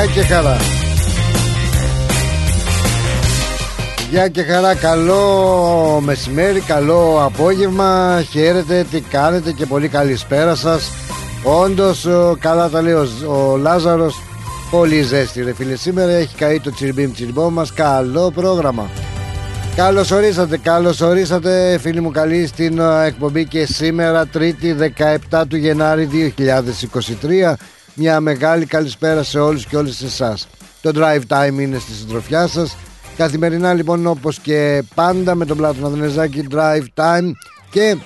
[0.00, 0.56] Γεια και χαρά.
[4.10, 8.22] Γεια και χαρά Καλό μεσημέρι Καλό απόγευμα.
[8.30, 10.90] Χαίρετε τι κάνετε και πολύ καλησπέρα σας.
[11.42, 12.06] Όντως
[12.38, 14.22] καλά τα λέει ο, ο Λάζαρος.
[14.70, 17.72] Πολύ ζέστη ρε φίλε Σήμερα έχει καεί το τσιρμπίμ τσιρμπό μας.
[17.72, 18.90] Καλό πρόγραμμα.
[19.76, 24.76] Καλώς ορίσατε, καλώς ορίσατε φίλοι μου καλή στην ε, εκπομπή και σήμερα Τρίτη
[25.30, 27.52] 17 του Γενάρη 2023
[27.94, 30.48] μια μεγάλη καλησπέρα σε όλους και όλες εσάς.
[30.80, 32.76] Το Drive Time είναι στη συντροφιά σας.
[33.16, 37.30] Καθημερινά λοιπόν όπως και πάντα με τον Πλάτωνα Δενεζάκη Drive Time.
[37.70, 37.96] Και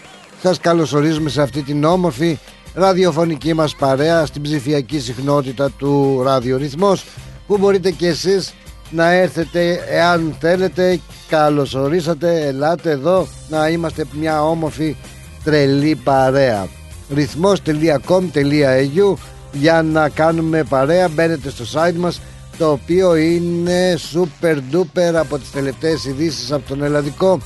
[0.42, 2.38] σας καλωσορίζουμε σε αυτή την όμορφη
[2.74, 7.04] ραδιοφωνική μας παρέα Στην ψηφιακή συχνότητα του ραδιορυθμός
[7.46, 8.54] Που μπορείτε και εσείς
[8.90, 14.96] να έρθετε εάν θέλετε Καλωσορίσατε, ελάτε εδώ να είμαστε μια όμορφη
[15.44, 16.68] τρελή παρέα.
[17.14, 19.14] ρυθμός.com.au
[19.54, 22.20] για να κάνουμε παρέα μπαίνετε στο site μας
[22.58, 27.38] το οποίο είναι super duper από τις τελευταίες ειδήσεις από τον ελλαδικό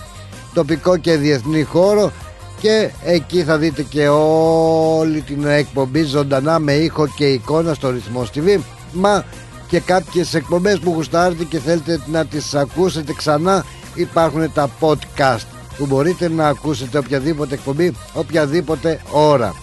[0.55, 2.12] τοπικό και διεθνή χώρο.
[2.61, 8.27] Και εκεί θα δείτε και όλη την εκπομπή ζωντανά με ήχο και εικόνα στο ρυθμό
[8.34, 8.59] TV
[8.93, 9.25] μα
[9.69, 15.87] και κάποιες εκπομπές που γουστάρετε και θέλετε να τις ακούσετε ξανά υπάρχουν τα podcast που
[15.87, 19.55] μπορείτε να ακούσετε οποιαδήποτε εκπομπή οποιαδήποτε ώρα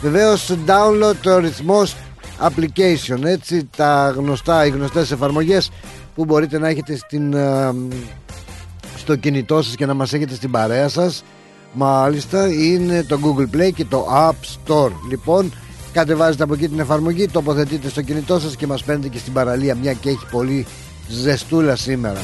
[0.00, 1.96] Βεβαίως download το ρυθμός
[2.40, 5.70] application έτσι τα γνωστά, οι γνωστές εφαρμογές
[6.14, 7.74] που μπορείτε να έχετε στην, ε,
[8.96, 11.24] στο κινητό σας και να μας έχετε στην παρέα σας.
[11.72, 14.90] Μάλιστα είναι το Google Play και το App Store.
[15.08, 15.52] Λοιπόν
[15.92, 19.74] κατεβάζετε από εκεί την εφαρμογή τοποθετείτε στο κινητό σας και μας παίρνετε και στην παραλία
[19.74, 20.66] μια και έχει πολύ
[21.08, 22.20] ζεστούλα σήμερα.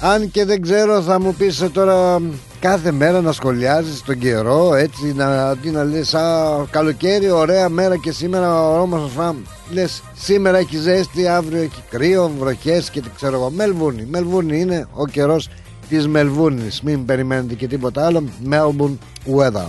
[0.00, 2.20] Αν και δεν ξέρω θα μου πεις ε, τώρα
[2.60, 7.96] κάθε μέρα να σχολιάζεις τον καιρό έτσι να, τι να λες α, καλοκαίρι ωραία μέρα
[7.96, 9.36] και σήμερα όμως φαμ
[9.70, 14.86] λες σήμερα έχει ζέστη αύριο έχει κρύο βροχές και τι ξέρω εγώ Μελβούνι Μελβούνι είναι
[14.92, 15.48] ο καιρός
[15.88, 16.82] της Μελβούνης.
[16.82, 18.24] Μην περιμένετε και τίποτα άλλο.
[18.50, 18.96] Melbourne
[19.36, 19.68] weather.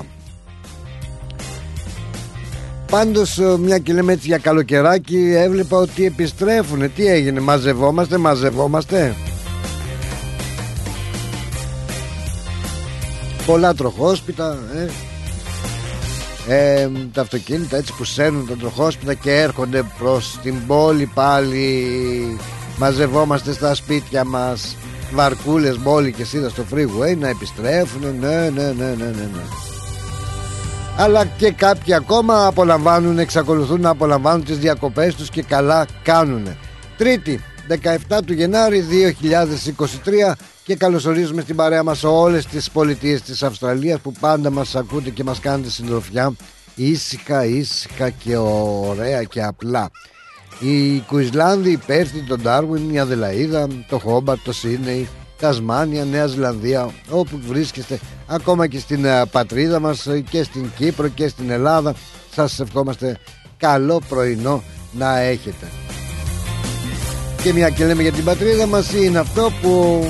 [2.91, 9.16] Πάντως ε, μια και λέμε έτσι για καλοκαιράκι έβλεπα ότι επιστρέφουν τι έγινε μαζευόμαστε μαζευόμαστε;
[13.49, 14.87] Πολλά τροχόσπιτα ε.
[16.55, 22.37] Ε, τα αυτοκίνητα έτσι που σέρνουν τα τροχόσπιτα και έρχονται προς την πόλη πάλι
[22.77, 24.75] μαζευόμαστε στα σπίτια μας
[25.13, 25.77] βαρκούλες
[26.17, 29.43] και είδα στο freeway να επιστρέφουν ναι ναι ναι ναι ναι, ναι.
[30.97, 36.47] αλλά και κάποιοι ακόμα απολαμβάνουν εξακολουθούν να απολαμβάνουν τις διακοπές τους και καλά κάνουν
[36.97, 37.43] Τρίτη
[38.09, 38.85] 17 του Γενάρη
[40.27, 40.31] 2023
[40.69, 45.24] και καλωσορίζουμε στην παρέα μας όλες τις πολιτείες της Αυστραλίας που πάντα μας ακούτε και
[45.24, 46.34] μας κάνετε συντροφιά
[46.75, 49.90] ήσυχα, ήσυχα και ωραία και απλά.
[50.59, 55.08] Η Κουισλάνδη, η Πέρθη, το Ντάρουιν, η Αδελαίδα, το Χόμπαρτ, το Σίνεϊ,
[55.40, 61.08] Τασμάνια, Νέα Ζηλανδία, όπου βρίσκεστε, ακόμα και στην ε, πατρίδα μας ε, και στην Κύπρο
[61.08, 61.96] και στην Ελλάδα,
[62.34, 63.18] σας ευχόμαστε
[63.58, 65.68] καλό πρωινό να έχετε.
[67.41, 70.03] Και μια και λέμε για την πατρίδα μας είναι αυτό που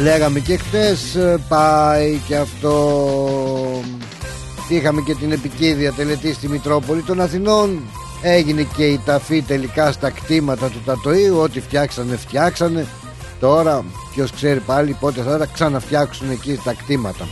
[0.00, 3.00] Λέγαμε και χτες ε, πάει και αυτό.
[4.68, 7.82] Είχαμε και την επικίδια τελετή στη Μητρόπολη των Αθηνών.
[8.22, 11.38] Έγινε και η ταφή τελικά στα κτήματα του Τατοίου.
[11.38, 12.86] Ό,τι φτιάξανε φτιάξανε.
[13.40, 17.28] Τώρα ποιος ξέρει πάλι πότε θα τα ξαναφτιάξουν εκεί τα κτήματα.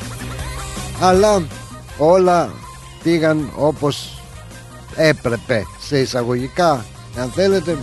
[1.01, 1.43] Αλλά
[1.99, 2.51] όλα
[3.03, 4.23] πήγαν όπως
[4.97, 6.85] έπρεπε σε εισαγωγικά
[7.19, 7.79] αν θέλετε.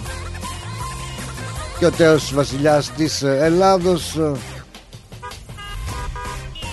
[1.79, 4.17] Και ο τέος βασιλιάς της Ελλάδος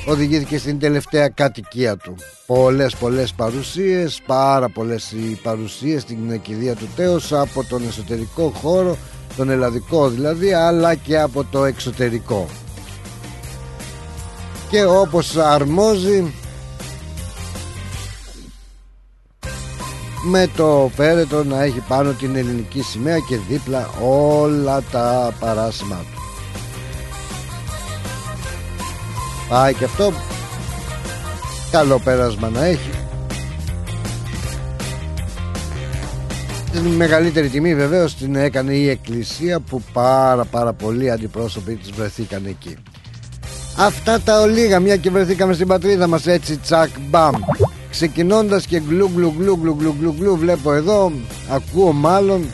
[0.07, 2.15] οδηγήθηκε στην τελευταία κατοικία του.
[2.47, 8.97] Πολλές πολλές παρουσίες πάρα πολλές οι παρουσίες στην κηδεία του Τέος από τον εσωτερικό χώρο
[9.37, 12.47] τον ελλαδικό δηλαδή αλλά και από το εξωτερικό.
[14.71, 16.33] Και όπως αρμόζει
[20.25, 26.20] με το πέρετο να έχει πάνω την ελληνική σημαία και δίπλα όλα τα παράσημα του
[29.51, 30.13] Πάει και αυτό
[31.71, 32.91] καλό πέρασμα να έχει.
[36.73, 42.47] Την μεγαλύτερη τιμή βεβαίως την έκανε η Εκκλησία που πάρα πάρα πολλοί αντιπρόσωποι της βρεθήκαν
[42.47, 42.77] εκεί.
[43.79, 47.35] Αυτά τα ολίγα μια και βρεθήκαμε στην πατρίδα μας έτσι τσακ μπαμ.
[47.91, 51.13] Ξεκινώντας και γλου γλου γλου γλου γλου γλου γλου βλέπω εδώ
[51.51, 52.47] Ακούω μάλλον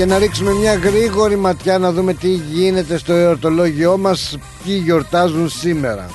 [0.00, 5.48] και να ρίξουμε μια γρήγορη ματιά να δούμε τι γίνεται στο εορτολόγιό μας ποιοι γιορτάζουν
[5.48, 6.06] σήμερα.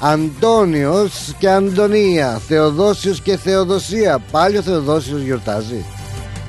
[0.00, 4.18] Αντώνιος και Αντωνία Θεοδόσιος και Θεοδοσία.
[4.30, 5.84] Πάλι ο Θεοδόσιος γιορτάζει.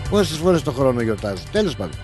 [0.09, 1.43] Πόσες φορές το χρόνο γιορτάζει.
[1.51, 1.95] Τέλος πάντων.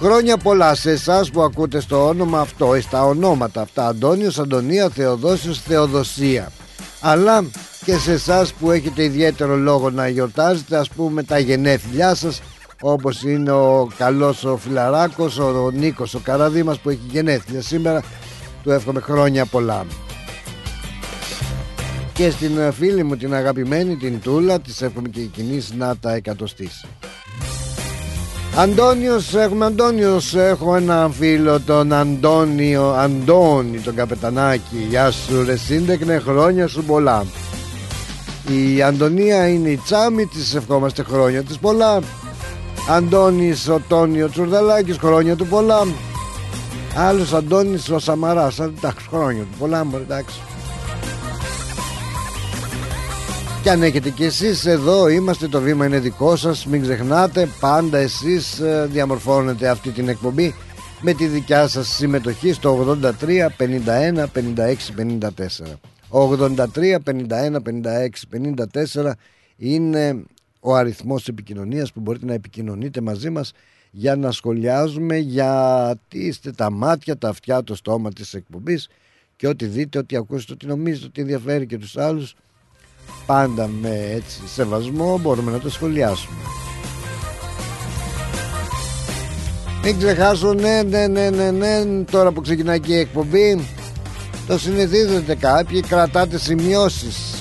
[0.00, 3.86] Χρόνια πολλά σε εσάς που ακούτε στο όνομα αυτό Στα ονόματα αυτά.
[3.86, 6.52] Αντώνιος, Αντωνία, Θεοδόσιος, Θεοδοσία.
[7.00, 7.44] Αλλά
[7.84, 12.40] και σε εσάς που έχετε ιδιαίτερο λόγο να γιορτάζετε Ας πούμε τα γενέθλιά σας
[12.80, 18.02] όπως είναι ο καλός ο Φιλαράκος, ο Νίκος ο Καραδίμας που έχει γενέθλια σήμερα
[18.62, 19.86] του εύχομαι χρόνια πολλά.
[22.12, 25.96] Και στην ε, φίλη μου την αγαπημένη την Τούλα της εύχομαι και η κοινή να
[25.96, 26.86] τα εκατοστήσει.
[28.56, 36.18] Αντώνιος, έχουμε Αντώνιος, έχω ένα φίλο τον Αντώνιο, Αντώνη τον Καπετανάκη Γεια σου ρε σύντεκνε
[36.18, 37.26] χρόνια σου πολλά.
[38.48, 42.00] Η Αντωνία είναι η Τσάμι, της ευχόμαστε χρόνια της πολλά
[42.90, 45.86] Αντώνης ο Τόνιο Τσουρδαλάκης χρόνια του πολλά.
[46.96, 50.40] Άλλος Αντώνης ο Σαμαράς εντάξει χρόνια του πολλά εντάξει.
[53.62, 57.98] Και αν έχετε και εσείς εδώ είμαστε το βήμα είναι δικό σας μην ξεχνάτε πάντα
[57.98, 60.54] εσείς ε, διαμορφώνετε αυτή την εκπομπή
[61.00, 64.76] με τη δικιά σας συμμετοχή στο 83 51 56
[66.10, 68.56] 54 83 51 56
[69.02, 69.10] 54
[69.56, 70.24] είναι
[70.68, 73.52] ο αριθμός επικοινωνίας που μπορείτε να επικοινωνείτε μαζί μας
[73.90, 78.88] για να σχολιάζουμε γιατί είστε τα μάτια, τα αυτιά, το στόμα της εκπομπής
[79.36, 82.34] και ό,τι δείτε, ό,τι ακούσετε, ό,τι νομίζετε ότι ενδιαφέρει και τους άλλους
[83.26, 86.36] πάντα με έτσι σεβασμό μπορούμε να το σχολιάσουμε.
[89.84, 93.66] Μην ξεχάσω, ναι, ναι, ναι, ναι, ναι, τώρα που ξεκινάει και η εκπομπή,
[94.46, 97.37] το συνηθίζετε κάποιοι, κρατάτε σημειώσεις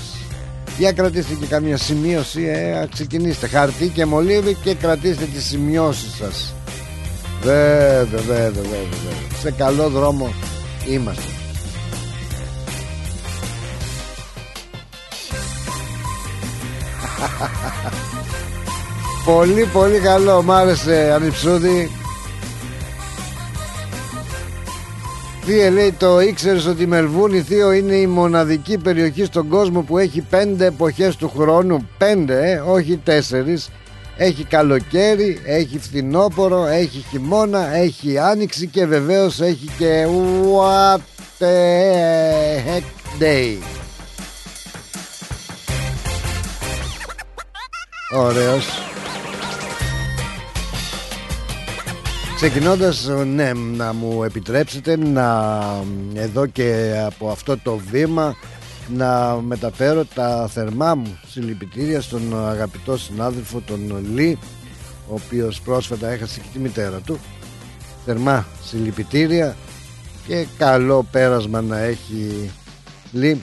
[0.78, 3.48] για κρατήστε και καμία σημείωση ε, Ξεκινήστε.
[3.48, 6.54] Χαρτί και μολύβι Και κρατήστε τις σημειώσεις σας.
[7.42, 8.92] Βέβαια βέβαια βέβαια
[9.42, 10.34] Σε καλό δρόμο
[10.90, 11.22] είμαστε.
[19.26, 20.42] Πολύ πολύ καλό.
[20.42, 21.92] Μ' άρεσε ανυψούδη
[25.50, 29.98] Θεία λέει το ήξερες ότι η Μελβούνη Θείο είναι η μοναδική περιοχή στον κόσμο που
[29.98, 33.70] έχει πέντε εποχές του χρόνου Πέντε ε, όχι τέσσερις
[34.18, 40.06] Έχει καλοκαίρι, έχει φθινόπορο, έχει χειμώνα, έχει άνοιξη και βεβαίως έχει και
[40.54, 41.00] what
[41.40, 41.56] the
[42.68, 42.84] heck
[43.22, 43.58] day
[48.16, 48.97] Ωραίος
[52.38, 55.60] Ξεκινώντας ναι να μου επιτρέψετε να
[56.13, 58.36] εδώ και από αυτό το βήμα
[58.88, 64.38] να μεταφέρω τα θερμά μου συλληπιτήρια στον αγαπητό συνάδελφο τον Λί
[65.10, 67.19] ο οποίος πρόσφατα έχασε και τη μητέρα του.
[68.06, 69.56] Θερμά συλληπιτήρια
[70.28, 72.52] και καλό πέρασμα να έχει
[73.12, 73.42] Λί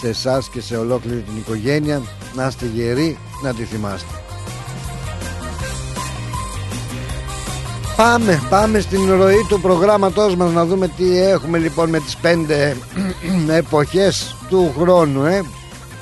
[0.00, 2.02] σε εσάς και σε ολόκληρη την οικογένεια.
[2.34, 4.25] Να είστε γεροί να τη θυμάστε
[7.96, 12.76] Πάμε, πάμε στην ροή του προγράμματός μας να δούμε τι έχουμε λοιπόν με τις πέντε
[13.50, 15.42] εποχές του χρόνου ε.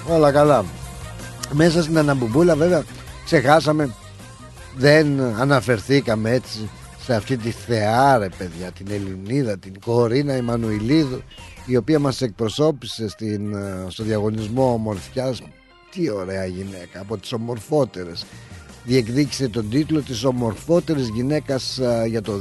[0.09, 0.65] Όλα καλά.
[1.53, 2.85] Μέσα στην Αναμπουμπούλα βέβαια
[3.25, 3.95] ξεχάσαμε
[4.77, 6.71] δεν αναφερθήκαμε έτσι
[7.05, 11.23] σε αυτή τη θεά ρε παιδιά την Ελληνίδα, την Κορίνα Ιμανουηλίδου
[11.67, 15.43] η οποία μας εκπροσώπησε στην, ε, στο διαγωνισμό ομορφιάς.
[15.91, 18.27] Τι ωραία γυναίκα από τις ομορφότερες
[18.85, 22.33] διεκδίκησε τον τίτλο της ομορφότερης γυναίκας για το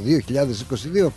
[1.04, 1.08] 2022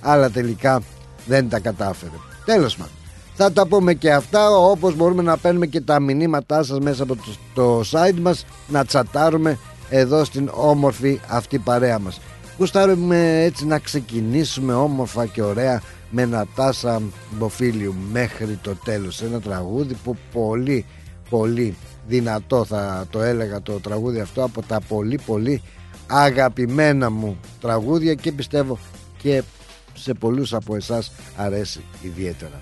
[0.00, 0.82] αλλά τελικά
[1.26, 2.12] δεν τα κατάφερε.
[2.44, 2.92] Τέλος πάντων
[3.40, 7.16] θα τα πούμε και αυτά όπως μπορούμε να παίρνουμε και τα μηνύματά σας μέσα από
[7.16, 7.22] το,
[7.54, 9.58] το site μας να τσατάρουμε
[9.88, 12.20] εδώ στην όμορφη αυτή παρέα μας.
[12.58, 19.22] Γουστάρουμε έτσι να ξεκινήσουμε όμορφα και ωραία με Νατάσα Μποφίλιου μέχρι το τέλος.
[19.22, 20.84] Ένα τραγούδι που πολύ
[21.30, 21.76] πολύ
[22.08, 25.62] δυνατό θα το έλεγα το τραγούδι αυτό από τα πολύ πολύ
[26.06, 28.78] αγαπημένα μου τραγούδια και πιστεύω
[29.18, 29.42] και
[29.94, 32.60] σε πολλούς από εσάς αρέσει ιδιαίτερα.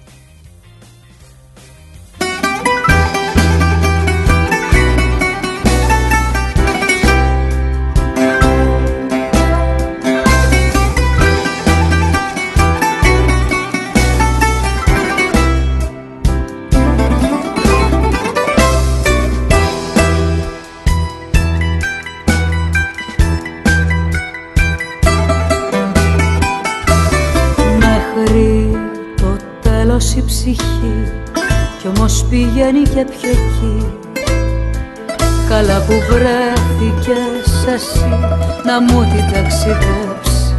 [38.67, 40.55] Να μου την ταξιδέψεις.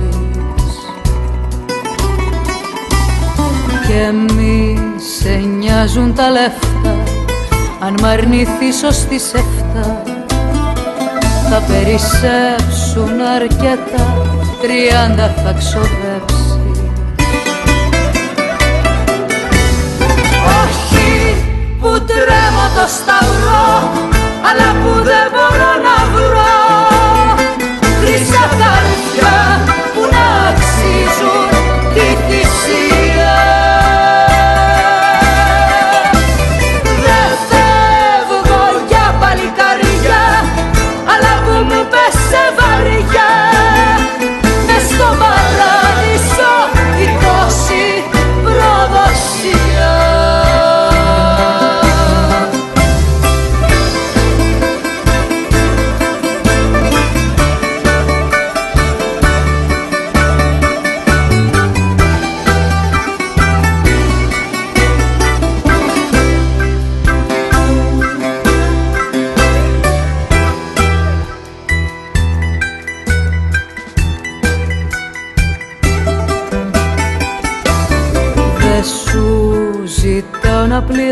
[3.88, 4.78] Και μη
[5.20, 7.04] σε νοιάζουν τα λεφτά
[7.80, 10.04] αν μ' αρνηθείς ως τις εφτά.
[11.50, 14.28] Θα περισσέψουν αρκετά
[14.62, 16.60] τριάντα θα ξοδέψεις.
[20.64, 21.36] Όχι
[21.80, 24.08] που τρέμω το σταυρό
[24.48, 25.87] αλλά που δεν μπορώ να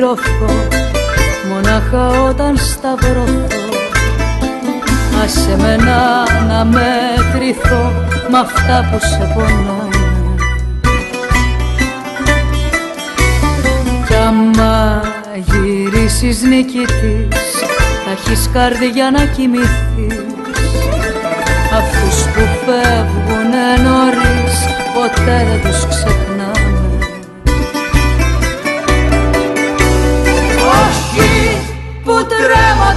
[0.06, 0.68] πληρωθώ
[1.50, 3.64] Μονάχα όταν σταυρωθώ
[5.24, 7.92] Άσε με να, να μετρηθώ
[8.32, 10.06] Μ' αυτά που σε πονάνε
[14.08, 15.02] Κι άμα
[15.36, 17.52] γυρίσεις νικητής
[18.06, 20.24] Θα έχεις καρδιά να κοιμηθείς.
[21.78, 24.58] Αυτούς που φεύγουνε νωρίς
[24.94, 26.35] Ποτέ δεν τους ξεχνάμε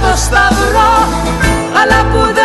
[0.09, 0.91] τρέμω το σταυρό
[1.81, 2.38] Αλλά που δεν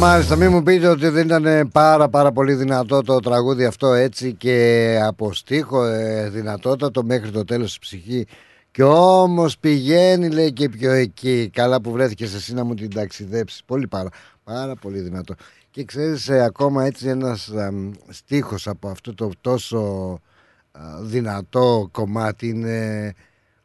[0.00, 0.36] Μάλιστα, μάλιστα.
[0.36, 4.98] Μην μου πείτε ότι δεν ήταν πάρα πάρα πολύ δυνατό το τραγούδι αυτό έτσι και
[5.02, 8.26] από στίχο ε, δυνατότατο μέχρι το τέλος η ψυχή.
[8.70, 11.50] Και όμως πηγαίνει λέει και πιο εκεί.
[11.52, 13.62] Καλά που βρέθηκες εσύ να μου την ταξιδέψεις.
[13.66, 14.08] Πολύ πάρα,
[14.44, 15.34] πάρα πολύ δυνατό.
[15.70, 17.72] Και ξέρεις ε, ακόμα έτσι ένας ε,
[18.08, 20.20] στίχος από αυτό το τόσο
[20.72, 23.14] ε, δυνατό κομμάτι είναι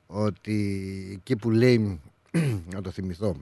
[0.08, 2.00] ότι εκεί που λέει
[2.74, 3.36] να το θυμηθώ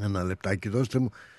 [0.00, 1.32] ένα λεπτάκι δώστε μου ε, ε,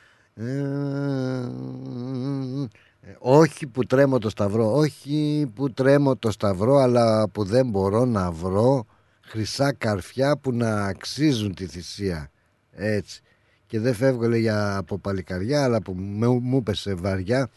[3.20, 8.32] όχι που τρέμω το σταυρό όχι που τρέμω το σταυρό αλλά που δεν μπορώ να
[8.32, 8.86] βρω
[9.22, 12.32] χρυσά καρφιά που να αξίζουν τη θυσία.
[12.72, 13.22] Έτσι.
[13.68, 17.50] Και δεν φεύγω λέει για από παλικαριά αλλά που μου, μου πέσε βαριά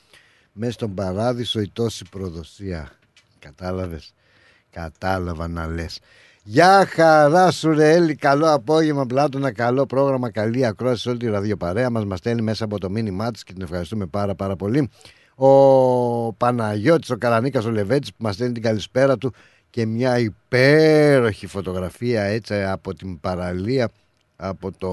[0.52, 2.92] μέσα στον παράδεισο η τόση προδοσία.
[3.38, 4.14] Κατάλαβες;
[4.70, 6.00] Κατάλαβα να λες
[6.50, 11.26] Γεια χαρά σου ρε Έλλη, καλό απόγευμα Πλάτωνα, καλό πρόγραμμα, καλή ακρόαση σε όλη τη
[11.26, 14.90] ραδιοπαρέα μας, μας στέλνει μέσα από το μήνυμά της και την ευχαριστούμε πάρα πάρα πολύ.
[15.34, 19.32] Ο Παναγιώτης, ο Καρανίκας, ο Λεβέτης που μας στέλνει την καλησπέρα του
[19.70, 23.90] και μια υπέροχη φωτογραφία έτσι από την παραλία
[24.36, 24.88] από το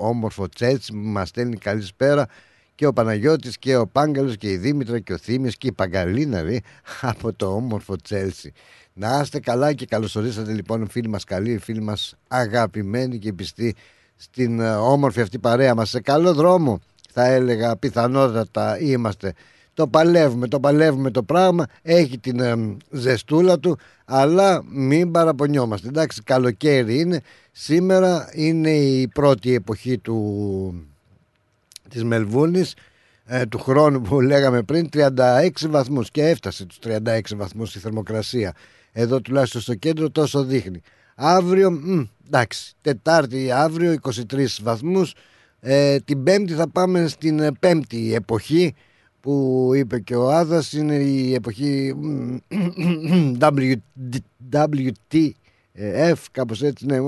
[0.00, 2.26] όμορφο Τσέτσι μας στέλνει καλησπέρα.
[2.74, 6.42] Και ο Παναγιώτης και ο Πάγκαλος και η Δήμητρα και ο Θήμιος και η Παγκαλίνα
[6.42, 6.56] ρε,
[7.00, 8.52] από το όμορφο Τσέλσι.
[9.00, 13.74] Να είστε καλά και καλωσορίσατε λοιπόν φίλοι μας καλοί, φίλοι μας αγαπημένοι και πιστοί
[14.16, 15.90] στην ε, όμορφη αυτή παρέα μας.
[15.90, 16.80] Σε καλό δρόμο
[17.12, 19.32] θα έλεγα πιθανότατα είμαστε.
[19.74, 25.88] το παλεύουμε, το παλεύουμε το πράγμα, έχει την ε, ζεστούλα του, αλλά μην παραπονιόμαστε.
[25.88, 27.20] Εντάξει, καλοκαίρι είναι,
[27.52, 30.88] σήμερα είναι η πρώτη εποχή του,
[31.88, 32.74] της Μελβούνης,
[33.24, 38.54] ε, του χρόνου που λέγαμε πριν, 36 βαθμούς και έφτασε τους 36 βαθμούς η θερμοκρασία.
[38.92, 40.80] Εδώ τουλάχιστον στο κέντρο τόσο δείχνει.
[41.14, 43.96] Αύριο, μ, εντάξει, Τετάρτη αύριο
[44.32, 45.14] 23 βαθμούς,
[45.60, 48.74] ε, την Πέμπτη θα πάμε στην ε, πέμπτη εποχή
[49.20, 51.94] που είπε και ο Άδας είναι η εποχή
[54.50, 56.98] WTF κάπως έτσι ναι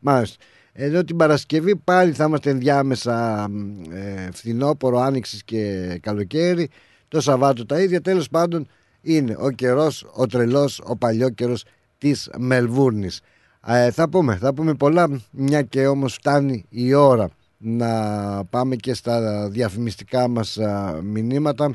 [0.00, 0.44] μάλιστα.
[0.72, 3.48] Εδώ την Παρασκευή πάλι θα είμαστε ενδιάμεσα
[3.90, 6.68] ε, φθινόπορο, άνοιξης και καλοκαίρι.
[7.08, 8.00] Το Σαββάτο τα ίδια.
[8.00, 8.66] Τέλος πάντων
[9.02, 11.64] είναι ο καιρός, ο τρελός, ο παλιό καιρός
[11.98, 13.20] της Μελβούρνης
[13.66, 17.28] ε, θα πούμε, θα πούμε πολλά μια και όμως φτάνει η ώρα
[17.58, 20.58] να πάμε και στα διαφημιστικά μας
[21.02, 21.74] μηνύματα.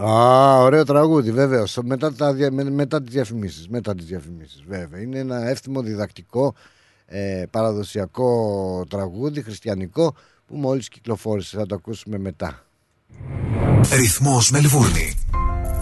[0.00, 1.64] Α, ωραίο τραγούδι, βεβαίω.
[1.82, 2.36] Μετά, τα,
[2.70, 3.68] μετά τις διαφημίσεις.
[3.68, 5.00] Μετά τις διαφημίσεις, βέβαια.
[5.00, 6.54] Είναι ένα εύθυμο διδακτικό
[7.06, 10.14] ε, παραδοσιακό τραγούδι, χριστιανικό,
[10.52, 11.56] που μόλις κυκλοφόρησε.
[11.56, 12.64] Θα το ακούσουμε μετά.
[13.92, 15.18] Ρυθμός Μελβούρνη.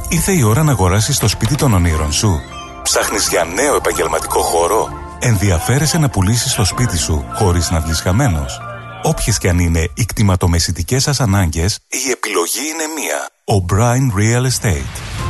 [0.09, 2.41] Ήρθε η ώρα να αγοράσεις το σπίτι των ονείρων σου.
[2.83, 4.89] Ψάχνεις για νέο επαγγελματικό χώρο;
[5.21, 8.61] Ενδιαφέρεσαι να πουλήσεις το σπίτι σου χωρίς να βγεις χαμένος;
[9.03, 13.29] Όποιες και αν είναι οι κτηματομεσητικές σας ανάγκες, η επιλογή είναι μία.
[13.45, 15.30] O'Brien Real Estate.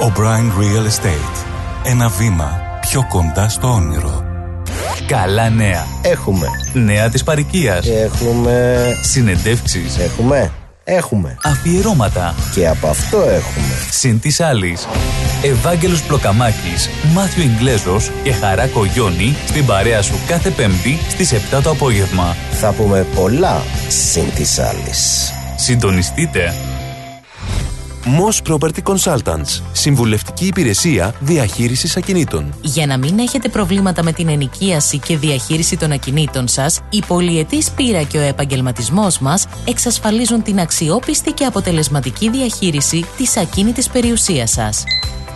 [0.00, 1.46] O'Brien Real Estate.
[1.84, 4.24] Ένα βήμα πιο κοντά στο όνειρο.
[5.06, 5.86] Καλά νέα.
[6.02, 6.46] Έχουμε.
[6.72, 7.86] Νέα της παροικίας.
[7.86, 8.78] Έχουμε.
[9.02, 9.98] Συνεντεύξεις.
[9.98, 10.52] Έχουμε.
[10.84, 11.36] Έχουμε.
[11.44, 12.34] Αφιερώματα.
[12.54, 13.74] Και από αυτό έχουμε.
[13.90, 14.86] Συν της άλλης.
[15.42, 21.70] Ευάγγελος Πλοκαμάκης, Μάθιο Ιγκλέζος και Χαράκο Γιόνι στην παρέα σου κάθε Πέμπτη στις 7 το
[21.70, 22.36] απόγευμα.
[22.50, 25.32] Θα πούμε πολλά συν της άλλης.
[25.56, 26.54] Συντονιστείτε.
[28.16, 29.62] Moss Property Consultants.
[29.72, 32.54] Συμβουλευτική υπηρεσία διαχείρισης ακινήτων.
[32.60, 37.70] Για να μην έχετε προβλήματα με την ενοικίαση και διαχείριση των ακινήτων σας, η πολυετής
[37.70, 44.84] πείρα και ο επαγγελματισμός μας εξασφαλίζουν την αξιόπιστη και αποτελεσματική διαχείριση της ακίνητης περιουσίας σας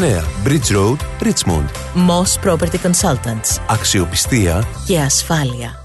[0.00, 1.68] Bridge Road, Richmond.
[1.94, 3.60] Moss Property Consultants.
[3.66, 5.82] Αξιοπιστία και ασφάλεια.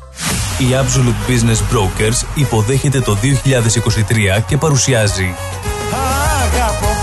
[0.57, 5.35] Η Absolute Business Brokers υποδέχεται το 2023 και παρουσιάζει
[6.43, 6.95] Αγαπώ,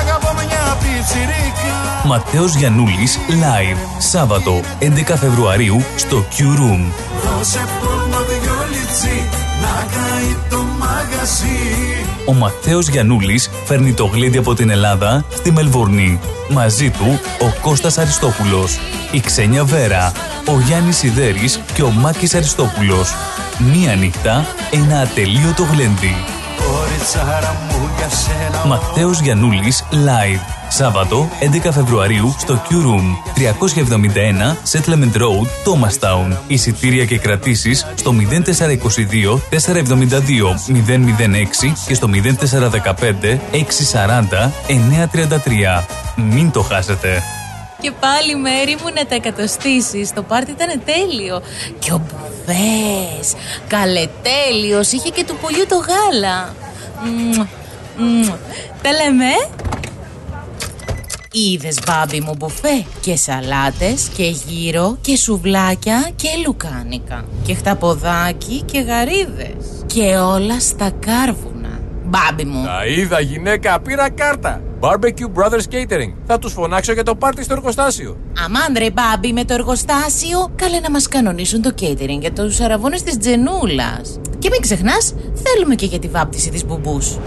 [0.00, 8.54] αγαπώ μια πιτσιρίκα Ματέος Γιαννούλης Live Σάββατο 11 Φεβρουαρίου στο Q Room Δώσε πόνο δυο
[8.70, 9.28] λιτσί
[9.62, 16.20] να καεί το μαγαζί ο Ματθαίος Γιαννούλης φέρνει το γλέντι από την Ελλάδα στη Μελβορνή.
[16.48, 18.78] Μαζί του ο Κώστας Αριστόπουλος,
[19.10, 20.12] η Ξένια Βέρα,
[20.46, 23.14] ο Γιάννης Σιδέρης και ο Μάκης Αριστόπουλος.
[23.72, 26.35] Μία νύχτα, ένα ατελείωτο γλέντι.
[28.66, 30.40] Ματθαίος Γιαννούλης Live.
[30.68, 31.28] Σάββατο
[31.64, 36.36] 11 Φεβρουαρίου στο Q Room 371 Settlement Road, Thomastown.
[36.46, 44.50] Εισιτήρια και κρατήσεις στο 0422 472 006 και στο 0415 640
[45.78, 45.84] 933.
[46.16, 47.22] Μην το χάσετε.
[47.80, 50.12] Και πάλι μέρη μου να τα εκατοστήσεις.
[50.12, 51.42] Το πάρτι ήταν τέλειο.
[51.78, 53.34] Και ο Μπουφές,
[53.68, 56.54] καλετέλειος, είχε και του πολιού το γάλα.
[58.82, 59.30] Τα λέμε.
[61.32, 68.80] Είδες μπάμπι μου μπουφέ και σαλάτες και γύρο και σουβλάκια και λουκάνικα και χταποδάκι και
[68.80, 71.80] γαρίδες και όλα στα κάρβουνα.
[72.04, 72.64] Μπάμπι μου.
[72.64, 74.60] Τα είδα γυναίκα, πήρα κάρτα.
[74.80, 76.12] Barbecue Brothers Catering.
[76.26, 78.16] Θα τους φωνάξω για το πάρτι στο εργοστάσιο.
[78.44, 80.52] Αμάντρε μπάμπι με το εργοστάσιο.
[80.56, 84.18] Καλέ να μας κανονίσουν το catering για τους αραβώνες της Τζενούλας.
[84.46, 87.18] Και μην ξεχνάς, θέλουμε και για τη βάπτιση της μπουμπούς.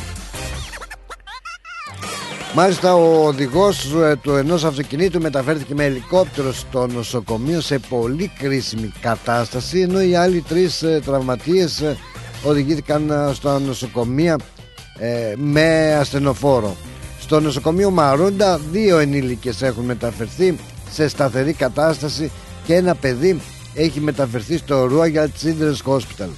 [2.55, 8.93] Μάλιστα ο οδηγός ε, του ενός αυτοκινήτου μεταφέρθηκε με ελικόπτερο στο νοσοκομείο σε πολύ κρίσιμη
[9.01, 11.97] κατάσταση ενώ οι άλλοι τρεις ε, τραυματίες ε,
[12.45, 14.37] οδηγήθηκαν στο νοσοκομείο
[15.37, 16.77] με ασθενοφόρο.
[17.21, 20.57] Στο νοσοκομείο Μαρούντα δύο ενήλικες έχουν μεταφερθεί
[20.91, 22.31] σε σταθερή κατάσταση
[22.65, 23.41] και ένα παιδί
[23.75, 26.29] έχει μεταφερθεί στο Royal Children's Hospital.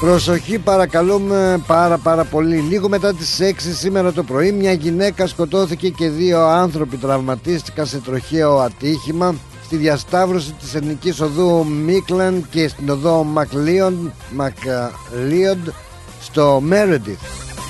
[0.00, 5.88] Προσοχή παρακαλούμε πάρα πάρα πολύ Λίγο μετά τις 6 σήμερα το πρωί Μια γυναίκα σκοτώθηκε
[5.88, 12.90] και δύο άνθρωποι τραυματίστηκαν σε τροχαίο ατύχημα Στη διασταύρωση της ελληνικής οδού Μίκλαν και στην
[12.90, 15.74] οδό Μακλίον Μακλίον
[16.20, 17.20] στο Μέρεντιθ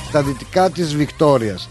[0.08, 1.68] Στα δυτικά της Βικτόριας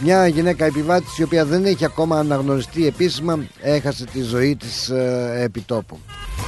[0.00, 5.32] μια γυναίκα επιβάτης η οποία δεν έχει ακόμα αναγνωριστεί επίσημα έχασε τη ζωή της ε,
[5.42, 5.98] επιτόπου.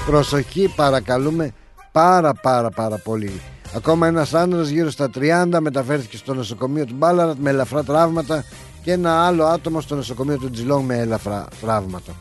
[0.06, 1.52] Προσοχή παρακαλούμε
[1.92, 3.40] πάρα πάρα πάρα πολύ.
[3.76, 5.10] Ακόμα ένας άντρας γύρω στα
[5.54, 8.44] 30 μεταφέρθηκε στο νοσοκομείο του Μπάλαρατ με ελαφρά τραύματα
[8.82, 12.12] και ένα άλλο άτομο στο νοσοκομείο του Τζιλόγκ με ελαφρά τραύματα.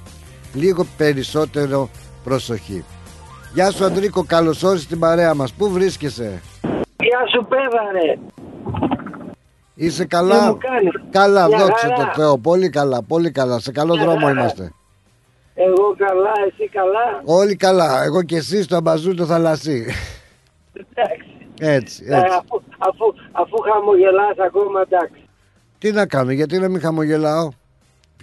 [0.53, 1.89] Λίγο περισσότερο
[2.23, 2.83] προσοχή.
[3.53, 5.53] Γεια σου Αντρίκο, καλώς όρισες στην παρέα μας.
[5.53, 6.41] Πού βρίσκεσαι;
[6.99, 8.17] Γεια σου πέδαρε.
[9.75, 10.57] Είσαι καλά;
[11.11, 11.95] Καλά, Μια δόξα χαρά.
[11.95, 12.37] τω Θεώ.
[12.37, 13.59] Πολύ καλά, πολύ καλά.
[13.59, 14.39] Σε καλό Μια δρόμο χαρά.
[14.39, 14.71] είμαστε.
[15.65, 18.03] Εγώ καλά, εσύ καλά; Όλοι καλά.
[18.03, 19.85] Εγώ και εσύ στο αμπαζού το θαλασσί.
[20.73, 21.29] Εντάξει.
[21.59, 22.35] Έτσι, Ε, έτσι.
[22.37, 25.21] αφού, αφού, αφού χαμογελάς ακόμα εντάξει.
[25.77, 27.49] Τι να κάνω, γιατί να μην χαμογελάω;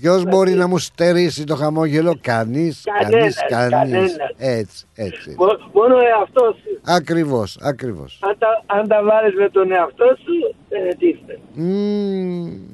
[0.01, 3.71] Ποιος μπορεί να μου στερήσει το χαμόγελο, κανείς, κανείς, Κανένας, κανείς.
[3.93, 4.17] κανένας.
[4.37, 5.35] Έτσι, έτσι.
[5.39, 6.81] Μο- Μόνο εαυτός σου.
[6.85, 8.19] Ακριβώς, ακριβώς.
[8.23, 11.39] Αν τα, αν τα βάλεις με τον εαυτό σου, δεν ετίθεται.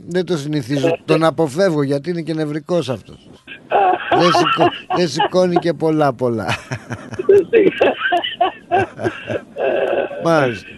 [0.09, 0.99] Δεν το συνηθίζω.
[1.05, 3.29] Τον αποφεύγω γιατί είναι και νευρικός αυτός.
[4.11, 6.47] δεν, σηκώ, δεν σηκώνει και πολλά πολλά.
[10.25, 10.69] Μάλιστα.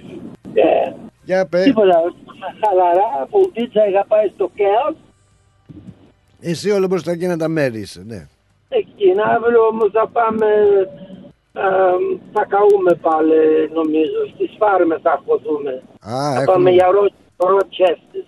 [0.54, 0.92] Ε,
[1.24, 1.64] Για πες.
[1.64, 1.98] Τίποτα.
[2.64, 4.94] Χαλαρά, που δίτσα είχα πάει στο ΚΕΑ.
[6.46, 8.26] Εσύ όλο μπροστά εκεί να τα μέρη είσαι, ναι.
[8.68, 9.04] Εκεί
[9.36, 10.46] αύριο όμως θα πάμε,
[11.52, 11.62] ε,
[12.32, 14.18] θα καούμε πάλι νομίζω.
[14.34, 15.82] Στις φάρμες θα χωθούμε.
[16.06, 16.44] Α, θα έχουν...
[16.52, 18.24] πάμε για ρο, ροτσέστες.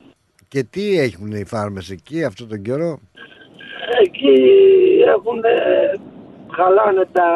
[0.49, 2.99] Και τι έχουν οι φάρμες εκεί αυτόν τον καιρό;
[4.03, 4.37] Εκεί
[5.07, 5.41] έχουν,
[6.57, 7.29] χαλάνε τα,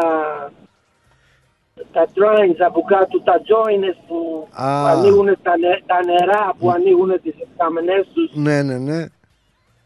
[1.92, 4.80] τα drawings από κάτω, τα joints που, Α.
[4.82, 9.04] που ανοίγουν τα, νε- τα νερά που ανοίγουν τις καμενές τους Ναι, ναι, ναι.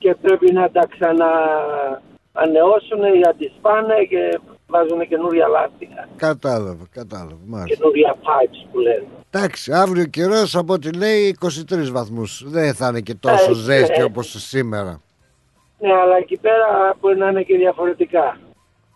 [0.04, 1.28] Και πρέπει να τα ξανα
[2.32, 6.08] ανεώσουν για τις πάνε και βάζουν καινούρια λάστιχα.
[6.16, 7.38] Κατάλαβα, κατάλαβα.
[7.46, 7.74] Μάλιστα.
[7.74, 9.04] Καινούρια pipes που λένε.
[9.30, 12.42] Εντάξει, αύριο καιρός από ό,τι λέει 23 βαθμούς.
[12.46, 14.02] Δεν θα είναι και τόσο Ε, ζέστη ε.
[14.02, 15.00] όπως σήμερα.
[15.78, 18.38] Ναι, αλλά εκεί πέρα μπορεί να είναι και διαφορετικά.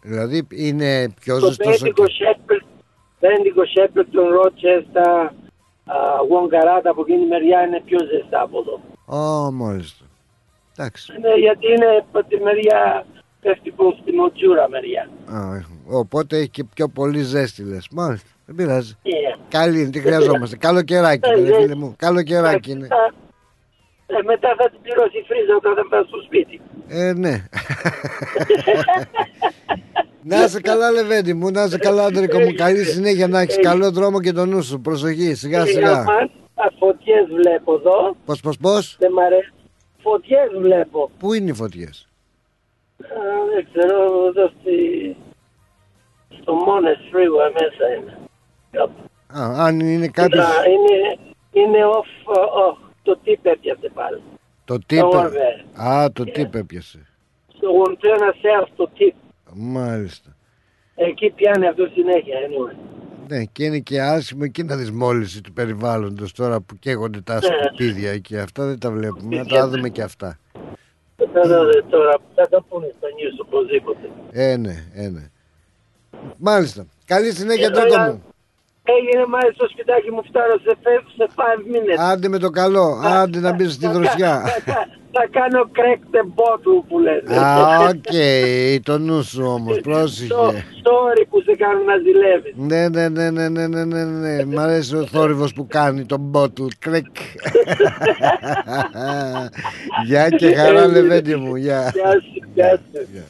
[0.03, 1.79] Δηλαδή είναι πιο Το ζεστός.
[1.79, 2.61] Πέντικο Σέπελ,
[3.21, 5.35] Πέντικο Σέπελ, τον Ροτσέστα,
[6.29, 8.81] Γουονγκαράτα από εκείνη τη μεριά είναι πιο ζεστά από εδώ.
[9.18, 10.05] Ω, μάλιστα.
[10.79, 11.12] Εντάξει.
[11.21, 13.07] Ναι, γιατί είναι από τη μεριά,
[13.41, 15.09] πέφτει προς τη Μοτζούρα μεριά.
[15.27, 17.88] Α, ε, οπότε έχει και πιο πολύ ζέστη λες.
[17.91, 18.29] Μάλιστα.
[18.47, 18.97] Δεν πειράζει.
[19.05, 19.38] Yeah.
[19.49, 20.57] Καλή είναι, τι χρειαζόμαστε.
[20.57, 21.95] Καλοκαιράκι, Ε, είναι, ε, φίλε μου.
[21.99, 22.81] Καλοκαιράκι είναι.
[22.81, 23.14] Μετά,
[24.07, 26.61] ε, μετά θα την πληρώσει η φρίζα όταν θα πάει στο σπίτι.
[26.88, 27.45] Ε, ναι.
[30.23, 32.55] να είσαι καλά, Λεβέντη μου, να είσαι καλά, Αντρικό μου.
[32.55, 34.81] Καλή συνέχεια να έχεις καλό δρόμο και το νου σου.
[34.81, 35.93] Προσοχή, σιγά σιγά.
[35.93, 38.17] Αμάν, ας, φωτιές βλέπω εδώ.
[38.25, 39.53] Πώς, πώς, πώς; Δεν μ' αρέσει.
[40.11, 41.11] Φωτιές βλέπω.
[41.18, 42.09] Πού είναι οι φωτιές;
[43.03, 43.07] Α,
[43.55, 44.77] δεν ξέρω, εδώ στη...
[46.40, 48.18] στο Μόνες Freeway μέσα είναι.
[48.71, 49.01] Κάπου.
[49.38, 50.42] Α, αν είναι κάποιο.
[50.42, 51.18] Α, Είναι,
[51.53, 52.77] είναι off, uh, off.
[53.03, 54.23] Το τι έπιασε πάλι.
[54.64, 55.05] Το τύπ.
[55.05, 55.64] Όρβε.
[55.83, 57.07] Α, το τύπ έπιασε.
[57.57, 59.14] Στο Γοντένα Σέρ το τι.
[59.55, 60.37] Μάλιστα.
[60.94, 62.37] Εκεί πιάνει αυτό συνέχεια.
[62.47, 62.77] Anyway.
[63.29, 67.35] Ναι, και είναι και άσχημο εκεί να δεις μόλυνση του περιβάλλοντος τώρα που καίγονται τα
[67.35, 67.41] Ναι.
[67.41, 69.37] σκουπίδια και αυτά δεν τα βλέπουμε.
[69.37, 70.38] Να τα δούμε και αυτά.
[71.17, 74.11] Θα το δω τώρα, θα το πούνε στα news οπωσδήποτε.
[74.33, 75.31] Ε, ναι, ε, ναι.
[76.37, 76.87] Μάλιστα.
[77.05, 78.12] Καλή συνέχεια, Ε, Τρίκο ωραία.
[78.12, 78.23] μου.
[78.96, 81.40] Έγινε μάλιστα στο σπιτάκι μου, φτάνω σε, φε- σε 5
[81.72, 81.98] minutes.
[82.11, 83.01] Άντε με το καλό.
[83.05, 84.35] Άντε να μπεις στη Θα- δροσιά.
[84.40, 87.37] θα- θα- Θα κάνω crack the bottle που λένε.
[87.46, 88.12] Α, οκ.
[88.83, 89.81] Το νου σου όμως.
[89.81, 90.35] Πρόσεχε.
[90.35, 92.53] Sorry που σε κάνουν να ζηλεύεις.
[92.57, 94.44] Ναι, ναι, ναι, ναι, ναι, ναι, ναι, ναι.
[94.44, 97.12] Μ' αρέσει ο θόρυβος που κάνει τον bottle crack.
[100.07, 101.57] Γεια και χαρά, Λεβέντη μου.
[101.57, 101.92] Γεια.
[101.94, 103.24] Γεια σου, γεια σου.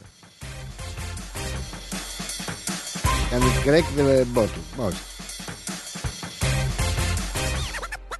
[3.31, 4.63] Κάνει crack the bottle.
[4.77, 5.03] Μάλιστα.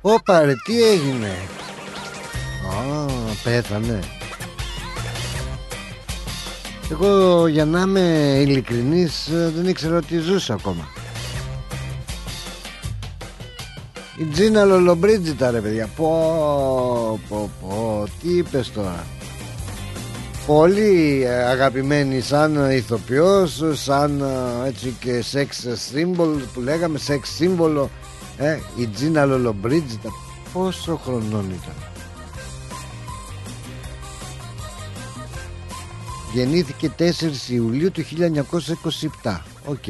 [0.01, 1.37] Ωπα ρε, τι έγινε;
[2.69, 3.05] Α,
[3.43, 3.99] πέθανε.
[6.91, 10.87] Εγώ για να είμαι ειλικρινής ε, δεν ήξερα ότι ζούσε ακόμα.
[14.17, 15.89] Η Τζίνα Λολομπρίτζιτα ρε παιδιά.
[15.95, 18.03] Πω, πω, πω.
[18.21, 19.05] Τι είπες τώρα.
[20.45, 27.89] Πολύ ε, αγαπημένη σαν ηθοποιός, σαν ε, έτσι και σεξ σύμβολο που λέγαμε, σεξ σύμβολο.
[28.41, 30.09] Ε, η Τζίνα Λολομπρίτζιτα.
[30.53, 31.75] Πόσο χρονών ήταν.
[36.33, 38.03] Γεννήθηκε 4 Ιουλίου του
[39.23, 39.37] 1927.
[39.65, 39.83] Οκ.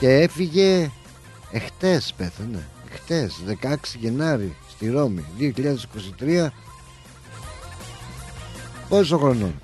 [0.00, 0.90] Και έφυγε
[1.50, 2.68] εχτες πέθανε.
[2.92, 5.24] Εχτες 16 Γενάρη στη Ρώμη
[6.18, 6.46] 2023.
[8.88, 9.60] Πόσο χρονών.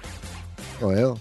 [0.80, 1.16] Ωραίο.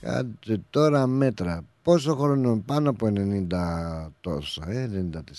[0.00, 1.64] Κάντε τώρα μέτρα.
[1.82, 4.90] Πόσο χρονών πάνω από 90 τόσα, ε,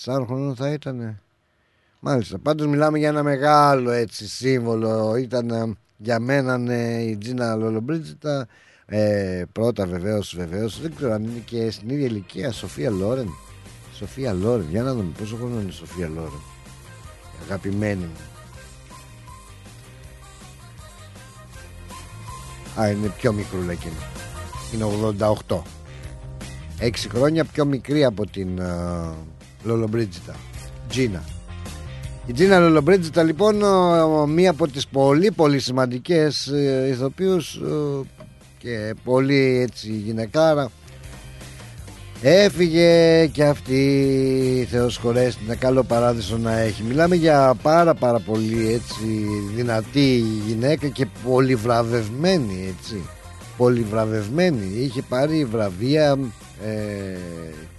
[0.04, 1.20] 94 χρονών θα ήταν.
[2.00, 5.16] Μάλιστα, πάντως μιλάμε για ένα μεγάλο έτσι σύμβολο.
[5.16, 8.46] Ήταν ε, για μένα ναι, η Τζίνα Λολομπρίτζιτα.
[8.86, 13.28] Ε, πρώτα βεβαίως, βεβαίως, δεν ξέρω αν είναι και στην ίδια ηλικία Σοφία Λόρεν.
[13.94, 16.40] Σοφία Λόρεν, για να δούμε πόσο χρόνο είναι η Σοφία Λόρεν.
[17.32, 18.20] Η αγαπημένη μου.
[22.80, 23.94] Α, είναι πιο μικρούλα εκείνη.
[24.74, 24.84] Είναι
[25.48, 25.62] 88.
[26.82, 29.14] 6 χρόνια πιο μικρή από την uh,
[29.62, 30.34] Λολομπρίτζιτα.
[30.88, 31.22] Τζίνα.
[32.26, 38.06] Η Τζίνα Λολομπρίτζιτα λοιπόν ε, μία από τις πολύ πολύ σημαντικές ε, ηθοποιούς ε,
[38.58, 40.70] και πολύ έτσι γυναικάρα.
[42.22, 46.82] Έφυγε και αυτή Θεός χωρέσει ένα καλό παράδεισο να έχει.
[46.82, 53.02] Μιλάμε για πάρα πάρα πολύ έτσι δυνατή γυναίκα και πολύ βραβευμένη έτσι.
[53.56, 56.18] Πολύ βραβευμένη Είχε πάρει βραβεία
[56.64, 57.18] ε,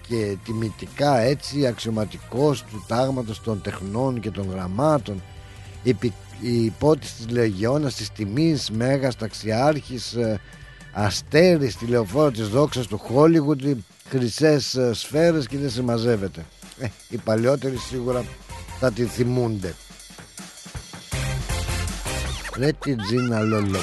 [0.08, 5.22] και τιμητικά έτσι αξιωματικός του τάγματος των τεχνών και των γραμμάτων.
[5.84, 10.40] Υπη, η υπότης της Λεγιώνας της τιμής Μέγας Ταξιάρχης ε,
[10.94, 13.62] Αστέρης τηλεοφόρο της δόξας του Χόλιγουντ
[14.10, 16.46] χρυσές ε, σφαίρες και δεν συμμαζεύεται.
[16.80, 18.24] Ε, οι παλιότεροι σίγουρα
[18.80, 19.74] θα τη θυμούνται.
[22.58, 23.80] Ρε την Τζίνα Λολό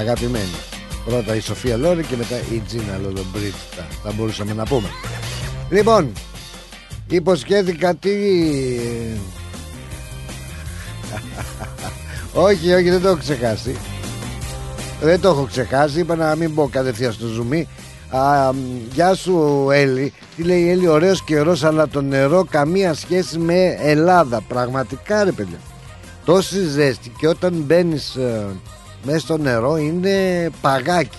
[0.00, 0.54] Αγαπημένη.
[1.04, 4.88] Πρώτα η Σοφία Λόρη και μετά η Τζίνα Λολομπρίτσιτα Θα μπορούσαμε να πούμε.
[5.70, 6.12] Λοιπόν
[7.08, 8.10] Υποσχέθηκα τι
[12.46, 13.76] Όχι όχι δεν το έχω ξεχάσει.
[15.00, 16.00] Δεν το έχω ξεχάσει.
[16.00, 17.68] Είπα να μην μπω κατευθείαν στο ζουμί
[18.10, 18.50] Α,
[18.92, 20.12] γεια σου Έλλη.
[20.36, 24.40] Τι λέει η Έλλη ωραίος καιρός Αλλά το νερό καμία σχέση με Ελλάδα.
[24.48, 25.58] Πραγματικά ρε παιδιά.
[26.24, 28.46] Τόση ζέστη και όταν μπαίνεις ε,
[29.02, 31.18] μέσα στο νερό είναι παγάκι.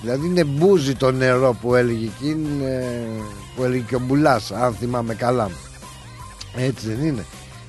[0.00, 2.36] Δηλαδή είναι μπούζι το νερό που έλεγε εκεί
[3.56, 5.50] που έλεγε και ο Μπουλάς αν θυμάμαι καλά.
[6.56, 7.24] Έτσι δεν είναι.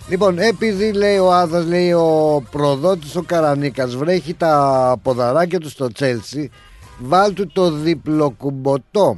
[0.07, 5.91] Λοιπόν, επειδή λέει ο Άδας, λέει ο προδότης ο Καρανίκας βρέχει τα ποδαράκια του στο
[5.91, 6.51] Τσέλσι,
[6.99, 9.17] βάλ του το διπλοκουμποτό.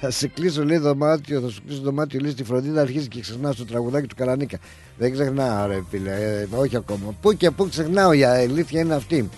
[0.00, 3.52] Θα σε κλείσω λέει δωμάτιο, θα σου κλείσω δωμάτιο λέει στη φροντίδα αρχίζει και ξεχνάω
[3.52, 4.58] στο τραγουδάκι του Καρανίκα.
[4.98, 7.14] Δεν ξεχνάω ρε φίλε, ε, όχι ακόμα.
[7.20, 9.28] Πού και πού ξεχνάω, η αλήθεια είναι αυτή.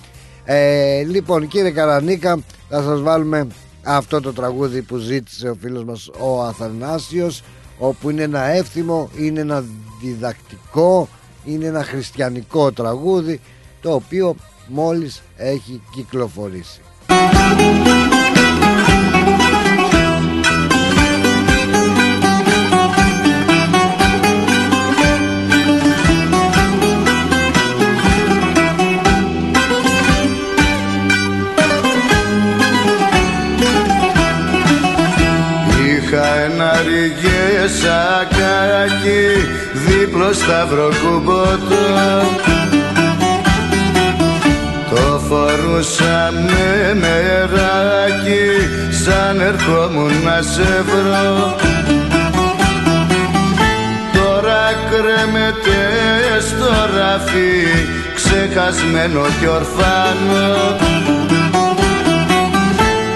[0.44, 3.46] Ε, λοιπόν κύριε Καρανίκα θα σας βάλουμε
[3.82, 7.42] αυτό το τραγούδι που ζήτησε ο φίλος μας ο Αθανάσιος
[7.78, 9.64] όπου είναι ένα εύθυμο, είναι ένα
[10.02, 11.08] διδακτικό,
[11.44, 13.40] είναι ένα χριστιανικό τραγούδι
[13.80, 14.36] το οποίο
[14.68, 16.80] μόλις έχει κυκλοφορήσει.
[37.82, 39.24] Σακάκι
[39.86, 41.82] δίπλο σταυροκούμποτο
[44.94, 48.46] το φορούσα με μεράκι
[49.04, 51.56] σαν ερχόμουν να σε βρω.
[54.12, 55.80] Τώρα κρέμεται
[56.40, 57.52] στο ραφί
[58.14, 60.76] ξεχασμένο κι ορφάνο.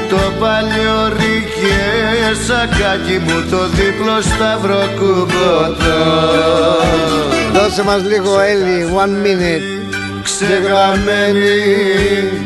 [0.09, 1.36] Το παλιό ρίκε
[2.47, 6.05] σακάκι μου το δίπλο σταυρό κουμποτό
[7.53, 9.67] Δώσε μας λίγο Έλλη, one minute.
[10.23, 11.59] Ξεγραμμένη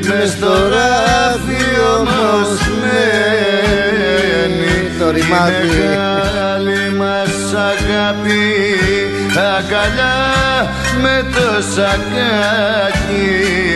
[0.09, 1.63] μες στο ράφι
[1.99, 2.49] όμως
[2.81, 5.67] μένει Το ρημάδι.
[5.67, 8.45] Μεγάλη μας αγάπη
[9.37, 10.17] αγκαλιά
[11.03, 13.29] με το σακάκι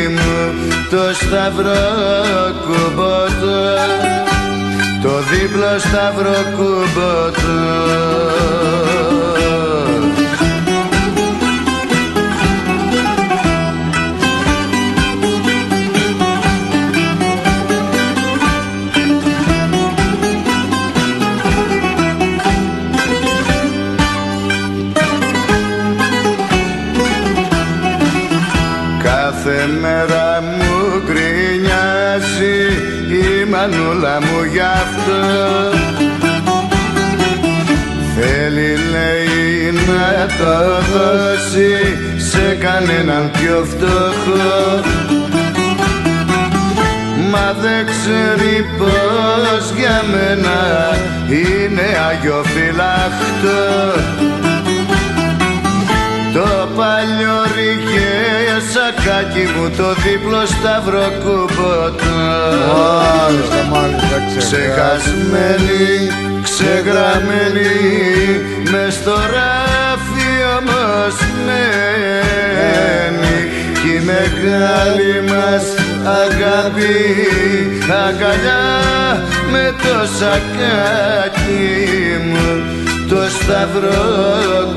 [0.09, 0.35] μου
[0.91, 1.85] το σταυρό
[2.65, 4.24] κουμπότο
[5.05, 7.55] το δίπλο σταυρό κουμπότο
[34.85, 35.79] μου γι' αυτό
[38.17, 44.83] Θέλει λέει να το δώσει σε κανέναν πιο φτωχό.
[47.31, 50.59] Μα δεν ξέρει πως για μένα
[51.29, 54.44] είναι αγιοφυλάχτο το
[56.77, 58.15] παλιό ρηγέ
[58.73, 62.21] σακάκι μου το δίπλο σταυρό κουμποτό
[62.75, 65.87] Μάλιστα, μάλιστα Ξεχασμένη,
[66.43, 67.75] ξεγραμμένη
[68.71, 71.15] μες στο ράφι όμως
[71.47, 73.39] μένει
[73.81, 75.65] Κι η μεγάλη μας
[76.23, 76.97] αγάπη
[78.07, 78.65] αγκαλιά
[79.53, 81.67] με το σακάκι
[82.29, 82.49] μου
[83.09, 84.05] το σταυρό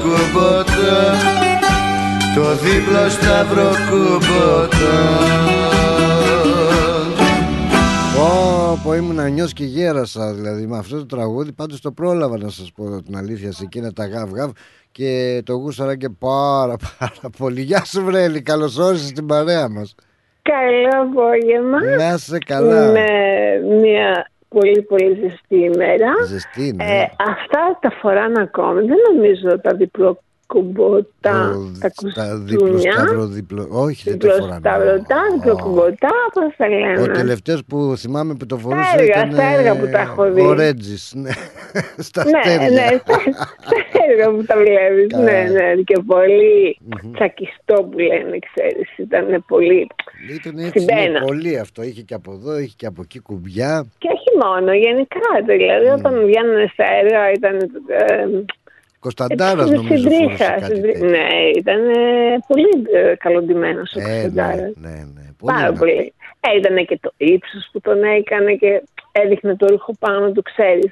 [0.01, 1.46] κουμποτό
[2.37, 4.95] το δίπλο σταυρό κουμποτό
[8.83, 11.53] Πω ήμουν νιός και γέρασα δηλαδή με αυτό το τραγούδι.
[11.53, 14.51] Πάντως το πρόλαβα να σας πω την αλήθεια σε εκείνα τα γαβ γαβ.
[14.91, 17.61] Και το γούσαρα και πάρα πάρα πολύ.
[17.61, 19.95] Γεια σου Βρέλη καλώς όρισες στην παρέα μας.
[20.41, 21.77] Καλό απόγευμα.
[21.97, 22.91] Να σε καλά.
[22.91, 23.05] Με
[23.81, 26.13] μια πολύ πολύ ζεστή ημέρα.
[26.27, 26.83] Ζεστή ναι.
[26.83, 28.79] Ε, Αυτά τα φοράνε ακόμη.
[28.79, 32.91] Δεν νομίζω τα διπλό κουμποτά, τα κουστούμια.
[32.91, 34.59] Σταύρο, διπλος, όχι δεν το φοράνε.
[34.59, 37.01] Σταυρωτά, διπλοκουμποτά, πώς τα λένε.
[37.01, 40.31] Ο τελευταίος που θυμάμαι που το φορούσε στα έργα, ήταν στα έργα που τα έχω
[40.31, 40.41] δει.
[40.41, 41.29] ο Ρέτζης, ναι,
[42.07, 42.69] στα ναι, αστέρια.
[42.69, 43.13] ναι, στα,
[43.89, 46.79] στα έργα που τα βλέπεις, ναι, ναι, και πολύ
[47.13, 49.87] τσακιστό που λένε, ξέρεις, ήταν πολύ
[50.33, 53.85] Ήταν έτσι, ναι, πολύ αυτό, είχε και από εδώ, είχε και από εκεί κουμπιά.
[53.97, 57.55] Και όχι μόνο, γενικά, δηλαδή όταν βγαίνανε στα έργα ήταν...
[57.87, 58.25] Ε,
[58.99, 61.09] Κωνσταντάρας νομίζω φορούσε κάτι τέτοιο.
[61.09, 64.57] Ναι, ήταν ε, πολύ ε, καλοντημένος ο Ε, Κωνσταντάρας.
[64.75, 65.25] ναι, ναι, ναι.
[65.39, 65.79] Πολύ Πάρα δυνατό.
[65.79, 66.13] πολύ.
[66.39, 70.91] Ε, ήταν και το ύψος που τον έκανε και έδειχνε το ρούχο πάνω του, ξέρεις.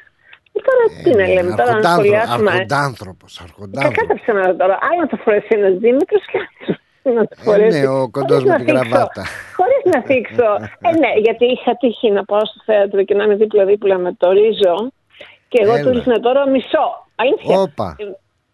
[0.53, 2.51] Ε, τώρα τι να λέμε, τώρα να Αρχοντάνθρω- σχολιάσουμε.
[2.51, 3.95] Αρχοντάνθρωπος, αρχοντάνθρωπος.
[3.97, 4.77] Κακά τα ψέματα τώρα.
[4.87, 6.37] Άλλο να το φορέσει ένας δίμετρο και
[7.03, 7.77] άλλο να το φορέσει.
[7.77, 9.23] Ε, ναι, ο κοντός χωρίς με να την θίξω- γραβάτα.
[9.59, 10.47] Χωρίς να θίξω.
[10.87, 14.31] ε, ναι, γιατί είχα τύχει να πάω στο θέατρο και να είμαι δίπλα-δίπλα με το
[14.31, 14.75] Ρίζο
[15.47, 15.83] και εγώ Έλα.
[15.83, 17.04] του ρίχνα τώρα μισό.
[17.15, 17.59] Αλήθεια.
[17.59, 17.95] Όπα.
[17.99, 18.03] Ε,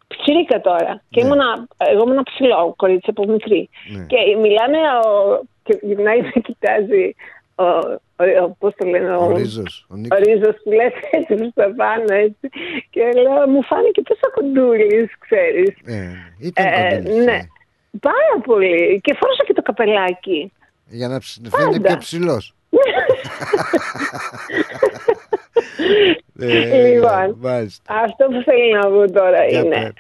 [0.08, 1.02] πιτσιρίκα τώρα.
[1.10, 3.70] Και ήμουνα, εγώ ήμουν ψηλό κορίτσι από μικρή.
[3.92, 4.06] Ναι.
[4.06, 7.16] Και μιλάνε, ο, και γυρνάει με κοιτάζει
[7.56, 10.20] ο, ο, ο πώς το λένε, Ο Ρίζος, ο ο Νίκος.
[10.20, 12.50] Ρίζος που λες έτσι προς τα πάνω έτσι.
[12.90, 15.70] Και λέω, μου φάνηκε τόσο κοντούλης, ξέρεις.
[15.86, 17.48] Ε, ήταν Ε, κοντήλης, ναι, ε.
[18.00, 19.00] πάρα πολύ.
[19.04, 20.52] Και φόρεσα και το καπελάκι.
[20.88, 21.88] Για να ψ- φαίνεται Πάντα.
[21.88, 22.54] πιο ψηλός.
[26.40, 27.94] Ε, λοιπόν, μάλιστα.
[28.06, 29.76] αυτό που θέλω να πω τώρα Για είναι.
[29.76, 29.94] πες.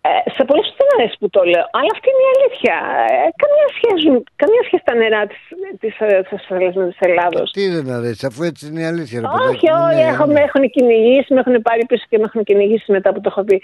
[0.00, 2.76] Ε, σε πολλέ δεν αρέσει που το λέω, αλλά αυτή είναι η αλήθεια.
[3.12, 4.06] Ε, καμία, σχέση,
[4.42, 5.40] καμία σχέση τα νερά της
[5.82, 7.50] της, ε, της ασφαλείας με της Ελλάδος.
[7.56, 9.20] Τι δεν αρέσει, αφού έτσι είναι η αλήθεια.
[9.20, 10.32] Ρε, Όχι, παιδάκι μου, όχι, ναι, έχω, ναι.
[10.32, 13.42] με έχουν κυνηγήσει, με έχουν πάρει πίσω και με έχουν κυνηγήσει μετά που το έχω
[13.48, 13.56] πει.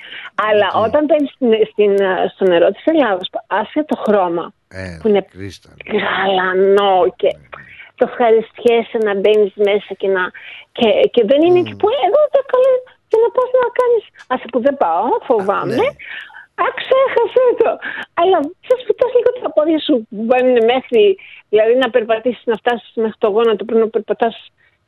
[0.49, 5.09] Αλλά όταν μπαίνεις στην, στην, ε, στο νερό της Ελλάδα, άσχετα το χρώμα, Ε, που
[5.09, 5.74] είναι κρίσταλ.
[6.07, 7.28] γαλανό και
[7.99, 10.22] το ευχαριστιέσαι να μπαίνεις μέσα και να.
[10.76, 12.72] Και, και δεν είναι εκεί που εγώ δεν καλό
[13.09, 14.05] και να πα να κάνεις.
[14.34, 15.74] Α που δεν πάω, φοβάμαι.
[15.80, 15.88] ναι.
[16.64, 17.70] Α, ξέχασε το.
[18.20, 21.03] Αλλά θε που λίγο τα πόδια σου που μπαίνουν μέχρι.
[21.49, 24.36] Δηλαδή να περπατήσεις, να φτάσεις μέχρι το γόνατο πριν να περπατάς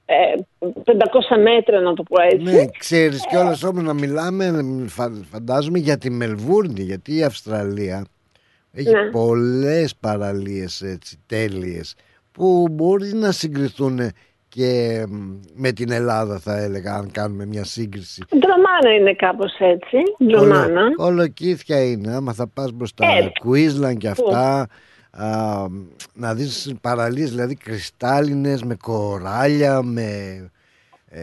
[0.08, 0.14] ε,
[0.58, 2.54] 500 μέτρα, να το πω έτσι.
[2.54, 4.44] Ναι, ξέρεις κιόλας όμως να μιλάμε
[4.88, 8.06] φα- φαντάζομαι για τη Μελβούρνη γιατί η Αυστραλία
[8.72, 9.10] έχει Ναι.
[9.10, 11.94] πολλές παραλίες έτσι τέλειες
[12.36, 14.00] που μπορεί να συγκριθούν
[14.48, 15.16] και μ,
[15.54, 19.96] με την Ελλάδα θα έλεγα αν κάνουμε μια σύγκριση Ντρομάνα είναι κάπως έτσι.
[20.24, 20.80] Ντρομάνα.
[20.80, 23.32] Όλο, ολοκύθια είναι άμα θα πας μπροστά Έτσι.
[23.44, 24.68] Queensland και αυτά
[25.10, 25.26] α,
[26.14, 30.10] να δεις παραλίες δηλαδή κρυστάλλινες με κοράλια με
[31.08, 31.22] ε,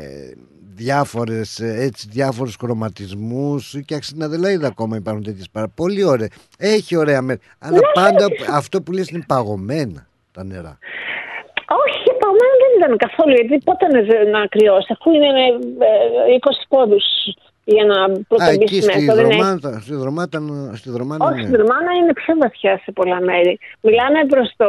[0.75, 6.95] διάφορες ε, έτσι διάφορους χρωματισμούς και στην Αδελαίδα ακόμα υπάρχουν τέτοιες παραλίες πολύ ωραία έχει
[6.95, 10.73] ωραία μέρη αλλά πάντα αυτό που λες είναι παγωμένα τα νερά
[11.85, 13.33] Όχι, παγωμένο δεν ήταν καθόλου.
[13.39, 13.99] Γιατί πότε να,
[14.39, 15.31] να κρυώσει, αφού είναι
[15.89, 17.05] ε, 20 πόντους
[17.73, 19.15] για να Α, πρωτομπεί εκεί στη μέσα.
[19.15, 20.39] Δεν έχει- Dromana, στη Dromana,
[20.79, 21.47] στη Dromana Όχι, ναι.
[21.47, 23.53] στην Dromana είναι πιο βαθιά σε πολλά μέρη.
[23.81, 24.67] Μιλάνε προς το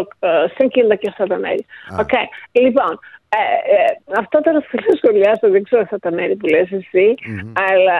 [0.55, 1.65] St Kilda και αυτά τα μέρη.
[1.93, 1.97] Α.
[2.01, 2.13] Οκ.
[2.53, 2.93] Λοιπόν,
[3.39, 7.15] ε, ε, αυτό τώρα θέλω να σχολιάσω, δεν ξέρω αυτά τα μέρη που λες εσύ,
[7.71, 7.99] αλλά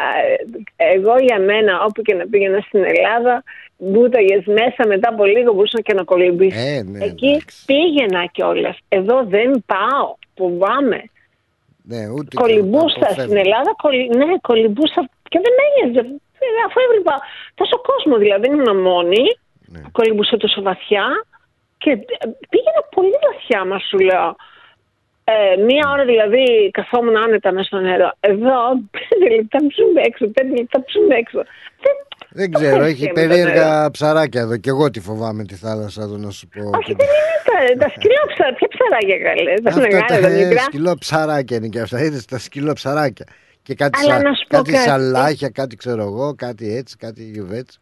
[0.77, 3.43] ε, εγώ για μένα όπου και να πήγαινα στην Ελλάδα,
[3.79, 6.59] μπούταγες μέσα μετά από λίγο μπορούσα και να κολυμπήσω.
[6.59, 7.65] Ε, ναι, Εκεί εντάξει.
[7.67, 8.77] πήγαινα κιόλας.
[8.89, 10.07] Εδώ δεν πάω,
[10.37, 11.01] φοβάμαι.
[11.83, 13.23] ναι, ούτε Κολυμπούσα αποφεύγω.
[13.23, 14.09] στην Ελλάδα, κολυ...
[14.17, 16.09] ναι, κολυμπούσα και δεν με ένοιαζε.
[16.45, 17.15] Ε, Αφού έβλεπα
[17.55, 19.25] τόσο κόσμο, δηλαδή δεν ήμουν μόνη,
[19.67, 19.81] Ναι.
[19.93, 21.07] κολυμπούσα τόσο βαθιά
[21.79, 24.37] και ε, πήγαινα πολύ βαθιά, μα σου λέω.
[25.25, 28.13] Ε, μία ώρα δηλαδή καθόμουν άνετα μέσα στο νερό.
[28.21, 28.57] Εδώ
[28.97, 31.39] πέντε λεπτά ψούμε έξω, πέντε λεπτά ψούμε έξω.
[31.85, 31.95] Δεν,
[32.31, 33.91] Δεν το ξέρω, έχω έχει και με το περίεργα νερό.
[33.91, 36.61] ψαράκια εδώ και εγώ τη φοβάμαι τη θάλασσα εδώ να σου πω.
[36.79, 38.57] Όχι, δεν είναι τα, τα σκυλά ψαράκια.
[38.59, 40.63] Ποια ψαράκια καλέ, τα Αυτά μεγάλα, τα τα ε, μικρά.
[40.63, 42.01] σκυλό ψαράκια είναι και αυτά.
[42.05, 43.27] Είδες τα σκυλό ψαράκια.
[43.63, 44.89] Και κάτι, Αλλά σα- να σου πω κάτι κάτι.
[44.89, 47.79] σαλάχια, κάτι ξέρω εγώ, κάτι έτσι, κάτι γιουβέτσι.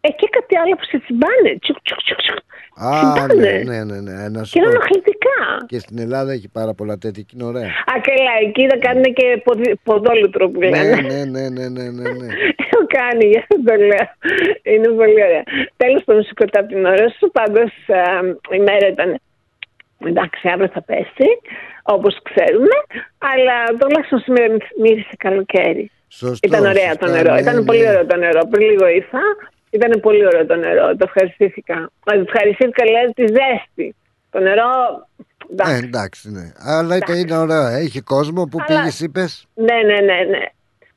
[0.00, 1.50] Ε, και κάτι άλλο που σε τσιμπάνε.
[1.62, 2.38] Τσουκ, τσουκ, τσουκ, τσουκ.
[2.86, 3.34] Α, Τσιμπάνε.
[3.34, 4.28] ναι, ναι, ναι, ναι.
[4.28, 4.74] Να σου Και είναι πω.
[4.74, 5.38] ενοχλητικά.
[5.66, 7.68] Και στην Ελλάδα έχει πάρα πολλά τέτοια και είναι ωραία.
[7.92, 11.00] Α, καλά, εκεί θα κάνουν και ποδι- ποδόλουτρο που ναι, λένε.
[11.00, 12.28] ναι, ναι, ναι, ναι, ναι, ναι.
[12.64, 14.06] Έχω κάνει, γι' αυτό το λέω.
[14.74, 15.42] Είναι πολύ ωραία.
[15.76, 17.30] Τέλος πάντων, σου κρατάω την ώρα σου.
[17.38, 17.70] Πάντως
[18.58, 19.10] η μέρα ήταν.
[20.10, 21.28] Εντάξει, αύριο θα πέσει,
[21.82, 22.76] όπως ξέρουμε.
[23.32, 25.90] Αλλά τουλάχιστον σήμερα μύρισε καλοκαίρι.
[26.08, 27.32] Σωστό, Ήταν ωραία σωστά, το νερό.
[27.34, 27.64] ναι, ήταν ναι.
[27.64, 28.40] πολύ ωραίο το νερό.
[28.50, 29.20] Πριν λίγο ήρθα.
[29.70, 30.96] Ήταν πολύ ωραίο το νερό.
[30.96, 31.74] Το ευχαριστήθηκα.
[32.06, 33.94] Μα ευχαριστήθηκα, λέει, τη ζέστη.
[34.30, 34.68] Το νερό.
[35.50, 35.74] εντάξει.
[35.74, 36.52] Ε, εντάξει, ναι.
[36.58, 37.66] Αλλά ήταν είναι ωραίο.
[37.66, 40.42] Έχει κόσμο που Αλλά- πήγες, είπες; Ναι, ναι, ναι, ναι.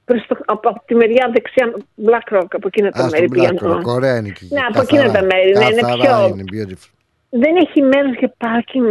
[0.05, 1.74] Προς το, από, από τη μεριά δεξιά,
[2.05, 3.59] Black Rock, από εκείνα τα Α, μέρη στον πήγαινα.
[3.61, 4.47] Black Rock, ωραία είναι εκεί.
[4.51, 6.89] Ναι, από εκείνα τα μέρη, ναι, είναι καθαρά πιο- είναι, beautiful.
[7.30, 8.88] Δεν έχει μέρος για πάρκινγκ.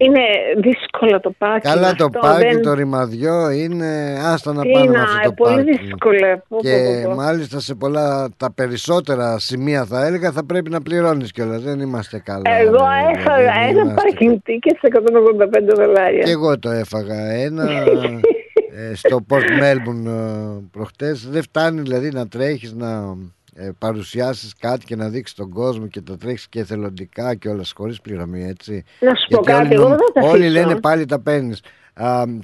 [0.00, 0.20] Είναι
[0.62, 1.74] δύσκολο το πάρκινγκ.
[1.74, 5.18] Καλά το αυτό, πάρκινγκ, δεν- το ρημαδιό είναι άστα να Τι πάνε με να, αυτό
[5.28, 5.78] το πολύ πάρκινγκ.
[5.78, 6.18] δύσκολο.
[6.18, 7.14] Πω, πω, Και πω, πω.
[7.16, 11.62] μάλιστα σε πολλά, τα περισσότερα σημεία θα έλεγα θα πρέπει να πληρώνεις κιόλας.
[11.62, 12.42] Δεν είμαστε καλά.
[12.58, 16.22] Εγώ ρε, έφαγα δεν ένα είμαστε πάρκινγκ ticket σε 185 δολάρια.
[16.24, 17.64] Και εγώ το έφαγα ένα
[18.90, 21.28] ε, στο Port Melbourne ε, προχτές.
[21.30, 23.16] Δεν φτάνει δηλαδή να τρέχεις να
[23.60, 27.62] ε, παρουσιάσεις κάτι και να δείξεις τον κόσμο και το τρέχεις και εθελοντικά και όλα
[27.74, 28.84] χωρίς πληρωμή έτσι.
[29.00, 30.60] Να σου πω Γιατί κάτι, όλοι, εγώ νομ- δεν θα όλοι αφήσω.
[30.66, 31.60] λένε πάλι τα παίρνεις.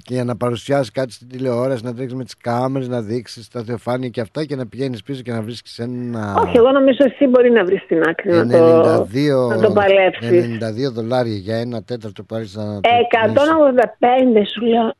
[0.03, 3.63] και για να παρουσιάσεις κάτι στην τηλεόραση, να τρέξει με τις κάμερες, να δείξεις τα
[3.63, 6.35] θεοφάνεια και αυτά και να πηγαίνεις πίσω και να βρίσκεις ένα.
[6.45, 10.29] Όχι, εγώ νομίζω εσύ μπορεί να βρεις την άκρη να το, 92, να το παλέψεις.
[10.29, 12.63] 92 δολάρια για ένα τέταρτο πάρει να.
[12.63, 14.93] 185 σου λέω.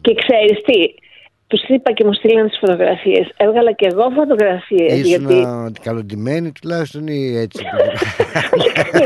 [0.00, 1.06] και ξέρεις τι.
[1.50, 3.26] Τους είπα και μου στείλαν τις φωτογραφίες.
[3.44, 4.92] Έβγαλα και εγώ φωτογραφίες.
[4.92, 5.36] Ήσουν Γιατί.
[5.86, 7.60] καλοντημένη τουλάχιστον ή έτσι;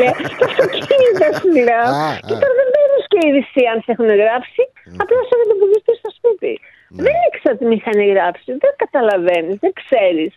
[0.00, 1.86] Λέω, το αυτοκίνητο σου λέω.
[2.04, 2.40] Α, Και α.
[2.42, 4.62] τώρα δεν παίρνει και είδηση αν σε έχουν γράψει.
[5.02, 6.52] Απλά σε έχουν αποδειχτεί στο σπίτι.
[7.04, 10.32] Δεν ήξερα τη μηχανή γράψει, δεν καταλαβαίνεις, δεν ξέρεις.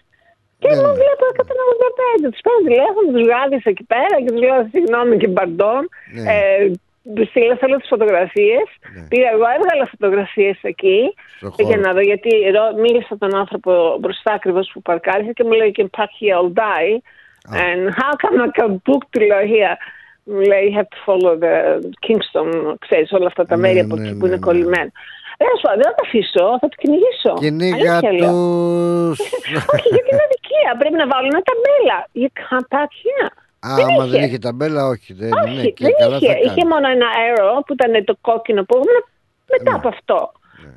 [0.62, 2.30] Και εγώ βλέπω 185.
[2.34, 5.82] Τους παίρνω τηλέφωνο, τους γράφεις εκεί πέρα και τους λέω συγγνώμη και μπαρντών.
[7.14, 7.22] Ναι.
[7.22, 8.68] Ε, Στείλα όλες τις φωτογραφίες.
[9.10, 11.68] Πήγα εγώ, έβγαλα φωτογραφίες εκεί Στο χώρο.
[11.68, 12.00] για να δω.
[12.00, 16.12] Γιατί ρω- μίλησα τον άνθρωπο μπροστά ακριβώς που παρκάρισε και μου λέει: You can park
[16.20, 16.88] here all day;
[17.64, 19.76] And how come I can book to λέω here?
[20.24, 21.54] Μου λέει: You have to follow the
[22.06, 22.50] Kingston,
[22.80, 24.46] ξέρεις όλα αυτά τα Ναι, μέρη από ναι, εκεί ναι, που είναι ναι.
[24.48, 24.92] κολλημένα.
[25.38, 27.32] Δεν σου δεν θα τα αφήσω, θα το κυνηγήσω.
[27.44, 28.32] Κυνήγα Αλήθεια λέω.
[28.32, 29.20] τους...
[29.74, 30.70] Όχι, γιατί είναι αδικία.
[30.82, 31.98] Πρέπει να βάλουν ταμπέλα.
[32.22, 33.30] You can't park here.
[33.74, 35.14] Άμα δεν είχε ταμπέλα, όχι.
[35.14, 36.28] Δεν, Όχι, ναι, και δεν καλά είχε.
[36.28, 36.46] θα κάνει.
[36.46, 38.98] Είχε μόνο ένα αέρο που ήταν το κόκκινο που ήμουν
[39.54, 39.78] μετά Ναι.
[39.80, 40.20] από αυτό.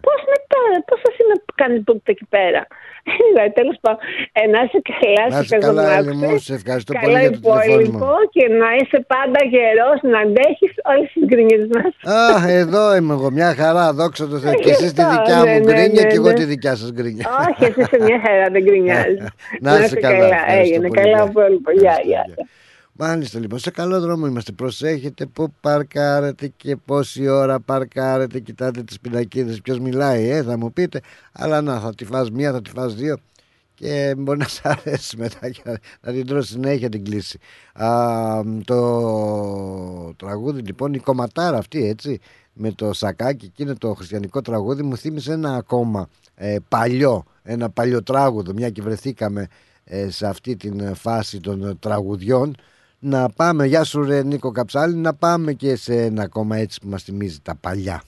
[0.07, 2.63] Πώς μετά, πώς θα είναι που κάνει book εκεί πέρα;
[3.15, 3.99] Anyway, τέλος πάντων,
[4.39, 7.31] ε, να είσαι καλά, Να σε είσαι καλά, Έλλη μου, σε ευχαριστώ πολύ Καλά για
[7.31, 7.75] το τηλεφώνημα.
[7.83, 11.93] υπόλοιπο και να είσαι πάντα γερός, να αντέχεις όλες τις γκρίνιες μας.
[12.17, 14.55] Α, εδώ είμαι εγώ, μια χαρά, δόξα τω Θεώ.
[14.65, 16.39] Και εσείς τη Αυτό, δικιά ναι, μου ναι, γκρίνια ναι, και εγώ ναι.
[16.41, 17.25] τη δικιά σας γκρίνια.
[17.49, 19.19] Όχι, εσύ είσαι μια χαρά, δεν γκρινιάζεις.
[19.65, 21.27] Να είσαι καλά, ευχαριστώ έγινε, πολύ, καλά γεια.
[21.31, 21.71] υπόλοιπο.
[21.83, 22.25] Γεια, γεια.
[23.01, 24.53] Μάλιστα λοιπόν, σε καλό δρόμο είμαστε.
[24.53, 28.41] Προσέχετε που παρκάρετε και πόση ώρα παρκάρετε.
[28.41, 29.61] Κοιτάτε τις πινακίδες.
[29.61, 31.01] Ποιος μιλάει, ε, θα μου πείτε.
[31.33, 33.17] Αλλά να, θα τη φας μία, θα τη φας δύο.
[33.75, 37.39] Και μπορεί να σ' αρέσει μετά και να- να την τρως συνέχεια την κλίση.
[37.73, 37.89] Α,
[38.65, 42.21] το τραγούδι λοιπόν, η κομματάρα αυτή έτσι,
[42.53, 47.71] με το σακάκι και είναι το χριστιανικό τραγούδι, μου θύμισε ένα ακόμα ε, παλιό, ένα
[47.71, 49.47] παλιό τράγουδο, μια και βρεθήκαμε
[49.85, 52.55] ε, σε αυτή την φάση των ε, τραγουδιών.
[53.01, 56.89] Να πάμε, γεια σου ρε Νίκο Καψάλη, να πάμε και σε ένα ακόμα έτσι που
[56.89, 58.03] μας θυμίζει τα παλιά.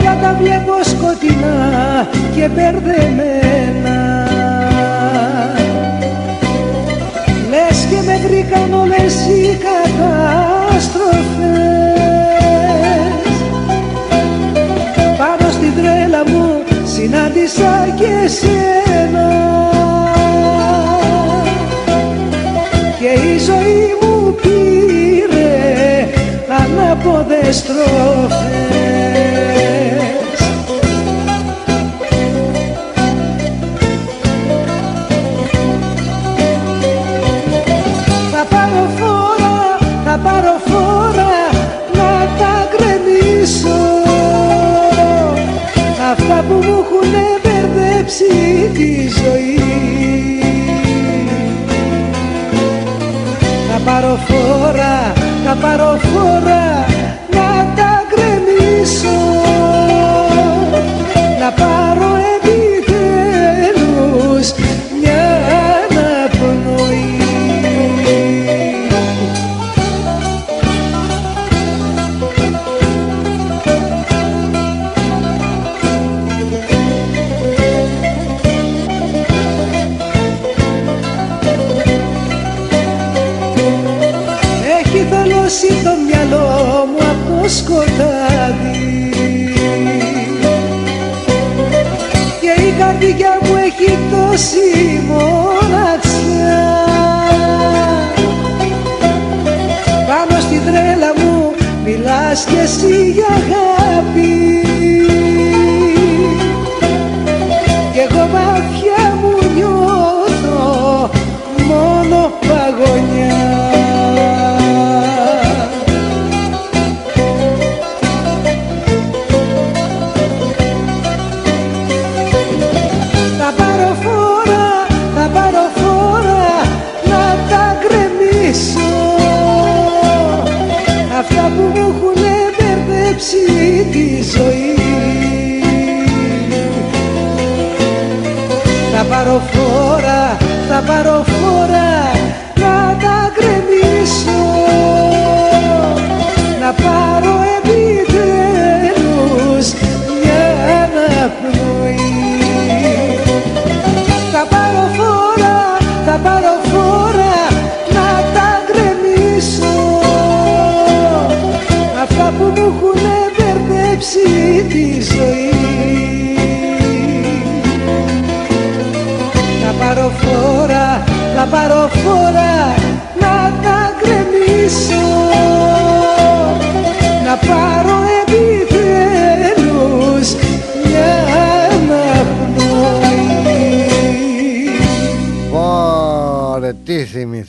[0.00, 3.47] Όλα τα βλέπω σκοτεινά και μπερδεμένα
[17.48, 19.28] συνάντησα και σένα
[22.98, 26.08] Και η ζωή μου πήρε
[26.48, 28.67] ανάποδες στροφές
[48.18, 49.60] μπερδέψει τη ζωή.
[53.70, 55.12] Θα πάρω φόρα,
[55.44, 56.07] θα πάρω φόρα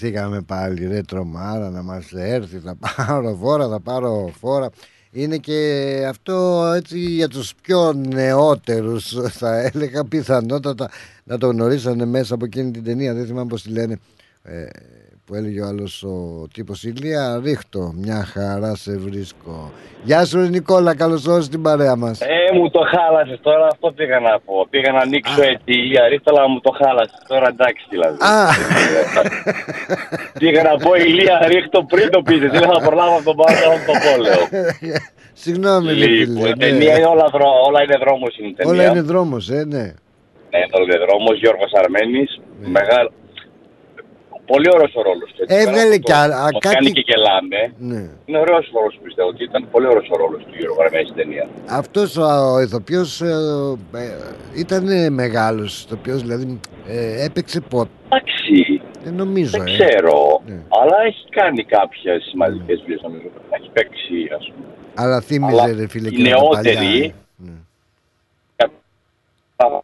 [0.10, 4.70] Θυμηθήκαμε πάλι ρε τρομάρα να μας έρθει Θα πάρω φόρα, θα πάρω φόρα.
[5.12, 10.90] Είναι και αυτό έτσι για τους πιο νεότερους θα έλεγα πιθανότατα
[11.24, 13.14] να το γνωρίσανε μέσα από εκείνη την ταινία.
[13.14, 14.00] Δεν θυμάμαι πως τη λένε.
[14.44, 14.66] Ε,
[15.30, 19.72] που έλεγε ο άλλος ο τύπος Ηλία ρίχτω μια χαρά σε βρίσκω
[20.04, 23.92] Γεια σου ρε Νικόλα καλώς όρισες την παρέα μας Ε, μου το χάλασες τώρα, αυτό
[23.92, 24.68] πήγα να πω.
[24.70, 27.20] Πήγα να ανοίξω έτσι η Ηλία ρίχτω, αλλά μου το χάλασες.
[27.28, 28.18] Τώρα εντάξει δηλαδή.
[28.20, 28.48] Α,
[30.40, 32.48] Πήγα να πω Ηλία ρίχτω πριν το πείτε.
[32.48, 34.44] Δεν θα προλάβω από τον πάνω να το πω, λέω.
[35.44, 36.66] Συγγνώμη ρε Λοιπόν, φίλε η ναι.
[36.66, 37.48] ταινία είναι όλα, δρο...
[37.68, 38.74] όλα είναι δρόμος είναι η ταινία.
[38.74, 39.86] Όλα είναι δρόμος ε ναι
[40.54, 42.40] Ναι, όλα είναι δρόμος, Γιώργος Αρμένης.
[42.78, 43.12] Μεγάλο.
[44.54, 45.42] Πολύ ωραίος ο ρόλος του.
[45.44, 47.60] έτσι, Έβγαλε πέρα από κι το- α- α, το κάτι- κάνει και γελάμε.
[47.92, 48.02] Ναι.
[48.26, 51.18] Είναι ωραίος ο ρόλος πιστεύω ότι ήταν πολύ ωραίος ο ρόλος του Γιώργου Αρμένη στην
[51.22, 51.46] ταινία.
[51.82, 52.24] Αυτός ο,
[52.56, 53.34] ο ηθοποιός ε,
[53.94, 54.08] ε,
[54.64, 59.72] ήταν μεγάλος ηθοποιός δηλαδή ε, έπαιξε πότε Εντάξει, δεν νομίζω δεν ε.
[59.78, 60.60] ξέρω, Ναι.
[60.80, 63.28] αλλά έχει κάνει κάποιες σημαντικές δουλειές νομίζω.
[63.50, 64.68] Έχει παίξει, ας πούμε.
[64.96, 66.30] αλλά θύμιζε Αλλά ρε φίλε οι και με
[69.56, 69.84] τα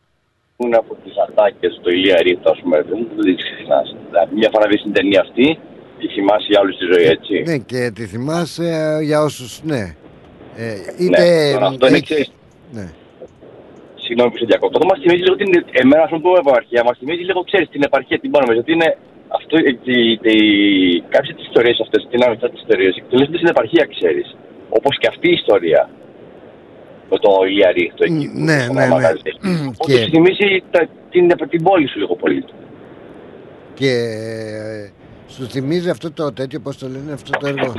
[0.58, 0.66] παλιά, νεότεροι ε.
[0.66, 3.96] είναι από τις ατάκες του Ηλία Ρίχτο, ας πούμε, δεν δεν τις ξεχνάς.
[4.10, 5.60] Δηλαδή, μια φορά δεις την ταινία αυτή,
[6.00, 9.96] τη θυμάσαι για όλη τη ζωή, έτσι; ναι και τη θυμάσαι ε, για όσους ναι
[10.56, 12.32] ε, είτε Ναι, τώρα αυτό είναι έχει- ξέρεις,
[12.72, 12.92] ναι.
[13.96, 14.78] Συγγνώμη που σε διακόπτω.
[14.78, 15.66] Αυτό μας θυμίζεις λίγο την.
[15.72, 18.72] Εμένα, ας πούμε, που είμαι επαρχία, μας θυμίζεις λίγο, ξέρεις, την επαρχία την πάνω Γιατί
[18.72, 18.98] είναι
[19.28, 19.56] αυτό,
[21.10, 24.36] κάποιες τις ιστορίες αυτές, την άμεσα τι ιστορίε, εκτελούνται στην επαρχία, ξέρεις.
[24.70, 25.90] Όπως και αυτή η ιστορία.
[27.10, 28.32] Με το Ηλία Ρίχτο εκεί.
[28.34, 28.88] που ναι, στο ναι, ναι.
[28.90, 29.20] μαγαζί.
[29.68, 32.46] Οπότε Και- σου θυμίζει τα- την, την πόλη σου λίγο πολύ.
[33.74, 34.90] και ε,
[35.28, 37.74] σου θυμίζει αυτό το τέτοιο πως το λένε αυτό το έργο;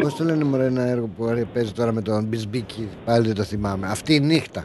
[0.00, 3.34] Πως το λένε μωρέ ένα έργο που ωραία, παίζει τώρα με τον Μπισμπίκη πάλι δεν
[3.34, 4.64] το θυμάμαι αυτή η νύχτα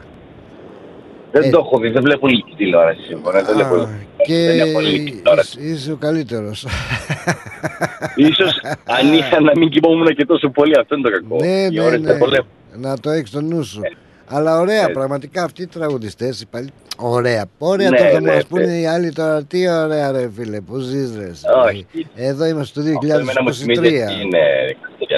[1.32, 1.50] Δεν Ε.
[1.50, 3.42] το έχω δει, δεν βλέπω ελληνική τηλεόραση σύμφωνα.
[3.42, 3.88] Δεν βλέπω.
[4.26, 5.58] και Δεν έχω ελληνική τηλεόραση.
[5.60, 6.66] είσαι, είσαι ο καλύτερος
[8.16, 11.36] Ίσως αν είχα να μην κοιμόμουν και τόσο πολύ, αυτό είναι το κακό.
[11.44, 12.18] Ναι, Οι ναι, ώρες ναι.
[12.72, 12.90] Δεν βολεύουν.
[12.90, 13.80] Να το έχεις στο νου σου.
[14.28, 14.92] Αλλά ωραία, Ε.
[14.92, 16.44] πραγματικά αυτοί οι τραγουδιστές.
[16.50, 16.68] Πάλι...
[16.98, 17.44] Ωραία.
[17.58, 18.72] Ωραία Ναι, τώρα θα ναι, μας πούνε ναι.
[18.80, 19.44] οι άλλοι τώρα.
[19.44, 21.24] Τι ωραία, ρε φίλε, που ζεις, ρε.
[21.24, 21.44] εσύ.
[21.66, 21.86] Όχι.
[22.14, 23.84] Εδώ είμαστε στο Αυτό εμένα μου θυμίζει 2023.
[23.84, 24.42] ότι είναι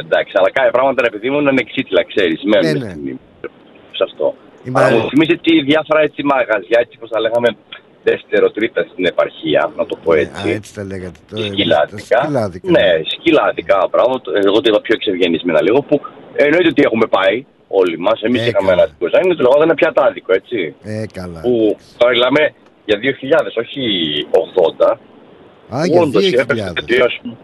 [0.02, 2.90] εντάξει, αλλά κάποια πράγματα ρε παιδί μου είναι ανεξίτηλα, ξέρεις, μένουν Ναι, ναι.
[2.90, 3.20] στην μνήμη.
[3.98, 4.34] σε αυτό.
[4.62, 7.48] Η Αλλά Μαρία- μου θυμίζει ότι διάφορα έτσι μαγαζιά, έτσι πώς τα λέγαμε,
[8.08, 10.50] δεύτερο, τρίτα στην επαρχία, να το πω Α, έτσι.
[10.56, 11.18] έτσι τα λέγατε.
[11.30, 11.96] Το, σκυλάδικα.
[11.96, 12.70] τα σκυλάδικα.
[12.76, 14.12] Ναι, σκυλάδικα, μπράβο.
[14.20, 15.96] το- Εγώ το είπα πιο εξευγενισμένα λίγο, που
[16.36, 18.22] εννοείται ότι έχουμε πάει όλοι μας.
[18.22, 18.82] Εμείς Ε, είχαμε καλά.
[18.82, 20.74] ένα τικοζάνι, το λεγόταν πιατάδικο, έτσι.
[20.82, 21.40] Ε, καλά.
[21.40, 22.42] Που τώρα μιλάμε
[22.84, 23.82] για 2000, όχι
[24.30, 24.98] 80.
[25.74, 26.38] Α, για Όντως, 2000.
[26.42, 27.36] έπαιξε τέτοιο, ας πούμε.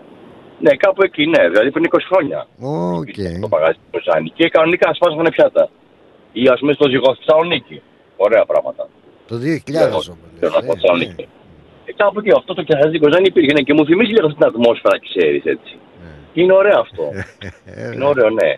[0.61, 2.47] Ναι, κάπου εκεί, ναι, δηλαδή πριν 20 χρόνια
[3.01, 3.17] Οκ.
[3.41, 4.31] το μαγαζί του Κοζάνη.
[4.37, 5.69] Και κανονικά σπάσανε πιάτα.
[6.33, 7.83] Ή ας πούμε στο ζυγό στη Θεσσαλονίκη.
[8.17, 8.89] Ωραία πράγματα.
[9.29, 10.13] Το 2000 όμως.
[10.41, 11.29] Δεν θα πω Θεσσαλονίκη.
[11.85, 14.97] Ε, κάπου εκεί αυτό το κερασάκι Κοζάνη υπήρχε ναι, και μου θυμίζει λίγο την ατμόσφαιρα,
[15.09, 15.75] ξέρεις έτσι.
[16.35, 17.05] Είναι ωραίο αυτό.
[17.95, 18.51] Είναι ωραίο, ναι.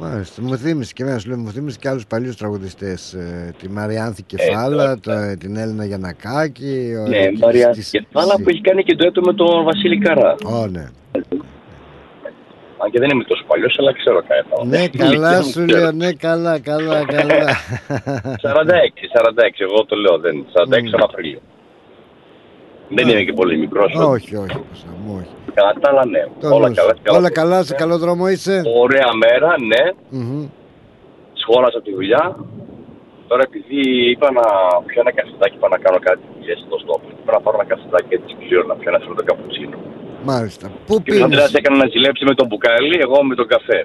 [0.00, 3.16] Μάλιστα, μου θύμισε και εμένα σου λέω, μου θύμισε και άλλους παλιούς τραγουδιστές.
[3.58, 6.94] τη Μαριάνθη Κεφάλα, το- την Έλληνα Γιανακάκη.
[7.04, 9.98] ο- Ναι, της- Μαρία της- Κεφάλα που έχει κάνει και το έτο με τον Βασίλη
[9.98, 10.34] Καρά.
[10.44, 10.86] Ω, ναι.
[12.82, 14.66] Αν και δεν είμαι τόσο παλιός, αλλά ξέρω κάτι.
[14.68, 17.44] Ναι, καλά σου λέω, ναι, καλά, καλά, καλά.
[18.46, 21.40] 46, 46, εγώ το λέω, δεν 46 τον Απρίλιο.
[22.96, 23.94] Δεν είμαι και πολύ μικρός.
[23.94, 25.32] όχι, όχι, Κώστα μου, όχι.
[25.54, 26.22] Κατά τα άλλα, ναι.
[26.40, 26.80] Το Όλα νου σου.
[26.80, 26.94] καλά.
[27.02, 27.18] καλά.
[27.18, 29.82] Όλα καλά, σε καλό δρόμο είσαι; Ωραία μέρα, ναι.
[30.08, 30.46] Μμμ.
[31.42, 32.24] Σχόλασα τη δουλειά.
[33.28, 33.80] Τώρα επειδή
[34.12, 34.44] είπα να
[34.86, 37.10] πιω ένα καφεδάκι, είπα να κάνω κάτι δουλειές εδώ στο όπλο.
[37.22, 39.76] Είπα να πάρω ένα καφεδάκι έτσι ξέρω να πιω ένα φρέντο καπουτσίνο.
[40.30, 40.66] Μάλιστα.
[40.86, 43.80] Πού Και ο Ανδρέας πίνεις, έκανε να ζηλέψει με τον μπουκάλι, εγώ με τον καφέ.